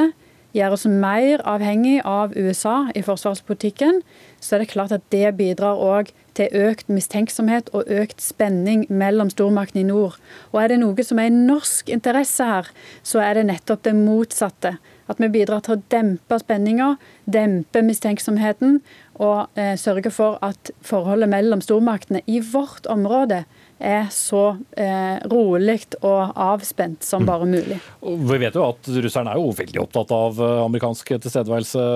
gjør 0.56 0.76
oss 0.78 0.86
mer 0.88 1.42
avhengig 1.42 1.98
av 2.06 2.32
USA 2.38 2.86
i 2.96 3.02
forsvarspolitikken, 3.04 4.00
så 4.40 4.56
er 4.56 4.62
det 4.62 4.72
klart 4.72 4.94
at 4.94 5.04
det 5.12 5.36
bidrar 5.38 5.80
òg 5.82 6.12
til 6.38 6.52
økt 6.54 6.90
mistenksomhet 6.92 7.70
og 7.74 7.88
økt 7.90 8.22
spenning 8.22 8.84
mellom 8.88 9.30
stormaktene 9.32 9.82
i 9.82 9.88
nord. 9.88 10.18
Og 10.52 10.62
er 10.62 10.72
det 10.72 10.78
noe 10.82 11.06
som 11.06 11.18
er 11.18 11.30
i 11.30 11.34
norsk 11.34 11.90
interesse 11.90 12.46
her, 12.46 12.70
så 13.02 13.22
er 13.24 13.38
det 13.38 13.48
nettopp 13.50 13.82
det 13.86 13.96
motsatte. 13.98 14.76
At 15.08 15.20
vi 15.22 15.30
bidrar 15.32 15.64
til 15.64 15.78
å 15.78 15.82
dempe 15.90 16.38
spenninga, 16.38 16.94
dempe 17.24 17.82
mistenksomheten 17.82 18.82
og 19.18 19.58
eh, 19.58 19.74
sørge 19.80 20.12
for 20.14 20.36
at 20.44 20.70
forholdet 20.84 21.32
mellom 21.32 21.64
stormaktene 21.64 22.22
i 22.28 22.42
vårt 22.44 22.86
område 22.92 23.42
er 23.78 24.08
så 24.14 24.42
eh, 24.76 25.18
rolig 25.30 25.78
og 26.00 26.34
avspent 26.34 27.06
som 27.06 27.26
bare 27.28 27.46
mm. 27.46 27.54
mulig. 27.54 27.78
Mm. 28.02 28.26
vi 28.32 28.40
vet 28.42 28.58
jo 28.58 28.66
at 28.66 28.90
russerne 29.06 29.34
er 29.34 29.40
jo 29.40 29.54
veldig 29.58 29.82
opptatt 29.84 30.14
av 30.14 30.42
eh, 30.42 30.58
amerikansk 30.64 31.14
tilstedeværelse. 31.14 31.86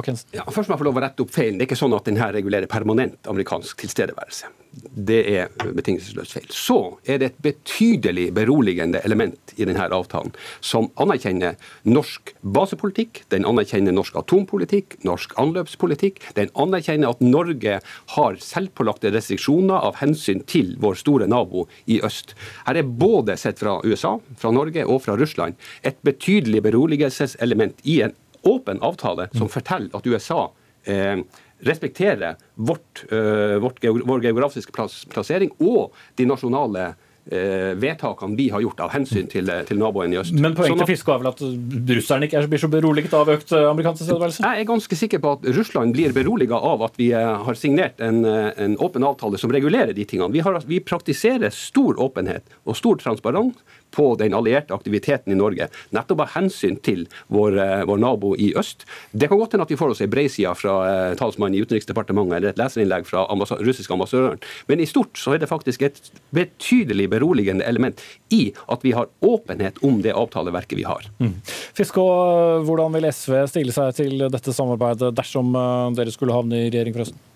Bakkensen. 0.00 0.30
Ja, 0.38 0.46
først 0.46 0.70
må 0.70 0.76
jeg 0.76 0.84
få 0.84 0.90
lov 0.90 1.00
å 1.00 1.04
rette 1.06 1.26
opp 1.26 1.34
feilen. 1.34 1.58
Det 1.58 1.66
er 1.66 1.72
ikke 1.72 1.82
sånn 1.82 1.96
at 1.96 2.06
denne 2.08 2.32
regulerer 2.36 2.70
permanent 2.70 3.30
amerikansk 3.30 3.82
tilstedeværelse. 3.84 4.52
Det 4.70 5.18
er 5.32 5.48
betingelsesløst 5.74 6.36
feil. 6.36 6.46
Så 6.54 6.76
er 7.04 7.18
det 7.18 7.30
et 7.30 7.40
betydelig 7.42 8.28
beroligende 8.36 9.00
element 9.04 9.54
i 9.56 9.66
denne 9.66 9.88
avtalen 9.90 10.30
som 10.64 10.88
anerkjenner 11.00 11.58
norsk 11.88 12.32
basepolitikk, 12.40 13.24
den 13.34 13.48
anerkjenner 13.48 13.94
norsk 13.96 14.16
atompolitikk, 14.20 14.98
norsk 15.06 15.34
anløpspolitikk. 15.40 16.22
Den 16.38 16.52
anerkjenner 16.54 17.10
at 17.10 17.24
Norge 17.24 17.80
har 18.14 18.40
selvpålagte 18.44 19.12
restriksjoner 19.14 19.82
av 19.90 19.98
hensyn 20.00 20.44
til 20.46 20.76
vår 20.80 21.00
store 21.02 21.28
nabo 21.30 21.66
i 21.90 21.98
øst. 22.06 22.36
Her 22.68 22.78
er 22.78 22.94
både 23.02 23.36
sett 23.40 23.60
fra 23.62 23.80
USA, 23.84 24.16
fra 24.38 24.54
Norge 24.54 24.86
og 24.86 25.02
fra 25.04 25.18
Russland 25.18 25.58
et 25.82 25.98
betydelig 26.06 26.62
beroligelseselement 26.68 27.82
i 27.90 28.00
en 28.06 28.14
åpen 28.46 28.80
avtale 28.84 29.28
som 29.36 29.50
forteller 29.52 29.92
at 29.96 30.06
USA 30.06 30.46
eh, 30.84 31.20
respektere 31.60 32.36
vårt, 32.54 33.04
uh, 33.12 33.58
vårt, 33.60 33.84
vår 33.84 34.22
geografiske 34.24 34.72
plass, 34.72 35.04
plassering 35.12 35.52
og 35.60 35.96
de 36.16 36.24
nasjonale 36.28 36.86
uh, 36.94 37.72
vedtakene 37.76 38.36
vi 38.38 38.46
har 38.48 38.62
gjort 38.64 38.80
av 38.86 38.94
hensyn 38.94 39.28
til, 39.28 39.50
til 39.68 39.80
naboen 39.80 40.14
i 40.14 40.18
øst. 40.22 40.32
Men 40.32 40.56
poenget 40.56 40.78
sånn 40.78 40.82
til 40.86 40.90
Fiske 40.94 41.12
er 41.12 41.20
vel 41.20 41.30
at 41.30 41.42
russerne 41.98 42.30
ikke 42.30 42.42
blir 42.48 42.62
så 42.62 42.70
beroliget 42.72 43.16
av 43.18 43.28
økt 43.34 43.52
amerikansk 43.58 44.02
tilstedeværelse? 44.02 44.44
Jeg 44.46 44.64
er 44.64 44.70
ganske 44.70 45.00
sikker 45.02 45.20
på 45.20 45.34
at 45.36 45.44
Russland 45.58 45.92
blir 45.96 46.16
beroliget 46.16 46.56
av 46.72 46.86
at 46.88 46.96
vi 47.00 47.10
har 47.12 47.60
signert 47.60 48.00
en, 48.04 48.24
en 48.24 48.78
åpen 48.80 49.04
avtale 49.04 49.40
som 49.42 49.52
regulerer 49.52 49.92
de 49.96 50.08
tingene. 50.08 50.32
Vi, 50.32 50.40
har, 50.46 50.56
vi 50.64 50.80
praktiserer 50.80 51.52
stor 51.52 52.00
åpenhet 52.00 52.56
og 52.64 52.80
stor 52.80 53.04
transparens 53.04 53.60
på 53.90 54.14
den 54.20 54.34
allierte 54.36 54.74
aktiviteten 54.74 55.32
i 55.32 55.38
Norge, 55.38 55.68
nettopp 55.94 56.24
av 56.24 56.34
hensyn 56.34 56.78
til 56.84 57.06
vår, 57.28 57.58
eh, 57.58 57.84
vår 57.88 58.02
nabo 58.02 58.34
i 58.36 58.52
øst. 58.58 58.86
Det 59.12 59.28
kan 59.28 59.38
godt 59.38 59.56
hende 59.56 59.66
at 59.66 59.72
vi 59.72 59.78
får 59.80 59.94
oss 59.94 60.02
ei 60.04 60.10
breiside 60.10 60.54
fra 60.58 60.76
eh, 60.88 61.14
talsmannen 61.18 61.58
i 61.58 61.62
Utenriksdepartementet 61.64 62.36
eller 62.36 62.52
et 62.52 62.60
leserinnlegg 62.60 63.06
fra 63.08 63.26
ambassa 63.32 63.58
russiske 63.60 63.94
ambassadøren, 63.94 64.42
men 64.68 64.80
i 64.80 64.88
stort 64.88 65.18
så 65.18 65.34
er 65.34 65.42
det 65.42 65.50
faktisk 65.50 65.82
et 65.82 66.00
betydelig 66.36 67.08
beroligende 67.10 67.66
element 67.66 68.00
i 68.30 68.52
at 68.68 68.84
vi 68.86 68.94
har 68.96 69.10
åpenhet 69.20 69.80
om 69.86 70.00
det 70.02 70.14
avtaleverket 70.16 70.78
vi 70.78 70.86
har. 70.88 71.06
Mm. 71.20 71.34
Fiskå, 71.76 72.04
hvordan 72.66 72.94
vil 72.96 73.10
SV 73.10 73.34
stille 73.50 73.74
seg 73.74 73.96
til 73.98 74.28
dette 74.30 74.54
samarbeidet 74.54 75.14
dersom 75.16 75.54
eh, 75.56 75.90
dere 75.98 76.14
skulle 76.14 76.36
havne 76.36 76.66
i 76.66 76.70
regjering 76.70 76.96
forresten? 76.96 77.26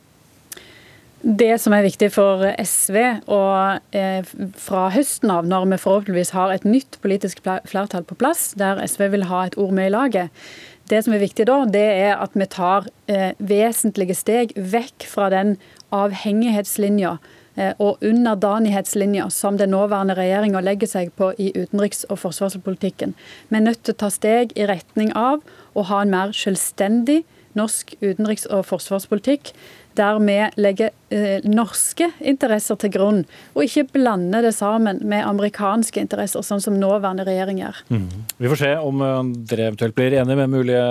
Det 1.25 1.55
som 1.57 1.73
er 1.73 1.87
viktig 1.87 2.11
for 2.13 2.43
SV, 2.61 2.97
og 3.33 3.97
eh, 3.97 4.27
fra 4.61 4.83
høsten 4.93 5.31
av, 5.33 5.47
når 5.49 5.71
vi 5.71 5.79
forhåpentligvis 5.81 6.35
har 6.37 6.53
et 6.53 6.67
nytt 6.69 6.99
politisk 7.01 7.41
flertall 7.41 8.05
på 8.05 8.19
plass, 8.21 8.51
der 8.61 8.83
SV 8.85 9.07
vil 9.15 9.25
ha 9.31 9.47
et 9.47 9.57
ord 9.57 9.73
med 9.73 9.89
i 9.89 9.95
laget, 9.95 10.45
det 10.93 11.01
som 11.07 11.15
er 11.17 11.23
viktig 11.23 11.47
da, 11.49 11.63
det 11.65 11.87
er 12.05 12.19
at 12.21 12.35
vi 12.37 12.45
tar 12.53 12.91
eh, 13.09 13.33
vesentlige 13.41 14.19
steg 14.19 14.53
vekk 14.53 15.07
fra 15.09 15.31
den 15.33 15.55
avhengighetslinja 15.97 17.15
eh, 17.57 17.73
og 17.81 18.05
underdanighetslinja 18.05 19.31
som 19.33 19.57
den 19.57 19.73
nåværende 19.73 20.19
regjeringa 20.19 20.61
legger 20.61 20.93
seg 20.93 21.15
på 21.17 21.31
i 21.41 21.55
utenriks- 21.57 22.05
og 22.11 22.21
forsvarspolitikken. 22.21 23.17
Vi 23.49 23.57
er 23.57 23.65
nødt 23.65 23.81
til 23.81 23.97
å 23.97 24.03
ta 24.05 24.13
steg 24.13 24.53
i 24.61 24.69
retning 24.69 25.15
av 25.17 25.41
å 25.73 25.87
ha 25.89 26.03
en 26.05 26.13
mer 26.13 26.37
selvstendig 26.37 27.23
norsk 27.57 27.95
utenriks- 28.03 28.49
og 28.51 28.67
forsvarspolitikk 28.69 29.55
der 29.99 30.19
vi 30.23 30.37
legger 30.61 30.91
eh, 31.15 31.45
norske 31.47 32.11
interesser 32.21 32.79
til 32.81 32.93
grunn, 32.95 33.23
og 33.55 33.65
ikke 33.67 33.87
blander 33.95 34.45
det 34.45 34.55
sammen 34.57 35.01
med 35.07 35.25
amerikanske 35.27 36.03
interesser, 36.03 36.45
sånn 36.47 36.63
som 36.65 36.79
nåværende 36.81 37.27
regjering 37.29 37.63
gjør. 37.63 37.81
Mm. 37.95 38.07
Vi 38.43 38.53
får 38.53 38.63
se 38.65 38.75
om 38.83 39.07
eh, 39.07 39.33
dere 39.53 39.71
eventuelt 39.71 39.97
blir 39.99 40.19
enige 40.21 40.41
med 40.43 40.55
mulige 40.55 40.85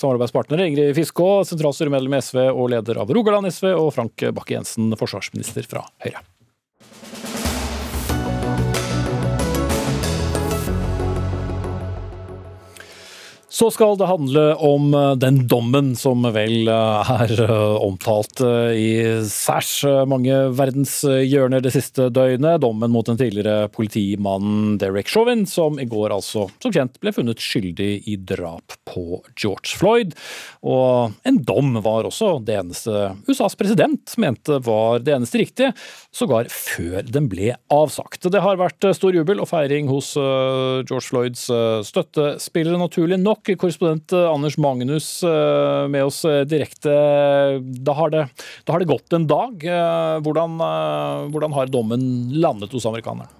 samarbeidspartnere. 0.00 0.70
Ingrid 0.70 0.96
Fiskå, 0.98 1.30
sentralstyremedlem 1.48 2.18
i 2.18 2.24
SV 2.24 2.42
og 2.48 2.72
leder 2.74 3.02
av 3.02 3.14
Rogaland 3.14 3.50
SV, 3.52 3.70
og 3.74 3.92
Frank 3.96 4.28
Bakke-Jensen, 4.38 4.92
forsvarsminister 4.98 5.66
fra 5.68 5.86
Høyre. 6.04 6.24
Så 13.58 13.72
skal 13.74 13.96
det 13.98 14.06
handle 14.06 14.42
om 14.62 14.92
eh, 14.94 15.16
den 15.18 15.40
dommen 15.50 15.88
som 15.98 16.22
vel 16.30 16.68
eh, 16.70 17.08
er 17.10 17.32
eh, 17.42 17.78
omtalt 17.82 18.38
i 18.38 18.90
særs 19.26 19.72
mange 20.06 20.36
verdenshjørner 20.54 21.64
det 21.64 21.72
siste 21.74 22.06
døgnet. 22.14 22.60
Dommen 22.62 22.92
mot 22.94 23.08
den 23.08 23.18
tidligere 23.18 23.66
politimannen 23.74 24.76
Derek 24.78 25.10
Chauvin, 25.10 25.42
som 25.50 25.80
i 25.82 25.88
går 25.90 26.14
altså 26.14 26.44
som 26.62 26.74
kjent 26.74 27.00
ble 27.02 27.10
funnet 27.16 27.42
skyldig 27.42 27.88
i 28.06 28.14
drap 28.30 28.76
på 28.86 29.24
George 29.34 29.74
Floyd. 29.80 30.14
Og 30.62 31.18
en 31.26 31.42
dom 31.42 31.80
var 31.82 32.06
også 32.06 32.36
det 32.46 32.60
eneste 32.60 33.08
USAs 33.26 33.58
president 33.58 34.14
mente 34.22 34.60
var 34.62 35.02
det 35.02 35.16
eneste 35.16 35.42
riktige, 35.42 35.72
sågar 36.14 36.46
før 36.52 37.02
den 37.10 37.26
ble 37.32 37.56
avsagt. 37.74 38.30
Det 38.30 38.44
har 38.44 38.62
vært 38.62 38.86
stor 38.94 39.18
jubel 39.18 39.42
og 39.42 39.50
feiring 39.50 39.90
hos 39.90 40.14
George 40.14 41.06
Floyds 41.08 41.48
støttespillere, 41.88 42.78
naturlig 42.78 43.18
nok 43.18 43.47
korrespondent 43.56 44.12
eh, 44.12 44.26
Anders 44.28 44.58
Magnus 44.60 45.22
eh, 45.24 45.88
med 45.88 46.04
oss 46.04 46.24
eh, 46.28 46.42
direkte. 46.48 46.92
Da 47.84 47.94
har 47.96 48.12
det, 48.12 48.26
da 48.66 48.74
har 48.74 48.82
det 48.82 48.90
gått 48.90 49.16
en 49.16 49.26
dag. 49.30 49.64
Hvordan, 50.24 50.58
hvordan 51.32 51.56
har 51.56 51.72
dommen 51.72 52.02
landet 52.42 52.74
hos 52.74 52.86
amerikanerne? 52.88 53.30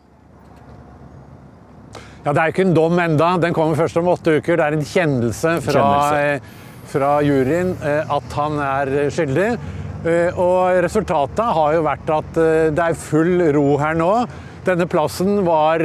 Ja, 2.25 2.33
Det 2.33 2.41
er 2.41 2.53
ikke 2.53 2.67
en 2.67 2.75
dom 2.77 2.99
enda. 3.01 3.35
Den 3.41 3.57
kommer 3.57 3.79
først 3.79 4.01
om 4.01 4.11
åtte 4.13 4.39
uker. 4.39 4.59
Det 4.59 4.67
er 4.67 4.79
en 4.79 4.89
kjennelse 4.89 5.55
fra, 5.65 5.87
fra 6.91 7.13
juryen 7.25 7.77
at 7.85 8.35
han 8.37 8.59
er 8.65 8.93
skyldig. 9.15 9.49
Og 10.39 10.83
resultatet 10.85 11.57
har 11.59 11.79
jo 11.79 11.87
vært 11.87 12.13
at 12.15 12.43
det 12.75 12.85
er 12.85 12.99
full 12.99 13.49
ro 13.57 13.71
her 13.81 13.97
nå. 13.99 14.13
Denne 14.69 14.85
plassen 14.85 15.47
var 15.47 15.81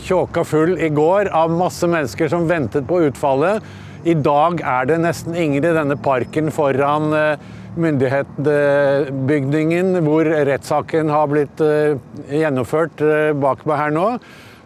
tjåka 0.00 0.44
full 0.48 0.78
i 0.80 0.88
går 0.88 1.28
av 1.36 1.50
masse 1.52 1.84
mennesker 1.84 2.30
som 2.32 2.46
ventet 2.48 2.86
på 2.88 3.02
utfallet. 3.04 3.60
I 4.04 4.14
dag 4.16 4.60
er 4.64 4.84
det 4.88 4.96
nesten 5.02 5.34
ingen 5.36 5.64
i 5.64 5.72
denne 5.76 5.96
parken 6.00 6.48
foran 6.52 7.12
eh, 7.16 7.38
myndighetsbygningen 7.80 10.04
hvor 10.06 10.24
rettssaken 10.48 11.08
har 11.12 11.26
blitt 11.32 11.60
eh, 11.64 11.96
gjennomført 12.32 13.00
eh, 13.04 13.32
bak 13.36 13.66
meg 13.68 13.76
her 13.82 13.90
nå. 13.92 14.18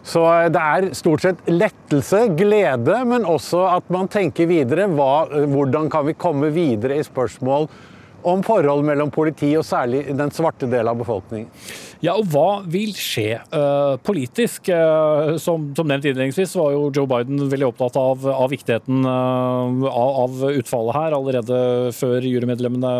Så 0.07 0.23
det 0.55 0.59
er 0.59 0.93
stort 0.95 1.21
sett 1.25 1.37
lettelse, 1.51 2.27
glede, 2.39 3.05
men 3.07 3.25
også 3.27 3.59
at 3.75 3.83
man 3.91 4.07
tenker 4.11 4.47
videre. 4.49 4.87
Hva, 4.95 5.27
hvordan 5.51 5.89
kan 5.91 6.05
vi 6.07 6.13
komme 6.19 6.49
videre 6.55 6.95
i 6.99 7.03
spørsmål 7.03 7.67
om 8.27 8.41
forhold 8.45 8.85
mellom 8.87 9.11
politi 9.13 9.51
og 9.59 9.65
særlig 9.67 10.05
den 10.17 10.33
svarte 10.33 10.67
delen 10.69 10.91
av 10.91 10.99
befolkningen. 10.99 11.47
Ja, 11.99 12.13
og 12.15 12.29
Hva 12.31 12.61
vil 12.63 12.93
skje 12.95 13.41
uh, 13.51 13.99
politisk? 14.07 14.69
Uh, 14.71 15.35
som, 15.41 15.69
som, 15.75 15.87
nevnt 15.89 16.07
innledningsvis 16.07 16.55
var 16.55 16.71
jo 16.71 16.85
Joe 16.95 17.09
Biden 17.11 17.49
veldig 17.51 17.67
opptatt 17.73 17.99
av, 17.99 18.23
av 18.31 18.53
viktigheten 18.53 19.03
uh, 19.03 19.87
av, 19.91 20.37
utfallet 20.53 20.95
her 20.95 21.17
allerede 21.17 21.57
før 21.97 22.23
jurymedlemmene 22.23 22.93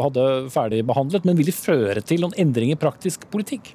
hadde 0.00 0.28
ferdig 0.54 0.86
behandlet. 0.88 1.28
Men 1.28 1.36
vil 1.36 1.50
det 1.50 1.58
føre 1.58 2.00
til 2.00 2.24
noen 2.24 2.38
endring 2.40 2.72
i 2.72 2.80
praktisk 2.80 3.28
politikk? 3.32 3.74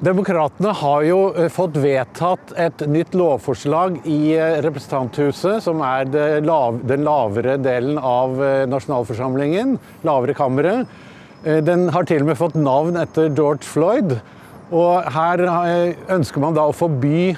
Demokratene 0.00 0.70
har 0.80 1.02
jo 1.04 1.16
eh, 1.36 1.50
fått 1.52 1.74
vedtatt 1.76 2.54
et 2.56 2.86
nytt 2.88 3.12
lovforslag 3.12 3.98
i 4.08 4.32
eh, 4.32 4.56
representanthuset, 4.64 5.60
som 5.60 5.82
er 5.84 6.08
den 6.08 7.04
lavere 7.04 7.58
delen 7.60 8.00
av 8.00 8.40
eh, 8.40 8.64
nasjonalforsamlingen, 8.72 9.76
lavere 10.08 10.36
kammeret. 10.38 10.98
Den 11.40 11.86
har 11.92 12.04
til 12.04 12.20
og 12.20 12.28
med 12.28 12.36
fått 12.36 12.56
navn 12.56 12.96
etter 13.00 13.30
George 13.32 13.64
Floyd. 13.64 14.18
Og 14.76 15.06
her 15.08 15.40
ønsker 16.12 16.42
man 16.42 16.52
da 16.54 16.66
å 16.68 16.74
forby 16.76 17.30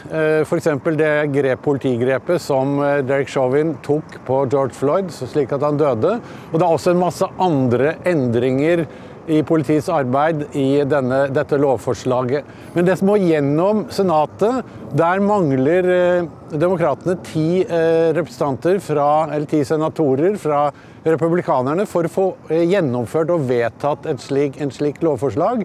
f.eks. 0.43 0.67
For 0.83 0.99
det 0.99 1.13
grep, 1.31 1.63
politigrepet 1.63 2.43
som 2.43 2.81
Derek 3.07 3.31
Chauvin 3.31 3.77
tok 3.87 4.19
på 4.27 4.41
George 4.51 4.75
Floyd, 4.75 5.15
slik 5.15 5.55
at 5.55 5.63
han 5.63 5.79
døde. 5.79 6.17
Og 6.51 6.59
det 6.59 6.67
er 6.67 6.75
også 6.75 6.97
en 6.97 7.05
masse 7.05 7.31
andre 7.47 7.95
endringer 8.11 8.83
i 9.31 9.43
politiets 9.47 9.89
arbeid 9.93 10.45
i 10.59 10.83
denne, 10.89 11.25
dette 11.35 11.59
lovforslaget. 11.61 12.49
Men 12.75 12.87
det 12.87 12.97
som 12.99 13.11
må 13.13 13.19
gjennom 13.23 13.85
Senatet, 13.93 14.67
der 14.99 15.23
mangler 15.25 15.91
eh, 15.95 16.31
demokratene 16.53 17.19
ti 17.27 17.63
eh, 17.63 18.11
representanter 18.17 18.81
fra, 18.83 19.09
eller 19.31 19.49
ti 19.51 19.63
senatorer 19.67 20.39
fra 20.43 20.67
republikanerne 21.07 21.87
for 21.91 22.07
å 22.07 22.13
få 22.13 22.29
eh, 22.51 22.67
gjennomført 22.71 23.33
og 23.35 23.47
vedtatt 23.49 24.09
et 24.11 24.23
slik, 24.23 24.61
en 24.63 24.75
slik 24.75 25.03
lovforslag. 25.05 25.65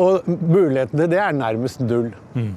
Og 0.00 0.28
muligheten 0.28 0.96
til 1.02 1.10
det 1.12 1.20
er 1.20 1.34
nærmest 1.36 1.82
null. 1.84 2.12
Mm. 2.32 2.54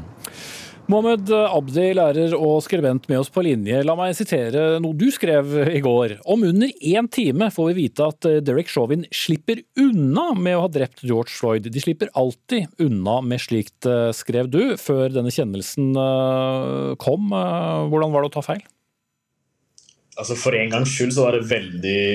Mohammed 0.86 1.32
Abdi, 1.34 1.86
lærer 1.98 2.36
og 2.38 2.60
skribent 2.62 3.08
med 3.10 3.18
oss 3.18 3.32
på 3.34 3.42
linje. 3.42 3.80
La 3.88 3.96
meg 3.98 4.12
sitere 4.14 4.78
noe 4.84 4.94
du 4.94 5.08
skrev 5.10 5.56
i 5.72 5.80
går. 5.82 6.20
Om 6.30 6.46
under 6.52 6.70
én 6.78 7.08
time 7.10 7.48
får 7.54 7.72
vi 7.72 7.76
vite 7.80 8.06
at 8.06 8.28
Derek 8.46 8.70
Chauvin 8.70 9.08
slipper 9.10 9.64
unna 9.82 10.28
med 10.38 10.60
å 10.60 10.68
ha 10.68 10.70
drept 10.70 11.02
George 11.02 11.34
Floyd. 11.34 11.72
De 11.74 11.82
slipper 11.82 12.14
alltid 12.14 12.70
unna 12.86 13.18
med 13.26 13.42
slikt, 13.42 13.80
eh, 13.90 14.12
skrev 14.14 14.52
du, 14.54 14.62
før 14.78 15.10
denne 15.16 15.34
kjennelsen 15.34 15.98
eh, 15.98 16.94
kom. 17.02 17.34
Eh, 17.34 17.90
hvordan 17.90 18.14
var 18.14 18.22
det 18.22 18.30
å 18.30 18.36
ta 18.38 18.46
feil? 18.46 18.62
Altså 20.22 20.38
For 20.38 20.54
en 20.54 20.70
gangs 20.78 20.94
skyld 20.94 21.18
så 21.18 21.26
var 21.26 21.40
det 21.40 21.50
veldig 21.50 22.06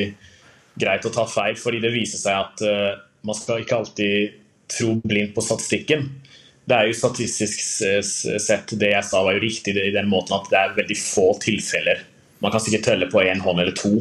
greit 0.79 1.11
å 1.11 1.17
ta 1.19 1.27
feil, 1.27 1.59
fordi 1.59 1.83
det 1.83 1.91
viser 1.97 2.23
seg 2.23 2.39
at 2.39 2.63
man 3.27 3.37
skal 3.37 3.61
ikke 3.61 3.83
alltid 3.83 4.39
tro 4.71 4.95
blindt 5.03 5.35
på 5.35 5.43
statistikken 5.45 6.07
det 6.71 6.77
er 6.77 6.89
jo 6.89 6.97
statistisk 6.97 7.61
sett 7.67 8.73
det 8.79 8.93
jeg 8.93 9.07
sa 9.07 9.25
var 9.27 9.37
jo 9.37 9.43
riktig 9.43 9.75
i 9.75 9.93
den 9.95 10.09
måten 10.11 10.37
at 10.37 10.49
det 10.53 10.59
er 10.61 10.77
veldig 10.79 10.97
få 11.03 11.33
tilfeller. 11.43 12.05
Man 12.41 12.55
kan 12.55 12.63
sikkert 12.63 12.87
telle 12.87 13.09
på 13.11 13.25
én 13.27 13.43
hånd 13.45 13.61
eller 13.61 13.77
to 13.77 13.99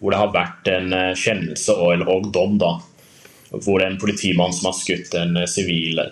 hvor 0.00 0.12
det 0.12 0.20
har 0.20 0.34
vært 0.34 0.68
en 0.68 0.92
eh, 0.92 1.12
kjennelse 1.16 1.74
og, 1.80 2.02
og 2.10 2.28
dom. 2.34 2.58
da, 2.60 2.74
Hvor 3.54 3.80
en 3.80 3.98
politimann 4.00 4.52
som 4.52 4.68
har 4.68 4.76
skutt 4.76 5.14
en 5.16 5.38
eh, 5.40 5.48
sivil, 5.48 6.02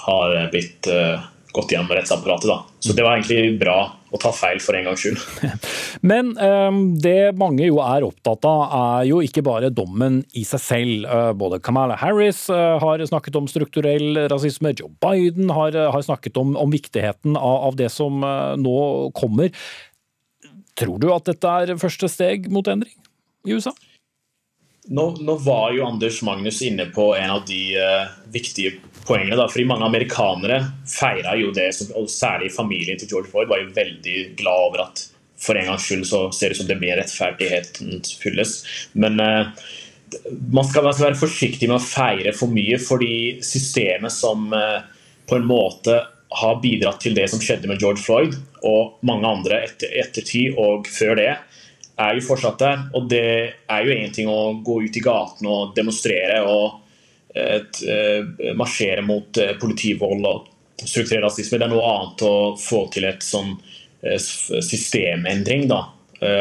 har 0.00 0.34
blitt 0.52 0.88
uh, 0.88 1.20
gått 1.52 1.72
gjennom 1.74 1.90
rettsapparatet. 1.96 2.48
da. 2.48 2.62
Så 2.80 2.94
det 2.96 3.04
var 3.04 3.16
egentlig 3.16 3.58
bra 3.60 3.78
å 4.10 4.18
ta 4.18 4.32
feil 4.34 4.60
for 4.62 4.76
en 4.76 4.88
gangs 4.88 5.02
skyld. 5.02 5.18
Men 6.10 6.32
um, 6.38 6.80
det 6.98 7.32
mange 7.38 7.66
jo 7.68 7.78
er 7.84 8.06
opptatt 8.06 8.46
av, 8.48 8.62
er 8.78 9.08
jo 9.10 9.20
ikke 9.24 9.44
bare 9.46 9.72
dommen 9.74 10.20
i 10.38 10.44
seg 10.46 10.62
selv. 10.64 11.06
Uh, 11.06 11.30
både 11.36 11.60
Kamala 11.62 11.98
Harris 12.00 12.46
uh, 12.52 12.78
har 12.82 13.04
snakket 13.06 13.38
om 13.38 13.50
strukturell 13.50 14.24
rasisme, 14.32 14.74
Joe 14.78 14.90
Biden 15.02 15.52
har, 15.54 15.76
uh, 15.76 15.90
har 15.94 16.06
snakket 16.06 16.40
om, 16.40 16.56
om 16.58 16.74
viktigheten 16.74 17.38
av, 17.38 17.68
av, 17.70 17.78
det 17.80 17.90
som 17.94 18.20
nå 18.60 18.80
kommer. 19.16 19.54
Tror 20.78 20.98
du 21.00 21.10
at 21.14 21.28
dette 21.28 21.54
er 21.62 21.78
første 21.80 22.10
steg 22.10 22.50
mot 22.52 22.66
endring 22.70 22.96
i 23.46 23.54
USA? 23.56 23.72
Nå, 24.90 25.04
nå, 25.22 25.34
var 25.44 25.70
jo 25.72 25.84
Anders 25.86 26.18
Magnus 26.26 26.62
inne 26.66 26.88
på 26.90 27.12
en 27.14 27.30
av 27.30 27.44
de 27.46 27.60
uh, 27.78 28.08
viktige 28.34 28.72
poengene. 29.06 29.36
Da, 29.38 29.46
fordi 29.48 29.68
Mange 29.70 29.86
amerikanere 29.86 30.64
feira 30.90 31.36
jo 31.38 31.52
det, 31.54 31.68
og 31.94 32.10
særlig 32.10 32.50
familien 32.54 32.98
til 32.98 33.12
George 33.12 33.30
Floyd 33.30 33.52
var 33.52 33.62
jo 33.62 33.70
veldig 33.76 34.16
glad 34.40 34.64
over 34.66 34.82
at 34.88 35.04
for 35.40 35.56
en 35.56 35.70
gangs 35.70 35.86
skyld 35.86 36.02
så 36.10 36.24
ser 36.36 36.50
det 36.50 36.58
ut 36.58 36.62
som 36.64 36.68
det 36.68 36.80
blir 36.82 36.98
rettferdigheten 36.98 38.02
fylles. 38.18 38.56
Men 38.98 39.22
uh, 39.22 39.52
man 40.50 40.66
skal 40.66 40.90
være 40.90 41.14
forsiktig 41.18 41.70
med 41.70 41.78
å 41.78 41.84
feire 41.84 42.34
for 42.34 42.50
mye, 42.50 42.80
fordi 42.82 43.38
systemet 43.46 44.10
som 44.10 44.50
uh, 44.50 44.82
på 45.30 45.38
en 45.38 45.46
måte 45.46 46.00
har 46.40 46.58
bidratt 46.62 46.98
til 47.02 47.14
det 47.14 47.28
som 47.30 47.42
skjedde 47.42 47.70
med 47.70 47.78
George 47.82 48.02
Floyd 48.02 48.34
og 48.66 48.98
mange 49.06 49.26
andre 49.26 49.64
etter, 49.66 49.90
ettertid 50.02 50.58
og 50.58 50.90
før 50.90 51.16
det, 51.18 51.30
er 52.00 52.16
jo 52.16 52.26
fortsatt 52.26 52.60
der. 52.60 52.86
Og 52.96 53.08
det 53.10 53.26
er 53.70 53.84
jo 53.84 53.96
én 53.96 54.14
ting 54.14 54.30
å 54.30 54.54
gå 54.64 54.80
ut 54.86 54.96
i 54.96 55.04
gaten 55.04 55.48
og 55.50 55.74
demonstrere 55.76 56.40
og 56.48 56.80
et, 57.34 57.82
uh, 57.86 58.54
marsjere 58.58 59.04
mot 59.06 59.38
uh, 59.38 59.52
politivold 59.60 60.26
og 60.26 60.48
strukturell 60.80 61.26
rasisme. 61.28 61.60
Det 61.60 61.68
er 61.68 61.72
noe 61.72 61.92
annet 61.92 62.24
å 62.26 62.34
få 62.58 62.86
til 62.94 63.06
et 63.10 63.22
sånn 63.24 63.54
uh, 63.54 64.18
systemendring. 64.18 65.68
da. 65.70 65.84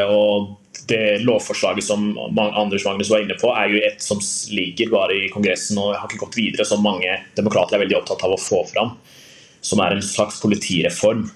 og 0.10 0.55
det 0.89 1.22
lovforslaget 1.24 1.86
som 1.86 2.18
Anders 2.18 2.84
Magnus 2.86 3.10
var 3.12 3.22
inne 3.24 3.38
på, 3.39 3.51
er 3.53 3.70
jo 3.72 3.82
et 3.86 4.01
som 4.03 4.20
ligger 4.51 4.89
bare 4.91 5.16
i 5.16 5.30
Kongressen 5.32 5.78
og 5.80 5.93
har 5.95 6.07
ikke 6.07 6.24
gått 6.26 6.38
videre, 6.39 6.66
som 6.66 6.82
mange 6.84 7.14
demokrater 7.38 7.78
er 7.78 7.84
veldig 7.84 7.97
opptatt 7.99 8.24
av 8.26 8.34
å 8.34 8.41
få 8.41 8.64
fram. 8.72 8.95
Som 9.62 9.82
er 9.84 9.95
en 9.95 10.03
slags 10.03 10.39
politireform. 10.41 11.28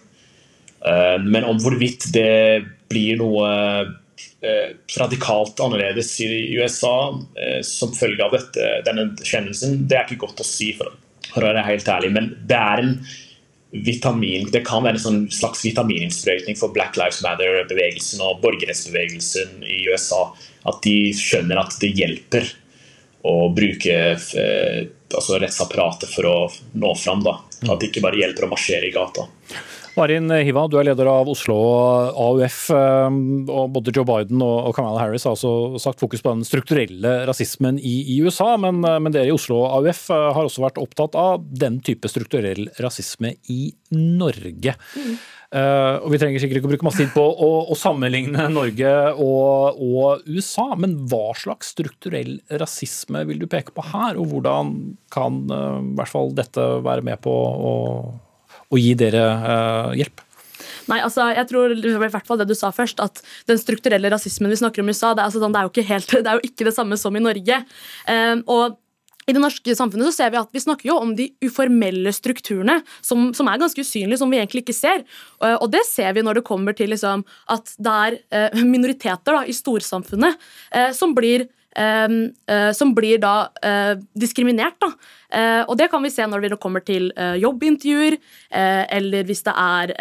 Men 1.28 1.48
om 1.48 1.60
hvorvidt 1.62 2.10
det 2.16 2.64
blir 2.92 3.20
noe 3.22 3.52
Eh, 3.84 4.03
radikalt 5.00 5.60
annerledes 5.64 6.14
i 6.22 6.28
USA 6.58 7.20
eh, 7.40 7.62
som 7.66 7.94
følge 7.96 8.26
av 8.26 8.34
dette, 8.36 8.72
denne 8.88 9.10
kjennelsen, 9.24 9.84
det 9.88 10.00
er 10.00 10.08
ikke 10.08 10.26
godt 10.26 10.44
å 10.44 10.48
si, 10.48 10.74
for, 10.78 10.94
for, 11.30 11.42
å 11.42 11.52
være 11.52 11.68
helt 11.70 11.92
ærlig. 11.92 12.12
Men 12.16 12.32
det 12.50 12.60
er 12.60 12.84
en 12.84 12.96
vitamin, 13.74 14.50
det 14.54 14.66
kan 14.68 14.84
være 14.86 15.00
en 15.00 15.06
sånn 15.06 15.22
slags 15.34 15.64
vitamininnsprøytning 15.66 16.60
for 16.60 16.74
Black 16.76 17.00
Lives 17.00 17.24
Matter-bevegelsen 17.26 18.22
og 18.26 18.42
borgerrettsbevegelsen 18.44 19.64
i 19.66 19.86
USA. 19.90 20.28
At 20.70 20.84
de 20.86 21.14
skjønner 21.18 21.64
at 21.64 21.80
det 21.82 21.94
hjelper 21.98 22.52
å 23.24 23.48
bruke 23.56 23.96
eh, 24.12 24.82
altså 25.14 25.40
rettsapparatet 25.40 26.12
for 26.12 26.28
å 26.28 26.38
nå 26.80 26.92
fram. 27.00 27.24
Da. 27.24 27.38
At 27.70 27.80
det 27.80 27.92
ikke 27.92 28.04
bare 28.04 28.20
hjelper 28.20 28.48
å 28.48 28.52
marsjere 28.52 28.90
i 28.90 28.94
gata. 28.96 29.30
Marin 29.94 30.32
Hiva, 30.42 30.64
du 30.66 30.80
er 30.80 30.88
leder 30.88 31.06
av 31.10 31.28
Oslo 31.30 31.56
AUF. 32.18 32.58
Eh, 32.74 33.18
og 33.54 33.74
Både 33.76 33.94
Joe 33.94 34.08
Biden 34.08 34.42
og 34.42 34.72
Kamala 34.74 35.04
Harris 35.04 35.28
har 35.28 35.36
også 35.36 35.82
sagt 35.82 36.02
fokus 36.02 36.24
på 36.24 36.34
den 36.34 36.42
strukturelle 36.48 37.12
rasismen 37.30 37.78
i, 37.78 38.00
i 38.16 38.18
USA. 38.26 38.56
Men, 38.62 38.82
eh, 38.88 38.98
men, 38.98 39.14
dere 39.14 39.30
i 39.30 39.36
Oslo 39.36 39.62
AUF 39.68 40.08
eh, 40.10 40.32
har 40.34 40.50
også 40.50 40.66
vært 40.66 40.82
opptatt 40.82 41.18
av 41.20 41.46
den 41.46 41.78
type 41.86 42.10
strukturell 42.10 42.72
rasisme 42.82 43.36
i 43.54 43.62
Norge. 43.94 44.76
Mm. 44.98 45.16
Uh, 45.54 46.02
og 46.02 46.08
Vi 46.10 46.18
trenger 46.18 46.42
sikkert 46.42 46.58
ikke 46.58 46.66
å 46.66 46.72
bruke 46.72 46.86
masse 46.88 46.98
tid 46.98 47.12
på 47.14 47.22
å, 47.22 47.50
å 47.70 47.76
sammenligne 47.78 48.48
Norge 48.50 48.94
og, 49.22 49.78
og, 49.78 50.24
USA, 50.26 50.72
men 50.74 50.96
hva 51.12 51.36
slags 51.38 51.70
strukturell 51.76 52.40
rasisme 52.58 53.22
vil 53.30 53.44
du 53.44 53.46
peke 53.52 53.76
på 53.76 53.86
her, 53.92 54.18
og 54.18 54.32
hvordan 54.32 54.74
kan 55.14 55.44
uh, 55.54 55.78
i 55.78 55.94
hvert 56.00 56.10
fall 56.10 56.34
dette 56.34 56.66
være 56.82 57.06
med 57.06 57.22
på 57.22 57.30
å 57.38 57.74
å 58.72 58.80
gi 58.80 58.94
dere 59.00 59.24
uh, 59.24 59.96
hjelp? 59.98 60.24
Nei, 60.92 61.00
altså, 61.00 61.30
jeg 61.32 61.48
tror 61.48 61.74
i 61.78 61.96
hvert 61.96 62.28
fall 62.28 62.40
det 62.42 62.50
du 62.50 62.56
sa 62.58 62.72
først, 62.76 63.00
at 63.04 63.22
den 63.48 63.60
strukturelle 63.62 64.12
rasismen 64.12 64.52
vi 64.52 64.60
snakker 64.60 64.84
om 64.84 64.92
i 64.92 64.96
USA, 64.96 65.14
det 65.14 65.24
er, 65.24 65.30
altså, 65.30 65.42
sånn, 65.44 65.56
det 65.56 65.62
er, 65.62 65.68
jo, 65.68 65.74
ikke 65.74 65.90
helt, 65.90 66.16
det 66.26 66.32
er 66.32 66.40
jo 66.40 66.50
ikke 66.50 66.70
det 66.70 66.76
samme 66.76 67.00
som 67.00 67.16
i 67.16 67.24
Norge. 67.24 67.60
Um, 68.08 68.44
og 68.52 68.80
i 69.24 69.32
det 69.32 69.40
norske 69.40 69.76
samfunnet 69.78 70.10
så 70.10 70.16
ser 70.18 70.32
Vi 70.34 70.40
at 70.42 70.52
vi 70.52 70.62
snakker 70.64 70.90
jo 70.90 70.98
om 71.00 71.14
de 71.16 71.30
uformelle 71.46 72.12
strukturene 72.12 72.82
som, 73.00 73.30
som 73.36 73.48
er 73.48 73.62
ganske 73.62 73.80
usynlige, 73.80 74.20
som 74.20 74.32
vi 74.32 74.42
egentlig 74.42 74.66
ikke 74.66 74.76
ser. 74.76 75.06
Og 75.40 75.70
Det 75.72 75.86
ser 75.88 76.12
vi 76.18 76.26
når 76.26 76.42
det 76.42 76.48
kommer 76.48 76.76
til 76.76 76.92
liksom, 76.92 77.24
at 77.48 77.72
det 77.80 77.94
er 78.08 78.18
eh, 78.36 78.64
minoriteter 78.68 79.40
da, 79.40 79.46
i 79.48 79.56
storsamfunnet 79.56 80.36
eh, 80.76 80.92
som 80.92 81.16
blir 81.16 81.48
som 82.78 82.92
blir 82.94 83.18
da 83.18 83.50
diskriminert. 84.14 84.76
Da. 84.82 84.92
og 85.66 85.78
det 85.80 85.88
kan 85.90 86.04
vi 86.04 86.12
se 86.14 86.26
når 86.30 86.46
det 86.46 86.60
kommer 86.62 86.84
til 86.86 87.08
jobbintervjuer, 87.42 88.18
eller 88.54 89.24
hvis 89.26 89.42
det 89.48 89.54
er 89.58 89.94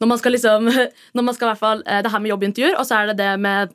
Når 0.00 0.06
man 0.06 0.18
skal 0.18 0.32
liksom 0.32 0.66
når 1.14 1.22
man 1.22 1.34
skal 1.34 1.46
i 1.46 1.50
hvert 1.50 1.62
fall, 1.62 1.84
Det 1.86 2.10
her 2.10 2.18
med 2.18 2.30
jobbintervjuer, 2.30 2.74
og 2.78 2.86
så 2.86 2.94
er 2.94 3.12
det 3.12 3.18
det 3.18 3.40
med 3.40 3.70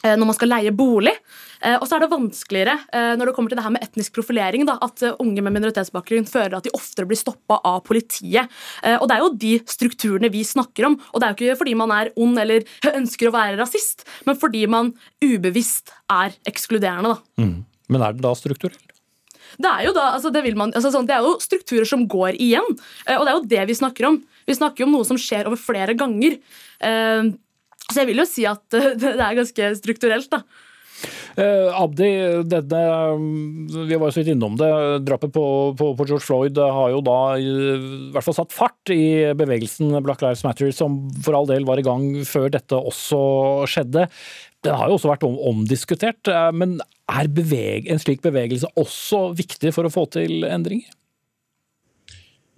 når 0.00 0.24
man 0.30 0.36
skal 0.36 0.48
leie 0.48 0.72
bolig. 0.72 1.12
Eh, 1.60 1.76
og 1.76 1.84
så 1.86 1.96
er 1.96 2.04
det 2.04 2.10
vanskeligere 2.12 2.76
eh, 2.88 3.12
når 3.20 3.28
det 3.28 3.34
kommer 3.36 3.52
til 3.52 3.58
det 3.60 3.64
her 3.66 3.74
med 3.74 3.84
etnisk 3.84 4.14
profilering, 4.16 4.64
da, 4.68 4.78
at 4.84 5.02
eh, 5.04 5.16
unge 5.20 5.44
med 5.44 5.54
minoritetsbakgrunn 5.58 6.28
føler 6.28 6.56
at 6.56 6.66
de 6.66 6.72
oftere 6.76 7.08
blir 7.08 7.20
stoppa 7.20 7.60
av 7.68 7.82
politiet. 7.86 8.48
Og 8.96 9.06
Det 9.08 9.16
er 9.16 9.24
jo 9.24 9.32
de 9.42 9.52
strukturene 9.68 10.30
vi 10.32 10.44
snakker 10.46 10.88
om. 10.88 10.96
og 11.12 11.20
Det 11.20 11.26
er 11.26 11.34
jo 11.34 11.38
ikke 11.38 11.60
fordi 11.60 11.74
man 11.76 11.92
er 11.94 12.12
ond 12.16 12.40
eller 12.40 12.64
ønsker 13.00 13.28
å 13.28 13.34
være 13.34 13.58
rasist, 13.60 14.06
men 14.28 14.38
fordi 14.40 14.64
man 14.70 14.94
ubevisst 15.24 15.92
er 16.08 16.36
ekskluderende. 16.48 17.16
da. 17.16 17.44
Mm. 17.44 17.58
Men 17.90 18.06
er 18.06 18.16
det 18.16 18.24
da 18.24 18.32
strukturelt? 18.38 18.86
Det 19.60 19.66
er, 19.66 19.82
jo 19.88 19.92
da, 19.92 20.12
altså 20.14 20.30
det, 20.30 20.44
man, 20.54 20.70
altså 20.78 20.92
sånn, 20.94 21.08
det 21.08 21.16
er 21.16 21.24
jo 21.26 21.34
strukturer 21.42 21.88
som 21.88 22.04
går 22.08 22.38
igjen, 22.38 22.68
og 22.70 23.24
det 23.26 23.32
er 23.32 23.34
jo 23.34 23.48
det 23.50 23.64
vi 23.66 23.76
snakker 23.80 24.06
om. 24.06 24.20
Vi 24.46 24.54
snakker 24.54 24.86
om 24.86 24.94
noe 24.94 25.08
som 25.08 25.18
skjer 25.18 25.50
over 25.50 25.58
flere 25.58 25.96
ganger. 25.98 26.38
Så 27.90 28.02
jeg 28.02 28.12
vil 28.12 28.22
jo 28.22 28.28
si 28.28 28.48
at 28.48 28.64
det 29.02 29.14
er 29.16 29.38
ganske 29.38 29.70
strukturelt. 29.80 30.30
da. 30.32 30.44
Eh, 31.40 31.80
Abdi, 31.80 32.08
denne, 32.50 32.80
vi 33.88 33.96
var 33.96 34.10
jo 34.10 34.12
så 34.12 34.20
vidt 34.20 34.32
innom 34.34 34.58
det. 34.60 34.68
Drapet 35.06 35.32
på, 35.32 35.44
på, 35.78 35.92
på, 35.96 36.06
George 36.08 36.26
Floyd 36.26 36.58
har 36.60 36.92
jo 36.92 37.00
da 37.04 37.18
i 37.40 37.48
hvert 38.12 38.26
fall 38.26 38.36
satt 38.36 38.54
fart 38.54 38.92
i 38.92 39.32
bevegelsen 39.38 39.94
Black 40.04 40.24
Lives 40.24 40.44
Matter, 40.44 40.72
som 40.76 41.02
for 41.24 41.38
all 41.38 41.48
del 41.48 41.66
var 41.68 41.80
i 41.80 41.86
gang 41.86 42.06
før 42.28 42.50
dette 42.52 42.76
også 42.76 43.20
skjedde. 43.70 44.08
Den 44.66 44.76
har 44.76 44.90
jo 44.90 44.98
også 44.98 45.12
vært 45.14 45.24
omdiskutert, 45.24 46.28
men 46.52 46.80
er 47.10 47.30
beveg, 47.32 47.88
en 47.88 48.00
slik 48.02 48.20
bevegelse 48.24 48.68
også 48.78 49.30
viktig 49.38 49.72
for 49.72 49.88
å 49.88 49.92
få 49.92 50.04
til 50.12 50.44
endringer? 50.44 50.90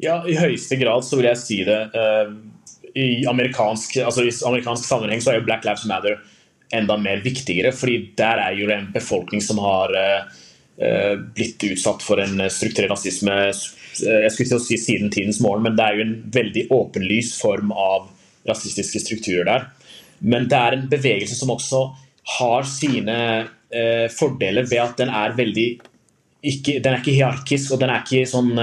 Ja, 0.02 0.18
i 0.26 0.34
høyeste 0.34 0.76
grad 0.80 1.06
så 1.06 1.20
vil 1.20 1.28
jeg 1.28 1.38
si 1.38 1.60
det. 1.66 1.78
Uh, 1.94 2.34
i, 2.94 3.26
amerikansk, 3.26 3.96
altså 4.04 4.26
I 4.26 4.32
amerikansk 4.48 4.86
sammenheng 4.86 5.22
så 5.22 5.32
er 5.32 5.40
jo 5.40 5.46
Black 5.46 5.64
Lives 5.66 5.84
Matter 5.88 6.18
enda 6.72 6.96
mer 6.96 7.20
viktigere. 7.24 7.72
fordi 7.72 8.12
der 8.16 8.40
er 8.40 8.56
jo 8.56 8.66
det 8.66 8.78
en 8.78 8.92
befolkning 8.94 9.42
som 9.44 9.60
har 9.60 9.92
uh, 9.92 11.14
blitt 11.36 11.64
utsatt 11.68 12.02
for 12.02 12.20
en 12.22 12.40
strukturell 12.50 12.92
rasisme 12.92 13.36
jeg 13.92 14.32
skulle 14.32 14.46
ikke 14.46 14.58
si 14.64 14.78
siden 14.80 15.10
tidens 15.12 15.40
morgen, 15.44 15.66
men 15.66 15.74
det 15.76 15.84
er 15.84 15.98
jo 15.98 16.04
en 16.06 16.14
veldig 16.32 16.62
åpenlys 16.72 17.34
form 17.42 17.74
av 17.76 18.06
rasistiske 18.48 19.02
strukturer 19.02 19.44
der. 19.44 19.66
Men 20.24 20.46
det 20.48 20.56
er 20.56 20.76
en 20.76 20.86
bevegelse 20.88 21.36
som 21.36 21.52
også 21.52 21.82
har 22.38 22.64
sine 22.64 23.18
fordeler 24.16 24.64
ved 24.64 24.80
at 24.80 24.96
den 24.96 25.12
er 25.12 25.36
veldig 25.36 25.66
ikke, 26.42 26.80
Den 26.80 26.94
er 26.94 27.02
ikke 27.02 27.14
hierarkisk, 27.14 27.72
og 27.72 27.80
den 27.84 27.92
er 27.92 28.00
ikke 28.00 28.24
sånn 28.26 28.56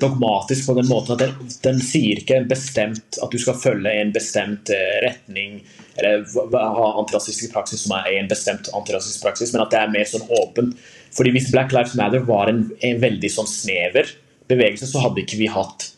dogmatisk 0.00 0.68
på 0.70 0.74
den 0.78 0.86
måten 0.88 1.16
at 1.16 1.20
den, 1.24 1.50
den 1.64 1.80
sier 1.84 2.20
ikke 2.20 2.38
bestemt 2.48 3.18
at 3.20 3.32
du 3.32 3.36
skal 3.42 3.58
følge 3.60 3.90
en 3.92 4.12
bestemt 4.14 4.70
retning 5.04 5.58
eller 5.96 6.22
ha 6.54 6.86
antirasistisk 7.00 7.52
praksis 7.52 7.82
som 7.84 7.96
er 7.98 8.08
en 8.14 8.30
bestemt 8.30 8.70
antirasistisk 8.76 9.24
praksis, 9.24 9.52
men 9.52 9.64
at 9.64 9.74
det 9.74 9.80
er 9.80 9.92
mer 9.92 10.08
sånn 10.08 10.24
åpent. 10.38 10.76
Fordi 11.16 11.32
Hvis 11.34 11.50
Black 11.52 11.72
Lives 11.72 11.96
Matter 11.98 12.24
var 12.28 12.52
en, 12.52 12.66
en 12.84 13.02
veldig 13.02 13.30
sånn 13.32 13.48
snever 13.48 14.10
bevegelse, 14.50 14.88
så 14.90 15.02
hadde 15.04 15.24
ikke 15.24 15.40
vi 15.40 15.48
hatt 15.52 15.90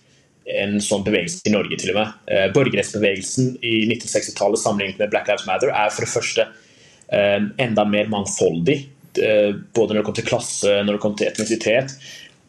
en 0.48 0.78
sånn 0.82 1.04
bevegelse 1.06 1.42
i 1.48 1.52
Norge. 1.52 1.76
til 1.76 1.92
og 1.92 1.98
med. 2.00 2.14
Eh, 2.32 2.46
borgerrettsbevegelsen 2.54 3.58
i 3.62 3.74
1960-tallet 3.90 4.62
sammenlignet 4.62 5.02
med 5.02 5.10
Black 5.12 5.28
Lives 5.28 5.46
Matter 5.48 5.72
er 5.72 5.90
for 5.92 6.06
det 6.06 6.12
første 6.12 6.46
eh, 7.12 7.42
enda 7.66 7.84
mer 7.84 8.08
mangfoldig. 8.12 8.78
Eh, 9.18 9.50
både 9.74 9.94
når 9.94 10.00
det 10.00 10.06
kommer 10.06 10.20
til 10.20 10.30
klasse, 10.30 10.78
når 10.84 10.96
det 10.96 11.02
kommer 11.04 11.20
til 11.20 11.28
etnisitet, 11.28 11.98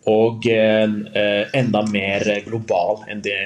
og 0.08 0.46
eh, 0.48 0.86
eh, 0.88 1.44
enda 1.54 1.84
mer 1.92 2.24
global 2.46 3.04
enn 3.10 3.24
det 3.26 3.40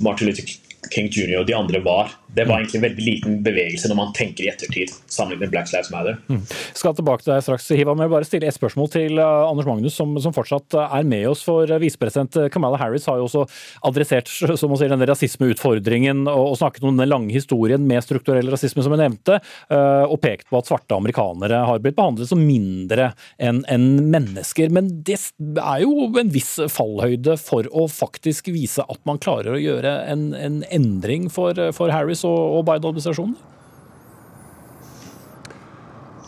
Martin 0.00 0.30
Luther 0.30 0.46
King 0.92 1.08
Jr. 1.10 1.40
og 1.40 1.46
de 1.48 1.56
andre 1.56 1.80
var. 1.84 2.12
Det 2.36 2.44
var 2.46 2.60
egentlig 2.60 2.78
en 2.78 2.84
veldig 2.84 3.04
liten 3.04 3.38
bevegelse 3.42 3.88
når 3.90 3.98
man 3.98 4.10
tenker 4.16 4.46
i 4.46 4.50
ettertid, 4.52 4.92
sammenlignet 5.10 5.46
med 5.46 5.52
Black 5.54 5.72
Lives 5.72 5.90
Matter. 5.90 6.18
Mm. 6.30 6.42
Skal 6.76 6.94
tilbake 6.96 7.24
til 7.24 7.32
deg 7.32 7.44
straks, 7.44 7.68
Hiva, 7.74 7.94
men 7.96 8.06
jeg 8.06 8.12
bare 8.12 8.28
stille 8.28 8.50
et 8.50 8.56
spørsmål 8.56 8.90
til 8.92 9.18
uh, 9.18 9.48
Anders 9.48 9.66
Magnus, 9.68 9.96
som, 9.98 10.12
som, 10.22 10.34
fortsatt 10.36 10.76
er 10.84 11.08
med 11.08 11.26
oss. 11.30 11.42
For 11.46 11.66
uh, 11.66 11.80
visepresident 11.82 12.36
Kamala 12.54 12.78
Harris 12.80 13.08
har 13.10 13.18
jo 13.18 13.26
også 13.26 13.46
adressert 13.88 14.30
som 14.60 14.72
man 14.72 14.80
sier, 14.80 14.92
denne 14.92 15.08
rasismeutfordringen 15.08 16.24
og, 16.28 16.52
og, 16.52 16.58
snakket 16.60 16.86
om 16.86 17.00
den 17.00 17.10
lange 17.10 17.34
historien 17.34 17.84
med 17.88 18.04
strukturell 18.04 18.52
rasisme, 18.52 18.84
som 18.84 18.94
hun 18.94 19.02
nevnte, 19.02 19.38
og 19.68 20.16
pekt 20.22 20.48
på 20.50 20.58
at 20.58 20.68
svarte 20.68 20.96
amerikanere 20.96 21.60
har 21.68 21.80
blitt 21.82 21.96
behandlet 21.96 22.30
som 22.30 22.40
mindre 22.42 23.10
enn 23.42 23.60
en 23.70 23.86
mennesker. 24.10 24.72
Men 24.74 24.90
det 25.06 25.18
er 25.38 25.82
jo 25.84 26.08
en 26.18 26.32
viss 26.32 26.56
fallhøyde 26.72 27.36
for 27.40 27.68
å 27.70 27.86
faktisk 27.90 28.50
vise 28.54 28.84
at 28.84 29.00
man 29.08 29.20
klarer 29.22 29.54
å 29.54 29.62
gjøre 29.62 29.94
en, 30.10 30.30
en 30.36 30.60
endring 30.74 31.28
for, 31.32 31.56
for 31.76 31.92
Harris 31.94 32.24
og, 32.28 32.58
og 32.58 32.66
Biden-administrasjonen? 32.68 33.36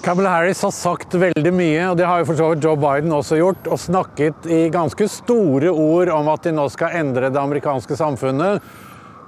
Kamala 0.00 0.30
Harris 0.32 0.62
har 0.64 0.72
sagt 0.72 1.12
veldig 1.12 1.50
mye, 1.52 1.80
og 1.90 1.98
det 2.00 2.06
har 2.08 2.22
jo 2.22 2.30
for 2.30 2.38
så 2.38 2.46
vidt 2.50 2.64
Joe 2.64 2.78
Biden 2.80 3.12
også 3.12 3.36
gjort, 3.36 3.66
og 3.68 3.82
snakket 3.82 4.46
i 4.48 4.60
ganske 4.72 5.04
store 5.12 5.68
ord 5.68 6.08
om 6.14 6.30
at 6.32 6.46
de 6.46 6.54
nå 6.56 6.64
skal 6.72 6.96
endre 7.02 7.28
det 7.28 7.36
amerikanske 7.40 7.98
samfunnet. 8.00 8.64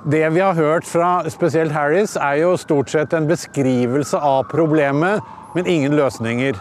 Det 0.09 0.23
vi 0.33 0.41
har 0.41 0.57
hørt 0.57 0.89
fra 0.89 1.11
spesielt 1.31 1.77
Harris, 1.77 2.17
er 2.17 2.41
jo 2.41 2.55
stort 2.57 2.89
sett 2.89 3.13
en 3.13 3.29
beskrivelse 3.29 4.17
av 4.17 4.49
problemet, 4.49 5.21
men 5.53 5.69
ingen 5.69 5.93
løsninger. 5.99 6.57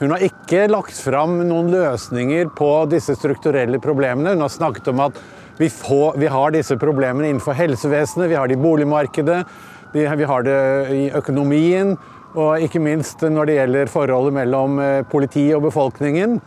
Hun 0.00 0.16
har 0.16 0.24
ikke 0.24 0.64
lagt 0.72 0.96
fram 0.96 1.36
noen 1.44 1.68
løsninger 1.68 2.48
på 2.56 2.70
disse 2.88 3.12
strukturelle 3.20 3.76
problemene. 3.84 4.32
Hun 4.32 4.46
har 4.46 4.56
snakket 4.56 4.88
om 4.88 5.04
at 5.04 5.20
vi, 5.60 5.68
får, 5.68 6.14
vi 6.16 6.30
har 6.32 6.54
disse 6.54 6.76
problemene 6.80 7.28
innenfor 7.28 7.52
helsevesenet, 7.58 8.30
vi 8.30 8.38
har 8.38 8.48
det 8.48 8.56
i 8.56 8.62
boligmarkedet, 8.62 9.42
vi, 9.92 10.06
har 10.06 10.46
det 10.46 10.60
i 10.96 11.02
økonomien, 11.18 11.92
og 12.32 12.64
ikke 12.64 12.80
minst 12.80 13.20
når 13.26 13.50
det 13.50 13.56
gjelder 13.58 13.92
forholdet 13.92 14.36
mellom 14.38 14.78
eh, 14.80 15.02
politi 15.10 15.50
og 15.52 15.66
befolkningen. 15.66 16.38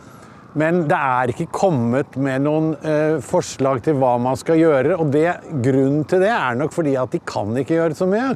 Men 0.58 0.84
det 0.90 0.98
er 0.98 1.30
ikke 1.30 1.46
kommet 1.54 2.16
med 2.18 2.42
noen 2.46 2.72
eh, 2.82 3.20
forslag 3.22 3.84
til 3.86 4.00
hva 4.00 4.16
man 4.22 4.38
skal 4.40 4.58
gjøre. 4.58 4.96
og 4.96 5.10
det, 5.14 5.28
Grunnen 5.62 6.02
til 6.10 6.24
det 6.24 6.32
er 6.34 6.58
nok 6.58 6.74
fordi 6.74 6.96
at 6.98 7.14
de 7.14 7.22
kan 7.26 7.54
ikke 7.60 7.78
gjøre 7.78 7.98
så 7.98 8.10
mye. 8.10 8.32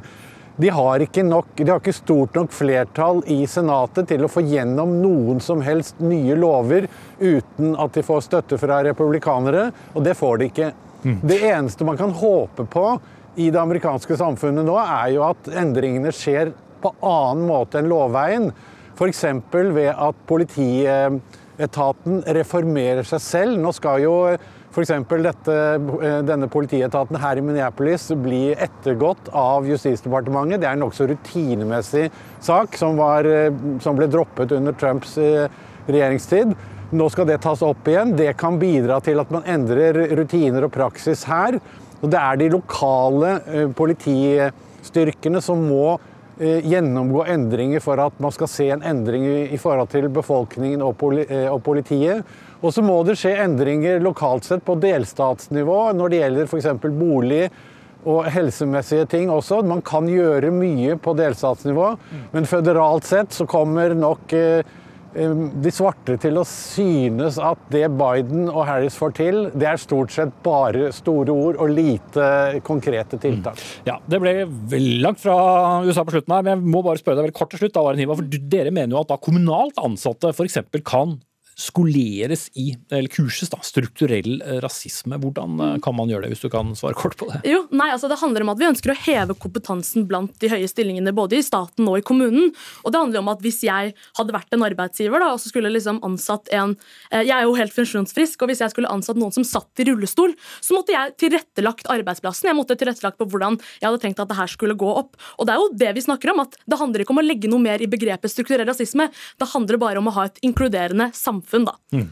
De 0.58 0.68
har, 0.68 1.22
nok, 1.22 1.46
de 1.54 1.70
har, 1.70 1.78
ikke 1.78 1.92
stort 1.94 2.34
nok 2.34 2.50
flertall 2.50 3.20
i 3.30 3.44
Senatet 3.46 4.08
til 4.10 4.24
å 4.26 4.30
få 4.30 4.42
gjennom 4.42 4.96
noen 4.98 5.38
som 5.38 5.60
helst 5.62 6.00
nye 6.02 6.34
lover 6.34 6.88
uten 7.20 7.76
at 7.78 7.94
de 7.94 8.02
får 8.02 8.24
støtte 8.26 8.58
fra 8.58 8.80
republikanere, 8.82 9.68
og 9.94 10.02
det 10.02 10.16
får 10.18 10.40
de 10.40 10.48
ikke. 10.50 10.72
Mm. 11.04 11.20
Det 11.30 11.38
eneste 11.52 11.86
man 11.86 12.00
kan 12.00 12.10
håpe 12.10 12.66
på 12.66 12.86
i 13.38 13.52
det 13.54 13.60
amerikanske 13.60 14.18
samfunnet 14.18 14.66
nå, 14.66 14.74
er 14.82 15.14
jo 15.14 15.22
at 15.28 15.46
endringene 15.62 16.10
skjer 16.10 16.50
på 16.82 16.90
annen 17.06 17.46
måte 17.46 17.78
enn 17.78 17.90
lovveien. 17.92 18.50
F.eks. 18.98 19.24
ved 19.54 19.92
at 19.94 20.26
politietaten 20.26 22.22
reformerer 22.34 23.06
seg 23.06 23.22
selv. 23.22 23.62
Nå 23.62 23.70
skal 23.78 24.02
jo 24.02 24.14
F.eks. 24.78 24.90
Eh, 25.48 26.22
denne 26.22 26.46
politietaten 26.50 27.18
her 27.18 27.38
i 27.38 27.42
Minneapolis 27.42 28.04
blir 28.14 28.58
ettergått 28.62 29.30
av 29.34 29.66
Justisdepartementet. 29.66 30.60
Det 30.62 30.68
er 30.68 30.76
en 30.76 30.84
nokså 30.84 31.08
rutinemessig 31.10 32.04
sak 32.44 32.78
som, 32.78 32.98
var, 33.00 33.26
eh, 33.26 33.50
som, 33.82 33.98
ble 33.98 34.06
droppet 34.10 34.54
under 34.54 34.76
Trumps 34.78 35.16
eh, 35.18 35.48
regjeringstid. 35.88 36.54
Nå 36.94 37.08
skal 37.10 37.26
det 37.28 37.40
tas 37.42 37.64
opp 37.66 37.90
igjen. 37.90 38.14
Det 38.16 38.30
kan 38.38 38.60
bidra 38.60 39.00
til 39.04 39.18
at 39.18 39.32
man 39.34 39.48
endrer 39.50 39.98
rutiner 40.16 40.68
og 40.68 40.72
praksis 40.76 41.26
her. 41.28 41.58
Og 41.98 42.12
det 42.12 42.20
er 42.20 42.38
de 42.38 42.52
lokale 42.54 43.32
politistyrkene 43.76 45.42
som 45.42 45.66
må 45.66 45.98
gjennomgå 46.38 47.24
endringer 47.26 47.82
for 47.82 47.98
at 47.98 48.20
man 48.22 48.30
skal 48.30 48.46
se 48.46 48.68
en 48.70 48.84
endring 48.86 49.24
i 49.50 49.58
forhold 49.58 49.90
til 49.90 50.06
befolkningen 50.14 50.84
og 50.86 51.58
politiet. 51.66 52.22
Og 52.58 52.74
så 52.74 52.82
må 52.82 53.00
det 53.06 53.18
skje 53.20 53.36
endringer 53.44 54.00
lokalt 54.02 54.48
sett 54.48 54.64
på 54.66 54.78
delstatsnivå 54.82 55.80
når 55.94 56.10
det 56.10 56.22
gjelder 56.22 56.48
f.eks. 56.48 56.72
bolig 56.98 57.44
og 58.08 58.26
helsemessige 58.32 59.06
ting 59.10 59.30
også. 59.32 59.62
Man 59.66 59.82
kan 59.86 60.08
gjøre 60.10 60.52
mye 60.54 60.98
på 61.02 61.14
delstatsnivå, 61.18 61.92
men 62.34 62.48
føderalt 62.48 63.06
sett 63.08 63.34
så 63.34 63.46
kommer 63.48 63.94
nok 63.98 64.32
eh, 64.38 64.62
eh, 65.12 65.42
de 65.62 65.72
svarte 65.74 66.16
til 66.22 66.38
å 66.40 66.46
synes 66.48 67.40
at 67.42 67.60
det 67.74 67.84
Biden 67.98 68.46
og 68.48 68.64
Harris 68.70 68.96
får 68.98 69.14
til, 69.18 69.40
det 69.52 69.70
er 69.70 69.82
stort 69.82 70.14
sett 70.14 70.34
bare 70.46 70.92
store 70.94 71.34
ord 71.34 71.60
og 71.62 71.74
lite 71.74 72.62
konkrete 72.66 73.20
tiltak. 73.20 73.58
Mm. 73.58 73.86
Ja, 73.90 73.98
Det 74.06 74.22
ble 74.22 74.34
langt 75.02 75.22
fra 75.22 75.38
USA 75.84 76.06
på 76.06 76.16
slutten 76.16 76.38
her, 76.38 76.46
men 76.46 76.54
jeg 76.56 76.74
må 76.74 76.82
bare 76.86 77.02
spørre 77.02 77.20
deg 77.20 77.28
veldig 77.28 77.38
kort 77.38 77.54
til 77.54 77.66
slutt. 77.66 77.76
da, 77.76 78.14
for 78.14 78.36
Dere 78.56 78.74
mener 78.74 78.96
jo 78.96 79.02
at 79.02 79.14
da 79.14 79.20
kommunalt 79.20 79.82
ansatte 79.82 80.32
f.eks. 80.34 80.62
kan 80.86 81.18
skoleres 81.58 82.46
i, 82.54 82.70
eller 82.94 83.10
kurses, 83.10 83.50
da, 83.50 83.58
strukturell 83.66 84.38
rasisme. 84.62 85.18
Hvordan 85.18 85.58
eh, 85.60 85.74
kan 85.82 85.96
man 85.98 86.10
gjøre 86.10 86.26
det, 86.26 86.36
hvis 86.36 86.44
du 86.46 86.52
kan 86.52 86.70
svare 86.78 86.94
kort 86.98 87.16
på 87.18 87.26
det? 87.32 87.40
Jo, 87.50 87.64
nei, 87.74 87.88
altså 87.90 88.10
Det 88.10 88.20
handler 88.20 88.44
om 88.44 88.52
at 88.52 88.60
vi 88.60 88.68
ønsker 88.68 88.92
å 88.92 88.98
heve 89.02 89.34
kompetansen 89.42 90.06
blant 90.08 90.36
de 90.38 90.50
høye 90.52 90.68
stillingene 90.70 91.10
både 91.16 91.40
i 91.40 91.44
staten 91.44 91.88
og 91.90 91.98
i 91.98 92.04
kommunen. 92.06 92.52
Og 92.84 92.94
det 92.94 93.02
handler 93.02 93.24
om 93.24 93.32
at 93.32 93.42
Hvis 93.42 93.60
jeg 93.66 93.94
hadde 94.18 94.34
vært 94.34 94.54
en 94.54 94.64
arbeidsgiver 94.66 95.22
da, 95.22 95.32
og 95.34 95.40
så 95.42 95.50
skulle 95.50 95.72
liksom 95.72 95.98
ansatt 96.06 96.50
en 96.54 96.76
eh, 97.10 97.24
Jeg 97.24 97.34
er 97.34 97.48
jo 97.48 97.56
helt 97.58 97.74
funksjonsfrisk, 97.74 98.42
og 98.42 98.52
hvis 98.52 98.62
jeg 98.62 98.74
skulle 98.74 98.92
ansatt 98.94 99.18
noen 99.18 99.34
som 99.34 99.46
satt 99.46 99.82
i 99.82 99.88
rullestol, 99.90 100.36
så 100.62 100.78
måtte 100.78 100.94
jeg 100.94 101.16
tilrettelagt 101.18 101.90
arbeidsplassen. 101.90 102.52
Jeg 102.52 102.58
måtte 102.58 102.78
tilrettelagt 102.78 103.18
på 103.18 103.26
hvordan 103.26 103.58
jeg 103.80 103.88
hadde 103.88 104.02
tenkt 104.04 104.22
at 104.22 104.30
det 104.30 104.38
her 104.38 104.50
skulle 104.50 104.78
gå 104.78 104.94
opp. 105.02 105.18
Og 105.38 105.50
Det 105.50 105.56
er 105.56 105.62
jo 105.62 105.74
det 105.82 105.92
vi 105.98 106.06
snakker 106.06 106.34
om, 106.34 106.44
at 106.46 106.54
det 106.70 106.78
handler 106.78 107.02
ikke 107.02 107.16
om 107.16 107.22
å 107.22 107.26
legge 107.26 107.50
noe 107.50 107.62
mer 107.62 107.82
i 107.82 107.90
begrepet 107.90 108.30
strukturell 108.30 108.68
rasisme. 108.68 109.08
Det 109.10 109.50
handler 109.50 109.82
bare 109.82 109.98
om 109.98 110.10
å 110.10 110.14
ha 110.20 110.28
et 110.28 110.38
inkluderende 110.46 111.10
samfunn. 111.16 111.47
Da. 111.68 111.74
Mm. 111.94 112.10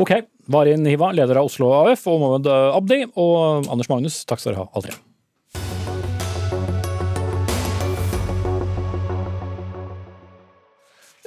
Ok, 0.00 0.12
Varin 0.52 0.86
Hiva, 0.86 1.10
leder 1.16 1.40
av 1.40 1.48
Oslo 1.48 1.72
AF, 1.80 2.06
og 2.10 2.20
Mohammed 2.22 2.52
Abdi 2.52 3.02
og 3.14 3.66
Anders 3.72 3.90
Magnus, 3.90 4.22
takk 4.28 4.42
skal 4.42 4.54
dere 4.54 4.64
ha, 4.64 4.70
alle 4.74 4.90
tre. 4.90 5.00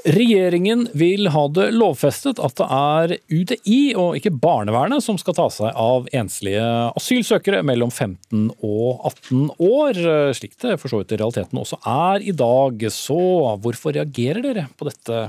Regjeringen 0.08 0.86
vil 0.95 1.28
ha 1.34 1.41
det 1.51 1.66
lovfestet 1.76 2.38
at 2.39 2.53
det 2.60 2.66
er 2.72 3.14
UDI 3.28 3.80
og 3.99 4.16
ikke 4.16 4.32
barnevernet 4.39 5.03
som 5.03 5.18
skal 5.20 5.36
ta 5.36 5.47
seg 5.51 5.74
av 5.76 6.08
enslige 6.16 6.64
asylsøkere 6.95 7.60
mellom 7.68 7.91
15 7.91 8.45
og 8.64 9.01
18 9.10 9.49
år, 9.68 9.99
slik 10.38 10.55
det 10.64 10.78
for 10.80 10.93
så 10.93 11.01
vidt 11.01 11.12
i 11.12 11.20
realiteten 11.20 11.60
også 11.60 11.82
er 11.84 12.24
i 12.24 12.32
dag. 12.32 12.88
Så 12.93 13.20
hvorfor 13.60 13.97
reagerer 13.97 14.45
dere 14.45 14.68
på 14.80 14.88
dette 14.88 15.26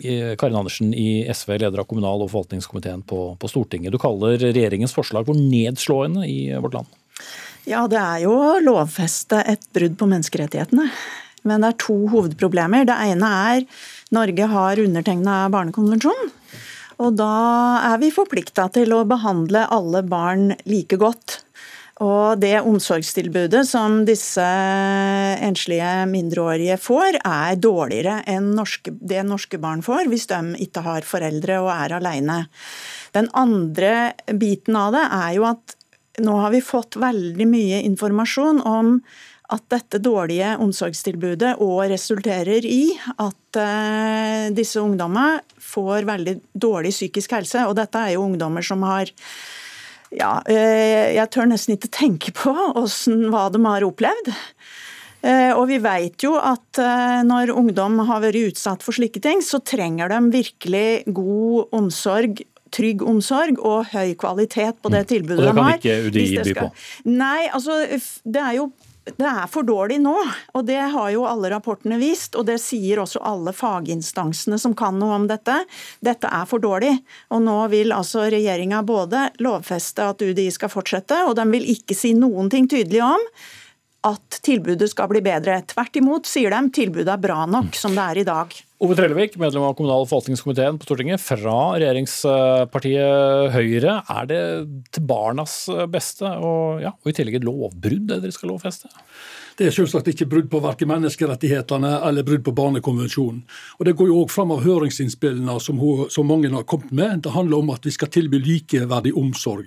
Karin 0.00 0.56
Andersen 0.58 0.92
i 0.94 1.24
SV, 1.32 1.56
leder 1.58 1.82
av 1.82 1.88
kommunal- 1.90 2.22
og 2.24 2.30
forvaltningskomiteen 2.30 3.02
på, 3.08 3.34
på, 3.40 3.50
Stortinget. 3.50 3.92
Du 3.94 3.98
kaller 4.02 4.38
regjeringens 4.40 4.94
forslag 4.94 5.26
for 5.26 5.38
nedslående 5.38 6.26
i 6.28 6.52
vårt 6.62 6.78
land. 6.78 6.98
Ja, 7.68 7.86
det 7.90 7.98
er 8.00 8.22
jo 8.24 8.34
å 8.36 8.58
lovfeste 8.62 9.42
et 9.44 9.66
brudd 9.76 9.98
på 10.00 10.08
menneskerettighetene. 10.08 10.88
Men 11.46 11.62
det 11.62 11.72
er 11.72 11.80
to 11.82 11.96
hovedproblemer. 12.12 12.86
Det 12.88 12.96
ene 13.10 13.32
er 13.52 13.66
Norge 14.14 14.48
har 14.52 14.80
undertegna 14.82 15.40
barnekonvensjonen. 15.52 16.32
Og 16.98 17.14
da 17.14 17.34
er 17.92 18.00
vi 18.02 18.10
forplikta 18.10 18.66
til 18.74 18.94
å 18.96 19.04
behandle 19.06 19.66
alle 19.74 20.02
barn 20.06 20.50
like 20.66 20.98
godt. 20.98 21.42
Og 22.04 22.38
det 22.38 22.60
omsorgstilbudet 22.62 23.64
som 23.66 24.04
disse 24.06 24.44
enslige 25.42 25.90
mindreårige 26.06 26.76
får, 26.78 27.18
er 27.26 27.58
dårligere 27.58 28.20
enn 28.30 28.52
norske, 28.54 28.92
det 29.00 29.24
norske 29.26 29.58
barn 29.58 29.82
får 29.82 30.06
hvis 30.10 30.28
de 30.30 30.38
ikke 30.68 30.84
har 30.86 31.08
foreldre 31.08 31.58
og 31.64 31.72
er 31.74 31.96
alene. 31.98 32.44
Den 33.16 33.26
andre 33.34 34.12
biten 34.30 34.78
av 34.78 34.94
det 34.94 35.06
er 35.08 35.32
jo 35.40 35.48
at 35.50 35.74
nå 36.22 36.38
har 36.42 36.54
vi 36.54 36.62
fått 36.62 36.98
veldig 36.98 37.46
mye 37.50 37.82
informasjon 37.86 38.62
om 38.66 39.00
at 39.48 39.64
dette 39.72 40.00
dårlige 40.04 40.54
omsorgstilbudet 40.60 41.54
òg 41.64 41.86
resulterer 41.94 42.66
i 42.68 42.92
at 43.16 43.58
uh, 43.58 44.48
disse 44.54 44.80
ungdommene 44.82 45.40
får 45.62 46.04
veldig 46.08 46.34
dårlig 46.52 46.92
psykisk 46.92 47.32
helse. 47.38 47.64
Og 47.64 47.74
dette 47.78 48.02
er 48.02 48.14
jo 48.16 48.26
ungdommer 48.26 48.64
som 48.66 48.84
har 48.84 49.08
ja, 50.14 50.38
eh, 50.48 51.14
jeg 51.16 51.30
tør 51.34 51.48
nesten 51.50 51.76
ikke 51.76 51.90
tenke 51.92 52.34
på 52.36 52.52
hvordan, 52.52 53.28
hva 53.32 53.48
de 53.52 53.62
har 53.66 53.86
opplevd. 53.86 54.30
Eh, 55.18 55.50
og 55.50 55.66
vi 55.66 55.80
vet 55.82 56.22
jo 56.22 56.36
at 56.38 56.78
eh, 56.78 57.20
når 57.26 57.50
ungdom 57.50 57.98
har 58.06 58.22
vært 58.22 58.52
utsatt 58.52 58.84
for 58.86 58.94
slike 58.94 59.20
ting, 59.24 59.42
så 59.42 59.58
trenger 59.58 60.12
de 60.12 60.20
virkelig 60.38 60.88
god 61.10 61.74
omsorg 61.74 62.44
trygg 62.74 63.00
omsorg 63.00 63.56
og 63.64 63.88
høy 63.94 64.12
kvalitet 64.20 64.76
på 64.82 64.92
det 64.92 65.06
mm. 65.06 65.08
tilbudet 65.08 65.40
de 65.40 65.46
har. 65.48 65.56
Og 65.56 65.56
det 65.56 65.64
kan 65.64 65.78
ikke 65.80 66.10
UDI 66.10 66.26
by 66.50 66.54
på? 66.58 66.68
Nei, 67.08 67.48
altså 67.48 67.78
det 67.88 68.42
er 68.42 68.58
jo 68.58 68.68
det 69.16 69.28
er 69.28 69.46
for 69.50 69.66
dårlig 69.66 69.98
nå, 70.02 70.14
og 70.54 70.66
det 70.68 70.80
har 70.92 71.10
jo 71.14 71.26
alle 71.28 71.50
rapportene 71.52 71.98
vist. 72.00 72.36
Og 72.38 72.46
det 72.48 72.58
sier 72.62 73.00
også 73.02 73.22
alle 73.26 73.54
faginstansene 73.56 74.58
som 74.60 74.74
kan 74.78 74.98
noe 75.00 75.16
om 75.16 75.28
dette. 75.30 75.60
Dette 76.04 76.30
er 76.30 76.48
for 76.50 76.62
dårlig. 76.62 76.94
Og 77.34 77.42
nå 77.44 77.56
vil 77.72 77.94
altså 77.96 78.26
regjeringa 78.28 78.82
både 78.86 79.28
lovfeste 79.44 80.10
at 80.12 80.22
UDI 80.24 80.50
skal 80.54 80.72
fortsette, 80.72 81.22
og 81.28 81.36
de 81.38 81.46
vil 81.52 81.70
ikke 81.74 81.96
si 81.96 82.14
noen 82.18 82.50
ting 82.52 82.68
tydelig 82.70 83.02
om 83.06 83.30
at 84.06 84.38
tilbudet 84.46 84.90
skal 84.92 85.08
bli 85.10 85.22
bedre. 85.24 85.58
Tvert 85.66 85.98
imot 85.98 86.28
sier 86.28 86.54
de 86.54 86.70
tilbudet 86.74 87.10
er 87.10 87.22
bra 87.22 87.44
nok 87.50 87.74
som 87.78 87.96
det 87.96 88.04
er 88.04 88.20
i 88.20 88.26
dag. 88.28 88.54
Ove 88.78 88.94
Trellevik, 88.94 89.34
medlem 89.42 89.64
av 89.66 89.74
kommunal- 89.74 90.04
og 90.04 90.10
forvaltningskomiteen 90.10 90.78
på 90.78 90.86
Stortinget 90.86 91.18
fra 91.18 91.56
regjeringspartiet 91.80 93.50
Høyre. 93.56 93.96
Er 94.06 94.28
det 94.30 94.42
til 94.94 95.02
barnas 95.08 95.64
beste 95.90 96.30
og, 96.30 96.78
ja, 96.84 96.94
og 96.94 97.10
i 97.10 97.16
tillegg 97.16 97.40
et 97.40 97.48
lovbrudd 97.48 98.06
det 98.06 98.20
dere 98.22 98.36
skal 98.36 98.52
lovfeste? 98.54 98.92
Det 99.58 99.66
er 99.66 99.74
selvsagt 99.74 100.06
ikke 100.12 100.28
brudd 100.30 100.46
på 100.52 100.60
verken 100.62 100.86
menneskerettighetene 100.92 101.96
eller 102.06 102.22
brudd 102.22 102.44
på 102.46 102.54
barnekonvensjonen. 102.54 103.40
Og 103.80 103.88
Det 103.88 103.96
går 103.98 104.06
jo 104.12 104.20
òg 104.22 104.30
fram 104.30 104.52
av 104.54 104.62
høringsinnspillene 104.62 105.58
som, 105.58 105.80
som 106.14 106.30
mange 106.30 106.52
har 106.52 106.62
kommet 106.62 106.92
med. 106.94 107.24
Det 107.26 107.34
handler 107.34 107.58
om 107.58 107.72
at 107.74 107.82
vi 107.82 107.90
skal 107.90 108.12
tilby 108.14 108.38
likeverdig 108.38 109.16
omsorg. 109.18 109.66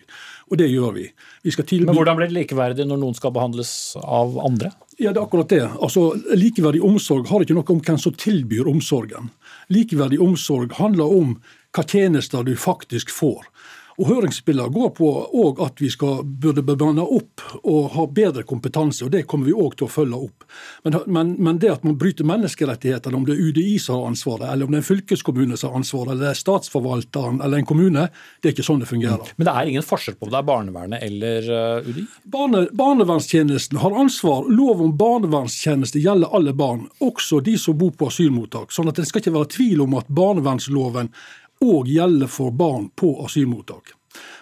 Og 0.52 0.60
det 0.60 0.68
gjør 0.68 0.96
vi. 0.98 1.06
vi 1.48 1.52
tilby... 1.64 1.88
Men 1.88 1.96
hvordan 1.96 2.18
blir 2.20 2.28
det 2.28 2.36
likeverdig 2.36 2.86
når 2.88 3.00
noen 3.00 3.16
skal 3.16 3.32
behandles 3.36 3.72
av 4.04 4.36
andre? 4.44 4.74
Ja, 4.98 5.14
det 5.14 5.22
er 5.22 5.24
akkurat 5.24 5.50
det. 5.50 5.64
Altså, 5.80 6.12
Likeverdig 6.36 6.84
omsorg 6.84 7.32
har 7.32 7.46
ikke 7.46 7.56
noe 7.56 7.72
om 7.72 7.80
hvem 7.80 8.00
som 8.02 8.16
tilbyr 8.20 8.68
omsorgen. 8.70 9.32
Likeverdig 9.72 10.20
omsorg 10.22 10.76
handler 10.78 11.16
om 11.16 11.38
hva 11.72 11.86
tjenester 11.88 12.44
du 12.44 12.52
faktisk 12.60 13.14
får. 13.16 13.48
Og 14.00 14.08
Høringsspillene 14.08 14.72
går 14.72 14.92
på 14.98 15.10
at 15.66 15.82
vi 15.82 15.90
skal, 15.92 16.24
burde 16.24 16.64
bemanne 16.66 17.04
opp 17.04 17.44
og 17.62 17.92
ha 17.96 18.06
bedre 18.08 18.44
kompetanse. 18.48 19.06
og 19.06 19.12
Det 19.12 19.26
kommer 19.30 19.50
vi 19.50 19.56
òg 19.56 19.76
til 19.78 19.88
å 19.88 19.92
følge 19.92 20.20
opp. 20.28 20.46
Men, 20.84 20.98
men, 21.08 21.34
men, 21.40 21.60
det 21.62 21.72
at 21.74 21.86
man 21.88 21.98
bryter 22.00 22.28
menneskerettighetene, 22.28 23.18
om 23.18 23.26
det 23.28 23.36
er 23.36 23.50
UDI 23.50 23.78
som 23.82 24.00
har 24.00 24.12
ansvaret, 24.12 24.48
eller 24.52 24.68
om 24.68 24.74
det 24.74 24.80
er 24.80 24.86
en 24.86 24.90
fylkeskommune 24.90 25.60
som 25.60 25.72
har 25.72 25.82
ansvaret, 25.82 26.14
eller 26.14 26.26
det 26.28 26.32
er 26.32 26.42
statsforvalteren 26.42 27.42
eller 27.44 27.62
en 27.62 27.70
kommune, 27.70 28.08
det 28.42 28.50
er 28.50 28.56
ikke 28.56 28.68
sånn 28.68 28.82
det 28.84 28.90
fungerer. 28.90 29.34
Men 29.38 29.50
det 29.50 29.56
er 29.56 29.72
ingen 29.74 29.86
forskjell 29.86 30.18
på 30.18 30.28
om 30.28 30.34
det 30.34 30.40
er 30.40 30.48
barnevernet 30.48 31.06
eller 31.08 31.52
uh, 31.52 31.90
UDI? 31.90 32.06
Barne, 32.32 32.64
barnevernstjenesten 32.78 33.82
har 33.82 33.98
ansvar. 34.04 34.48
Lov 34.52 34.84
om 34.86 34.96
barnevernstjeneste 34.98 36.02
gjelder 36.02 36.34
alle 36.38 36.56
barn, 36.58 36.88
også 37.04 37.42
de 37.46 37.58
som 37.60 37.78
bor 37.78 37.94
på 37.98 38.10
asylmottak. 38.12 38.72
sånn 38.72 38.92
at 38.92 39.00
det 39.00 39.08
skal 39.10 39.24
ikke 39.24 39.36
være 39.38 39.54
tvil 39.58 39.86
om 39.86 39.98
at 40.00 40.10
barnevernsloven 40.12 41.12
òg 41.62 41.90
gjelder 41.90 42.30
for 42.32 42.52
barn 42.52 42.90
på 42.98 43.14
asylmottak. 43.26 43.96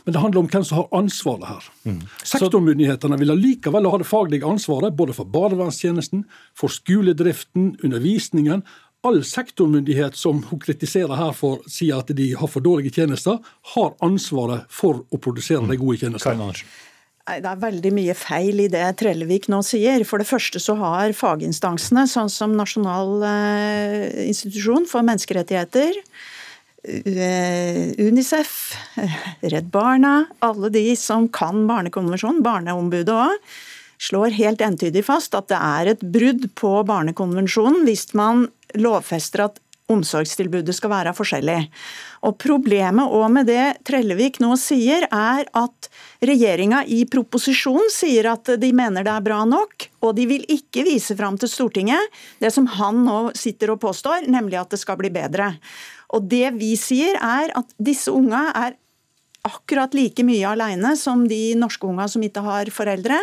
Men 0.04 0.14
det 0.14 0.22
handler 0.24 0.42
om 0.42 0.50
hvem 0.50 0.66
som 0.66 0.82
har 0.82 0.88
ansvaret 0.98 1.46
her. 1.46 1.66
Mm. 1.86 2.02
Sektormyndighetene 2.26 3.20
vil 3.22 3.34
allikevel 3.36 3.90
ha 3.92 4.00
det 4.02 4.08
faglige 4.10 4.48
ansvaret 4.48 4.96
både 4.98 5.14
for 5.14 5.30
barnevernstjenesten, 5.30 6.24
for 6.58 6.74
skoledriften, 6.74 7.76
undervisningen. 7.84 8.64
All 9.06 9.22
sektormyndighet 9.24 10.18
som 10.20 10.42
hun 10.50 10.60
kritiserer 10.64 11.14
her 11.16 11.36
for 11.38 11.62
sier 11.70 12.02
at 12.02 12.10
de 12.16 12.32
har 12.36 12.52
for 12.52 12.66
dårlige 12.66 12.98
tjenester, 12.98 13.38
har 13.76 13.94
ansvaret 14.04 14.66
for 14.74 15.04
å 15.14 15.22
produsere 15.22 15.64
mm. 15.68 15.72
de 15.72 15.80
gode 15.84 16.02
tjenestene. 16.02 16.52
Det 17.30 17.46
er 17.46 17.62
veldig 17.62 17.92
mye 17.94 18.16
feil 18.18 18.64
i 18.64 18.72
det 18.74 18.82
Trellevik 18.98 19.46
nå 19.54 19.62
sier. 19.66 20.02
For 20.08 20.18
det 20.18 20.26
første 20.26 20.58
så 20.64 20.74
har 20.80 21.14
faginstansene, 21.14 22.08
sånn 22.10 22.32
som 22.34 22.56
Nasjonal 22.58 23.22
eh, 23.30 24.26
institusjon 24.26 24.90
for 24.90 25.06
menneskerettigheter, 25.06 26.02
Unicef, 26.84 28.74
Redd 29.42 29.68
Barna, 29.72 30.26
alle 30.40 30.70
de 30.72 30.96
som 30.96 31.28
kan 31.28 31.66
Barnekonvensjonen, 31.68 32.44
Barneombudet 32.44 33.16
òg, 33.16 33.56
slår 34.00 34.32
helt 34.38 34.62
entydig 34.64 35.04
fast 35.04 35.36
at 35.36 35.50
det 35.52 35.60
er 35.60 35.92
et 35.92 36.06
brudd 36.14 36.46
på 36.56 36.78
Barnekonvensjonen 36.88 37.84
hvis 37.84 38.14
man 38.16 38.48
lovfester 38.80 39.50
at 39.50 39.60
omsorgstilbudet 39.90 40.76
skal 40.78 40.92
være 40.94 41.14
forskjellig. 41.18 41.58
Og 42.28 42.36
Problemet 42.42 43.12
òg 43.16 43.28
med 43.34 43.50
det 43.50 43.64
Trellevik 43.88 44.38
nå 44.44 44.54
sier, 44.60 45.06
er 45.10 45.48
at 45.58 45.90
regjeringa 46.26 46.84
i 46.86 47.02
proposisjonen 47.10 47.90
sier 47.94 48.30
at 48.32 48.54
de 48.62 48.72
mener 48.76 49.04
det 49.04 49.14
er 49.16 49.26
bra 49.26 49.42
nok, 49.50 49.90
og 50.06 50.16
de 50.16 50.28
vil 50.30 50.46
ikke 50.52 50.86
vise 50.88 51.18
fram 51.18 51.40
til 51.42 51.52
Stortinget 51.52 52.20
det 52.40 52.54
som 52.56 52.70
han 52.78 53.02
nå 53.08 53.22
sitter 53.40 53.74
og 53.74 53.82
påstår, 53.84 54.30
nemlig 54.30 54.62
at 54.62 54.76
det 54.76 54.82
skal 54.84 55.00
bli 55.00 55.12
bedre. 55.16 55.56
Og 56.16 56.26
det 56.30 56.54
vi 56.58 56.74
sier 56.80 57.18
er 57.22 57.54
at 57.58 57.74
disse 57.78 58.12
unga 58.14 58.50
er 58.58 58.78
akkurat 59.48 59.94
like 59.96 60.24
mye 60.28 60.48
alene 60.50 60.96
som 61.00 61.24
de 61.30 61.56
norske 61.58 61.88
unga 61.88 62.08
som 62.12 62.24
ikke 62.26 62.44
har 62.46 62.72
foreldre. 62.74 63.20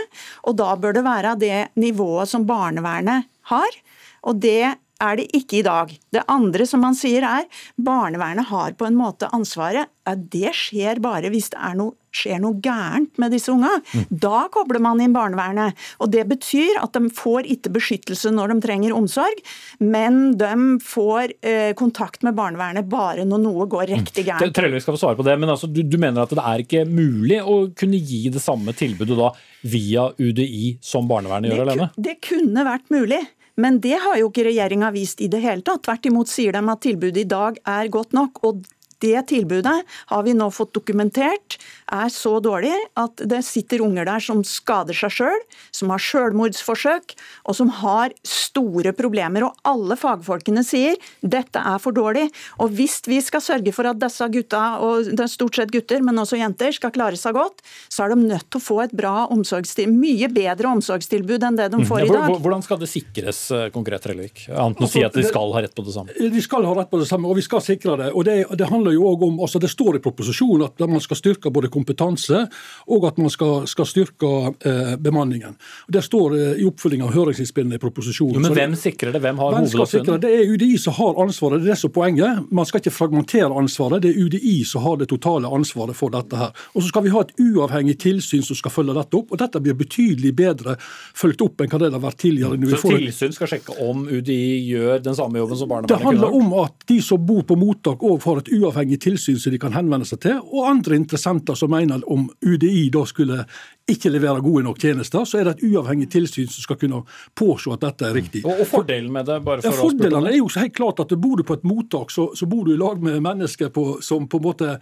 Og 0.48 0.56
da 0.58 0.72
bør 0.80 0.96
det 0.96 1.04
være 1.06 1.36
det 1.40 1.60
nivået 1.80 2.30
som 2.30 2.46
barnevernet 2.48 3.28
har. 3.52 3.78
Og 4.26 4.40
det 4.42 4.74
er 4.96 5.18
det 5.18 5.26
ikke 5.36 5.60
i 5.60 5.66
dag. 5.66 5.92
Det 6.12 6.24
andre 6.32 6.66
som 6.68 6.80
man 6.84 6.96
sier 6.96 7.26
er 7.28 7.44
barnevernet 7.76 8.48
har 8.48 8.76
på 8.78 8.88
en 8.88 8.96
måte 8.96 9.28
ansvaret. 9.36 9.90
Ja, 10.06 10.14
det 10.16 10.54
skjer 10.56 11.02
bare 11.04 11.30
hvis 11.32 11.50
det 11.52 11.60
er 11.60 11.76
noe, 11.78 11.96
skjer 12.16 12.40
noe 12.42 12.58
gærent 12.64 13.20
med 13.20 13.34
disse 13.34 13.52
unga. 13.52 13.74
Mm. 13.92 14.06
Da 14.26 14.46
kobler 14.52 14.82
man 14.82 15.02
inn 15.02 15.14
barnevernet. 15.16 15.76
Og 16.00 16.10
Det 16.12 16.24
betyr 16.28 16.80
at 16.82 16.96
de 16.96 17.10
får 17.12 17.48
ikke 17.52 17.72
beskyttelse 17.76 18.32
når 18.34 18.54
de 18.54 18.58
trenger 18.64 18.96
omsorg, 18.96 19.42
men 19.82 20.36
de 20.40 20.52
får 20.84 21.36
eh, 21.44 21.72
kontakt 21.78 22.24
med 22.26 22.36
barnevernet 22.38 22.88
bare 22.90 23.26
når 23.28 23.42
noe 23.44 23.68
går 23.70 23.90
riktig 23.92 24.24
mm. 24.24 24.30
gærent. 24.30 24.56
Trellevik 24.56 24.84
skal 24.84 24.96
få 24.96 25.02
svare 25.04 25.18
på 25.18 25.26
det, 25.26 25.36
men 25.40 25.52
altså, 25.52 25.68
du, 25.70 25.82
du, 25.84 25.98
mener 26.00 26.24
at 26.24 26.34
det 26.34 26.44
er 26.44 26.64
ikke 26.64 26.84
mulig 26.88 27.40
å 27.42 27.58
kunne 27.76 28.00
gi 28.00 28.26
det 28.32 28.42
samme 28.42 28.74
tilbudet 28.76 29.18
da 29.18 29.32
via 29.66 30.08
UDI 30.16 30.76
som 30.84 31.08
barnevernet 31.10 31.52
gjør 31.52 31.62
det, 31.62 31.66
alene? 31.66 31.90
Det 31.96 32.18
kunne 32.24 32.66
vært 32.66 32.92
mulig. 32.94 33.22
Men 33.56 33.78
det 33.80 33.96
har 34.02 34.18
jo 34.20 34.28
ikke 34.28 34.44
regjeringa 34.50 34.90
vist 34.92 35.22
i 35.24 35.30
det 35.32 35.40
hele 35.40 35.64
tatt. 35.64 35.86
Tvert 35.86 36.08
imot 36.10 36.28
sier 36.28 36.52
de 36.52 36.60
at 36.68 36.82
tilbudet 36.84 37.22
i 37.22 37.28
dag 37.30 37.60
er 37.64 37.92
godt 37.92 38.16
nok. 38.16 38.42
og 38.44 38.64
det 39.04 39.26
tilbudet 39.28 39.74
har 40.10 40.22
vi 40.24 40.32
nå 40.32 40.46
fått 40.54 40.72
dokumentert 40.76 41.58
er 41.92 42.10
så 42.12 42.36
dårlig 42.42 42.74
at 42.98 43.22
det 43.28 43.42
sitter 43.46 43.84
unger 43.84 44.06
der 44.08 44.22
som 44.22 44.42
skader 44.46 44.96
seg 44.96 45.12
sjøl, 45.14 45.42
som 45.74 45.92
har 45.92 46.02
sjølmordsforsøk, 46.02 47.14
og 47.46 47.56
som 47.58 47.70
har 47.82 48.14
store 48.26 48.92
problemer. 48.96 49.46
Og 49.46 49.68
alle 49.68 49.98
fagfolkene 49.98 50.64
sier 50.66 50.98
dette 51.22 51.60
er 51.60 51.78
for 51.82 51.96
dårlig. 51.96 52.26
Og 52.62 52.74
hvis 52.76 52.98
vi 53.06 53.20
skal 53.24 53.44
sørge 53.44 53.74
for 53.76 53.88
at 53.90 54.00
disse 54.02 54.26
gutta, 54.32 54.64
og 54.82 55.12
det 55.12 55.26
er 55.26 55.32
stort 55.32 55.58
sett 55.58 55.72
gutter, 55.74 56.02
men 56.04 56.18
også 56.22 56.40
jenter, 56.40 56.74
skal 56.74 56.94
klare 56.94 57.18
seg 57.20 57.36
godt, 57.36 57.62
så 57.92 58.06
er 58.06 58.14
de 58.14 58.26
nødt 58.26 58.48
til 58.50 58.60
å 58.60 58.64
få 58.64 58.80
et 58.86 58.96
bra 58.96 59.26
omsorgstilbud, 59.32 59.96
mye 59.96 60.28
bedre 60.32 60.72
omsorgstilbud 60.76 61.44
enn 61.46 61.58
det 61.60 61.70
de 61.72 61.82
får 61.86 62.06
i 62.06 62.10
dag. 62.10 62.34
Hvordan 62.42 62.64
skal 62.66 62.80
det 62.82 62.90
sikres 62.90 63.44
eh, 63.54 63.68
konkret, 63.74 64.02
Trellevik? 64.04 64.46
Annet 64.50 64.80
enn 64.80 64.88
å 64.88 64.90
si 64.90 65.04
at 65.06 65.14
de 65.16 65.24
skal 65.26 65.54
ha 65.54 65.62
rett 65.64 65.74
på 65.76 65.84
det 65.86 65.94
samme. 65.94 66.16
De 66.16 66.42
skal 66.44 66.66
ha 66.66 66.74
rett 66.76 66.90
på 66.90 67.00
det 67.00 67.08
samme, 67.08 67.30
og 67.30 67.38
vi 67.38 67.44
skal 67.46 67.62
sikre 67.64 67.96
det. 68.00 68.10
Og 68.12 68.26
det, 68.26 68.36
det 68.58 68.68
handler 68.70 68.96
jo 68.96 69.06
også 69.12 69.30
om, 69.30 69.40
altså 69.46 69.62
Det 69.62 69.70
står 69.72 69.98
i 69.98 70.02
proposisjonen 70.04 70.66
at 70.66 70.84
man 70.86 71.02
skal 71.02 71.18
styrke 71.18 71.52
både 71.52 71.70
kompetanse 71.76 72.46
og 72.86 73.06
at 73.08 73.20
man 73.20 73.32
skal, 73.32 73.66
skal 73.70 73.88
styrke 73.88 74.32
eh, 74.66 74.94
bemanningen. 75.02 75.56
Det 75.92 76.02
står 76.04 76.36
eh, 76.36 76.62
i 76.62 76.66
oppfølging 76.68 77.04
av 77.06 77.14
høringsinnspillene 77.14 77.78
i 77.78 77.82
proposisjonen. 77.82 78.38
Jo, 78.38 78.44
men 78.44 78.56
hvem 78.56 78.76
sikrer 78.80 79.14
det? 79.14 79.22
Hvem 79.24 79.40
har 79.42 79.56
hovedansvaret? 79.58 80.22
Det 80.22 80.32
er 80.32 80.52
UDI 80.52 80.72
som 80.80 80.96
har 80.98 81.20
ansvaret. 81.26 81.62
Det 81.62 81.70
er 81.70 81.74
det 81.74 81.80
som 81.82 81.92
er 81.92 81.96
poenget. 81.96 82.42
Man 82.50 82.68
skal 82.68 82.82
ikke 82.82 82.94
fragmentere 82.94 83.50
ansvaret. 83.52 84.02
Det 84.04 84.12
er 84.12 84.20
UDI 84.26 84.56
som 84.68 84.84
har 84.86 85.00
det 85.02 85.10
totale 85.12 85.50
ansvaret 85.58 85.98
for 85.98 86.14
dette. 86.14 86.36
her. 86.36 86.54
Og 86.74 86.82
Så 86.82 86.88
skal 86.92 87.06
vi 87.06 87.14
ha 87.14 87.24
et 87.24 87.34
uavhengig 87.42 87.98
tilsyn 88.02 88.44
som 88.46 88.58
skal 88.58 88.74
følge 88.74 88.96
dette 88.96 89.18
opp. 89.18 89.32
og 89.32 89.40
Dette 89.42 89.62
blir 89.62 89.78
betydelig 89.78 90.34
bedre 90.36 90.76
fulgt 91.16 91.42
opp 91.44 91.60
enn 91.62 91.72
hva 91.72 91.82
det 91.82 91.92
har 91.92 92.02
vært 92.02 92.20
tidligere. 92.22 92.60
Så 92.76 92.92
tilsyn 92.92 93.34
skal 93.34 93.50
sjekke 93.50 93.76
om 93.84 94.06
UDI 94.08 94.40
gjør 94.70 95.02
den 95.04 95.16
samme 95.16 95.40
jobben 95.40 95.58
som 95.58 95.70
barnevernet 95.70 95.94
Det 95.94 96.04
handler 96.04 96.34
om 96.36 96.52
at 96.64 96.86
de 96.88 97.00
som 97.02 97.22
bor 97.26 97.42
på 97.46 97.56
mottak 97.58 98.02
òg 98.06 98.20
får 98.22 98.42
et 98.44 98.52
uavhengig 98.56 99.00
tilsyn 99.02 99.38
som 99.40 99.54
de 99.54 99.60
kan 99.60 99.74
henvende 99.76 100.08
seg 100.08 100.22
til, 100.24 100.40
og 100.40 100.68
andre 100.70 100.98
interessenter 100.98 101.58
som 101.58 101.65
mener 101.72 102.04
om 102.12 102.28
UDI 102.42 102.88
da 102.94 103.04
skulle 103.08 103.44
ikke 103.86 104.10
levere 104.10 104.42
gode 104.42 104.64
nok 104.66 104.80
tjenester, 104.82 105.22
så 105.28 105.38
er 105.38 105.46
det 105.46 105.52
et 105.56 105.68
uavhengig 105.68 106.08
tilsyn 106.10 106.48
som 106.50 106.64
skal 106.64 106.78
kunne 106.80 107.04
påse 107.38 107.70
at 107.70 107.84
dette 107.84 108.08
er 108.08 108.16
riktig. 108.16 108.40
Og, 108.42 108.64
og 108.64 108.66
fordelen 108.66 109.12
med 109.14 109.28
det? 109.28 109.36
bare 109.46 109.62
for 109.62 109.70
ja, 109.70 109.76
Fordelene 109.78 110.32
er 110.32 110.40
jo 110.40 110.48
så 110.50 110.64
helt 110.64 110.74
klart 110.74 111.02
at 111.04 111.14
bor 111.22 111.38
du 111.38 111.44
på 111.46 111.54
et 111.54 111.66
mottak, 111.66 112.10
så, 112.10 112.32
så 112.34 112.48
bor 112.50 112.66
du 112.66 112.72
i 112.74 112.78
lag 112.80 112.98
med 113.02 113.20
mennesker 113.22 113.70
på, 113.70 113.84
som 114.02 114.26
på, 114.26 114.40
en 114.40 114.46
måte 114.48 114.72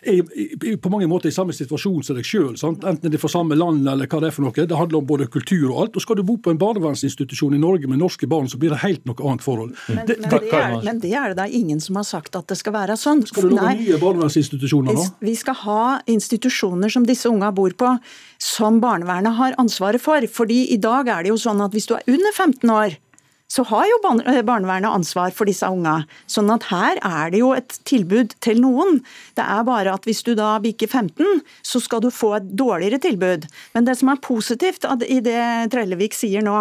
er 0.00 0.78
på 0.80 0.92
mange 0.92 1.08
måter 1.10 1.28
i 1.28 1.36
samme 1.36 1.52
situasjon 1.56 2.06
som 2.06 2.16
deg 2.16 2.24
sjøl. 2.24 2.54
Enten 2.56 3.04
det 3.04 3.18
er 3.18 3.22
fra 3.26 3.32
samme 3.34 3.58
land 3.58 3.84
eller 3.84 4.08
hva 4.08 4.22
det 4.24 4.30
er 4.30 4.36
for 4.38 4.46
noe. 4.46 4.56
Det 4.56 4.80
handler 4.80 5.02
om 5.02 5.10
både 5.12 5.28
kultur 5.28 5.66
og 5.68 5.82
alt. 5.84 6.00
Og 6.00 6.06
skal 6.06 6.20
du 6.20 6.24
bo 6.24 6.38
på 6.40 6.54
en 6.54 6.60
barnevernsinstitusjon 6.62 7.58
i 7.58 7.60
Norge 7.60 7.90
med 7.90 8.00
norske 8.00 8.28
barn, 8.30 8.48
så 8.48 8.60
blir 8.60 8.72
det 8.72 8.80
helt 8.86 9.04
noe 9.04 9.20
annet 9.20 9.44
forhold. 9.44 9.76
Men 9.92 10.08
det, 10.08 10.18
men 10.24 10.32
det, 10.32 10.40
er, 10.56 10.78
men 10.80 11.04
det 11.04 11.12
er, 11.12 11.34
det 11.34 11.40
da 11.42 11.48
ingen 11.60 11.84
som 11.84 12.00
har 12.00 12.08
sagt 12.08 12.40
at 12.40 12.48
det 12.48 12.56
skal 12.62 12.78
være 12.78 12.96
sånn. 12.96 13.26
Skal 13.28 13.50
du 13.50 13.58
lage 13.58 13.76
nye 13.82 14.00
barnevernsinstitusjoner 14.00 14.96
nå? 14.96 15.06
Vi 15.20 15.36
skal 15.36 15.60
ha 15.66 15.82
institusjoner 16.08 16.33
som 16.90 17.06
disse 17.06 17.28
unga 17.28 17.52
bor 17.52 17.70
på 17.70 17.98
som 18.38 18.80
barnevernet 18.80 19.36
har 19.36 19.54
ansvaret 19.58 20.00
for. 20.00 20.20
Fordi 20.26 20.72
i 20.72 20.76
dag 20.76 21.08
er 21.08 21.22
det 21.22 21.32
jo 21.32 21.40
sånn 21.40 21.62
at 21.64 21.72
hvis 21.72 21.86
du 21.86 21.94
er 21.94 22.06
under 22.06 22.32
15 22.32 22.70
år, 22.70 22.98
så 23.54 23.62
har 23.68 23.84
jo 23.86 23.98
eh, 24.24 24.42
barnevernet 24.42 24.90
ansvar 24.90 25.30
for 25.36 25.46
disse 25.48 25.68
unga. 25.68 26.04
Sånn 26.30 26.50
at 26.50 26.66
her 26.70 26.98
er 27.04 27.30
det 27.30 27.42
jo 27.42 27.52
et 27.54 27.76
tilbud 27.86 28.34
til 28.44 28.60
noen. 28.64 29.02
Det 29.36 29.44
er 29.44 29.66
bare 29.68 29.94
at 29.94 30.08
hvis 30.08 30.24
du 30.26 30.32
da 30.38 30.56
bikker 30.64 30.88
15, 30.88 31.42
så 31.62 31.82
skal 31.82 32.02
du 32.02 32.10
få 32.10 32.34
et 32.38 32.48
dårligere 32.56 33.02
tilbud. 33.04 33.46
Men 33.76 33.86
det 33.86 33.98
som 34.00 34.10
er 34.10 34.22
positivt 34.24 34.88
i 35.06 35.20
det 35.24 35.44
Trellevik 35.74 36.16
sier 36.16 36.44
nå, 36.44 36.56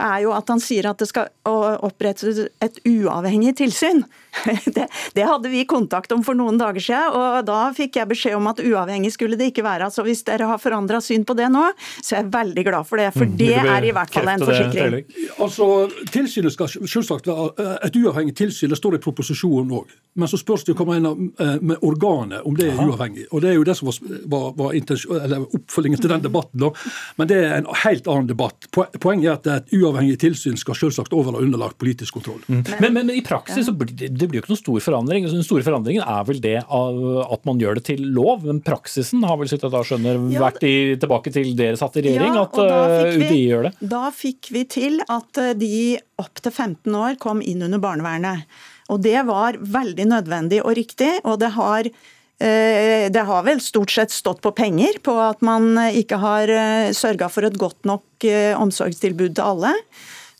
er 0.00 0.20
jo 0.24 0.34
at 0.34 0.50
han 0.50 0.62
sier 0.62 0.90
at 0.90 1.00
det 1.00 1.08
skal 1.10 1.30
opprettes 1.44 2.46
et 2.64 2.78
uavhengig 2.88 3.56
tilsyn. 3.62 4.04
Det, 4.74 4.88
det, 5.14 5.22
hadde 5.22 5.48
vi 5.48 5.60
kontakt 5.64 6.12
om 6.12 6.22
for 6.26 6.34
noen 6.34 6.56
dager 6.58 6.82
siden, 6.82 7.14
og 7.14 7.44
da 7.46 7.68
fikk 7.76 8.00
jeg 8.00 8.08
beskjed 8.10 8.34
om 8.34 8.48
at 8.50 8.58
uavhengig 8.58 9.12
skulle 9.14 9.38
det 9.38 9.52
ikke 9.52 9.62
være. 9.62 9.86
Så 9.94 10.02
hvis 10.02 10.24
dere 10.26 10.48
har 10.50 10.58
forandra 10.58 10.98
syn 11.04 11.22
på 11.26 11.36
det 11.38 11.46
nå, 11.54 11.62
så 12.00 12.16
er 12.16 12.24
jeg 12.24 12.32
veldig 12.34 12.64
glad 12.66 12.88
for 12.88 12.98
det. 12.98 13.10
For 13.14 13.28
mm. 13.28 13.36
det 13.38 13.52
er 13.60 13.86
i 13.86 13.92
hvert 13.94 14.10
fall 14.10 14.30
en 14.32 14.42
forsikring. 14.42 15.06
Altså, 15.44 15.68
Tilsynet 16.10 16.56
skal 16.56 16.72
selvsagt 16.72 17.30
være 17.30 17.46
eh, 17.62 17.76
et 17.88 18.00
uavhengig 18.02 18.34
tilsyn, 18.40 18.72
det 18.74 18.80
står 18.80 18.98
i 18.98 19.02
proposisjonen 19.04 19.70
òg. 19.78 19.94
Men 20.18 20.30
så 20.30 20.38
spørs 20.40 20.66
det 20.66 20.76
hva 20.78 20.88
man 20.88 21.02
mener 21.04 21.44
eh, 21.44 21.56
med 21.62 21.86
organet, 21.86 22.42
om 22.42 22.58
det 22.58 22.72
er 22.72 22.82
uavhengig. 22.82 23.28
Og 23.30 23.44
Det 23.44 23.52
er 23.52 23.58
jo 23.60 23.68
det 23.70 23.78
som 23.78 23.92
var, 23.92 24.02
var, 24.34 24.50
var 24.58 25.46
oppfølgingen 25.46 26.02
til 26.02 26.10
den 26.10 26.26
debatten. 26.26 26.66
Da. 26.66 26.72
Men 27.20 27.30
det 27.30 27.40
er 27.44 27.56
en 27.60 27.70
helt 27.84 28.10
annen 28.10 28.30
debatt. 28.30 28.68
Poenget 28.74 29.30
er 29.30 29.38
at 29.38 29.46
det 29.46 29.54
er 29.54 29.62
et 29.62 29.74
uavhengig 29.78 29.83
tilsyn 30.20 30.56
skal 30.60 30.76
selvsagt 30.78 31.12
over 31.16 31.36
og 31.36 31.44
underlagt 31.44 31.78
politisk 31.80 32.16
kontroll. 32.18 32.40
Mm. 32.46 32.62
Men, 32.80 32.80
men, 32.80 33.06
men, 33.10 33.12
i 33.18 33.24
praksis 33.24 33.66
så 33.68 33.74
blir 33.76 33.92
det, 33.92 34.12
det 34.14 34.28
blir 34.28 34.40
jo 34.40 34.44
ikke 34.44 34.54
noen 34.54 34.62
stor 34.62 34.84
forandring. 34.86 35.28
Den 35.30 35.46
store 35.46 35.66
forandringen 35.66 36.04
er 36.06 36.26
vel 36.28 36.40
det 36.44 36.56
at 36.64 37.48
man 37.48 37.60
gjør 37.60 37.78
det 37.78 37.86
til 37.90 38.04
lov. 38.16 38.46
Men 38.48 38.62
praksisen 38.64 39.24
har 39.26 39.38
vel 39.40 39.50
sitt 39.50 39.64
da 39.64 39.82
skjønner 39.84 40.20
vært 40.38 40.62
i, 40.66 40.74
tilbake 41.00 41.32
til 41.34 41.54
dere 41.58 41.78
satt 41.80 41.98
i 41.98 42.04
regjering, 42.06 42.36
ja, 42.36 42.44
at 42.46 42.60
uh, 42.60 43.14
UDI 43.14 43.40
gjør 43.40 43.68
det? 43.68 43.74
Da 43.94 44.04
fikk 44.14 44.52
vi 44.54 44.64
til 44.70 45.00
at 45.04 45.40
eh, 45.40 45.54
de 45.58 45.74
opp 46.20 46.40
til 46.40 46.52
15 46.52 46.94
år 46.94 47.18
kom 47.22 47.42
inn 47.42 47.64
under 47.66 47.82
barnevernet. 47.82 48.48
Og 48.92 49.00
det 49.04 49.16
var 49.26 49.56
veldig 49.58 50.06
nødvendig 50.10 50.60
og 50.62 50.76
riktig. 50.76 51.12
og 51.24 51.40
det 51.40 51.54
har 51.56 51.88
eh, 51.88 51.94
det 52.38 53.22
har 53.28 53.44
vel 53.46 53.60
stort 53.62 53.92
sett 53.94 54.10
stått 54.12 54.40
på 54.42 54.50
penger, 54.56 54.98
på 55.06 55.14
at 55.22 55.40
man 55.46 55.78
ikke 55.94 56.18
har 56.20 56.50
sørga 56.92 57.28
for 57.30 57.46
et 57.46 57.56
godt 57.60 57.86
nok 57.86 58.26
omsorgstilbud 58.58 59.36
til 59.36 59.44
alle. 59.44 59.70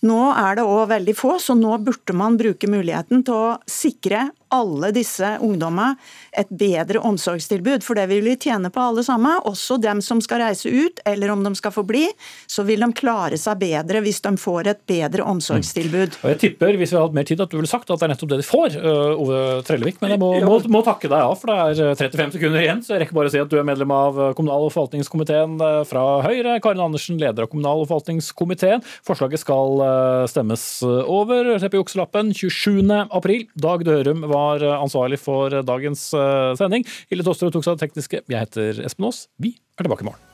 Nå 0.04 0.18
er 0.34 0.58
det 0.58 0.66
òg 0.68 0.90
veldig 0.90 1.14
få, 1.16 1.36
så 1.40 1.56
nå 1.56 1.78
burde 1.86 2.16
man 2.16 2.36
bruke 2.40 2.68
muligheten 2.68 3.22
til 3.24 3.38
å 3.38 3.54
sikre 3.70 4.26
alle 4.54 4.92
disse 4.94 5.36
ungdommene 5.42 5.94
et 6.34 6.50
bedre 6.50 7.00
omsorgstilbud. 7.06 7.84
For 7.86 7.98
det 7.98 8.08
vil 8.10 8.24
vi 8.26 8.36
tjene 8.46 8.70
på 8.74 8.82
alle 8.82 9.04
sammen. 9.06 9.40
Også 9.48 9.78
dem 9.82 10.00
som 10.04 10.20
skal 10.24 10.42
reise 10.44 10.70
ut, 10.70 11.00
eller 11.08 11.32
om 11.34 11.44
de 11.46 11.54
skal 11.58 11.74
få 11.74 11.84
bli. 11.86 12.06
Så 12.50 12.64
vil 12.66 12.82
de 12.82 12.90
klare 12.96 13.38
seg 13.40 13.60
bedre 13.62 14.02
hvis 14.04 14.20
de 14.24 14.34
får 14.40 14.70
et 14.72 14.82
bedre 14.90 15.26
omsorgstilbud. 15.30 16.18
Mm. 16.18 16.22
Og 16.22 16.32
Jeg 16.34 16.40
tipper 16.42 16.78
hvis 16.78 16.92
vi 16.92 16.98
hadde 16.98 17.06
hatt 17.08 17.18
mer 17.18 17.28
tid 17.28 17.42
at 17.44 17.52
du 17.52 17.58
ville 17.58 17.70
sagt 17.70 17.90
at 17.90 18.00
det 18.00 18.08
er 18.08 18.14
nettopp 18.14 18.32
det 18.32 18.40
de 18.42 18.48
får, 18.48 18.78
øh, 18.80 19.22
Ove 19.24 19.40
Trellevik. 19.66 20.00
Men 20.02 20.14
jeg 20.14 20.22
må, 20.22 20.30
må, 20.44 20.58
må 20.78 20.82
takke 20.86 21.10
deg 21.10 21.18
av, 21.18 21.36
for 21.40 21.52
det 21.52 21.84
er 21.84 21.98
35 21.98 22.24
øh, 22.26 22.34
sekunder 22.38 22.64
igjen. 22.64 22.82
Så 22.84 22.94
jeg 22.94 23.04
rekker 23.04 23.18
bare 23.18 23.30
å 23.30 23.34
si 23.34 23.42
at 23.42 23.52
du 23.52 23.58
er 23.60 23.66
medlem 23.66 23.94
av 23.94 24.18
øh, 24.18 24.32
kommunal- 24.38 24.66
og 24.68 24.74
forvaltningskomiteen 24.74 25.56
fra 25.88 26.04
Høyre. 26.26 26.58
Karin 26.64 26.82
Andersen, 26.84 27.18
leder 27.20 27.46
av 27.46 27.52
kommunal- 27.52 27.84
og 27.84 27.88
forvaltningskomiteen. 27.90 28.84
Forslaget 29.06 29.42
skal 29.42 29.82
stemmes 30.30 30.64
over. 30.84 31.54
Se 31.60 31.70
på 31.70 31.80
jukselappen 31.80 32.32
27. 32.34 32.82
april. 33.14 33.46
Dag 33.60 33.84
Dørum 33.86 34.24
var 34.30 34.43
var 34.44 34.68
ansvarlig 34.76 35.20
for 35.22 35.62
dagens 35.64 36.06
eh, 36.18 36.52
sending. 36.60 36.86
Hilde 37.12 37.26
Tosterud 37.26 37.56
tok 37.56 37.66
seg 37.66 37.74
av 37.74 37.80
det 37.80 37.88
tekniske. 37.88 38.24
Jeg 38.28 38.46
heter 38.46 38.84
Espen 38.86 39.10
Aas. 39.10 39.26
Vi 39.40 39.56
er 39.56 39.86
tilbake 39.86 40.06
i 40.06 40.12
morgen. 40.12 40.33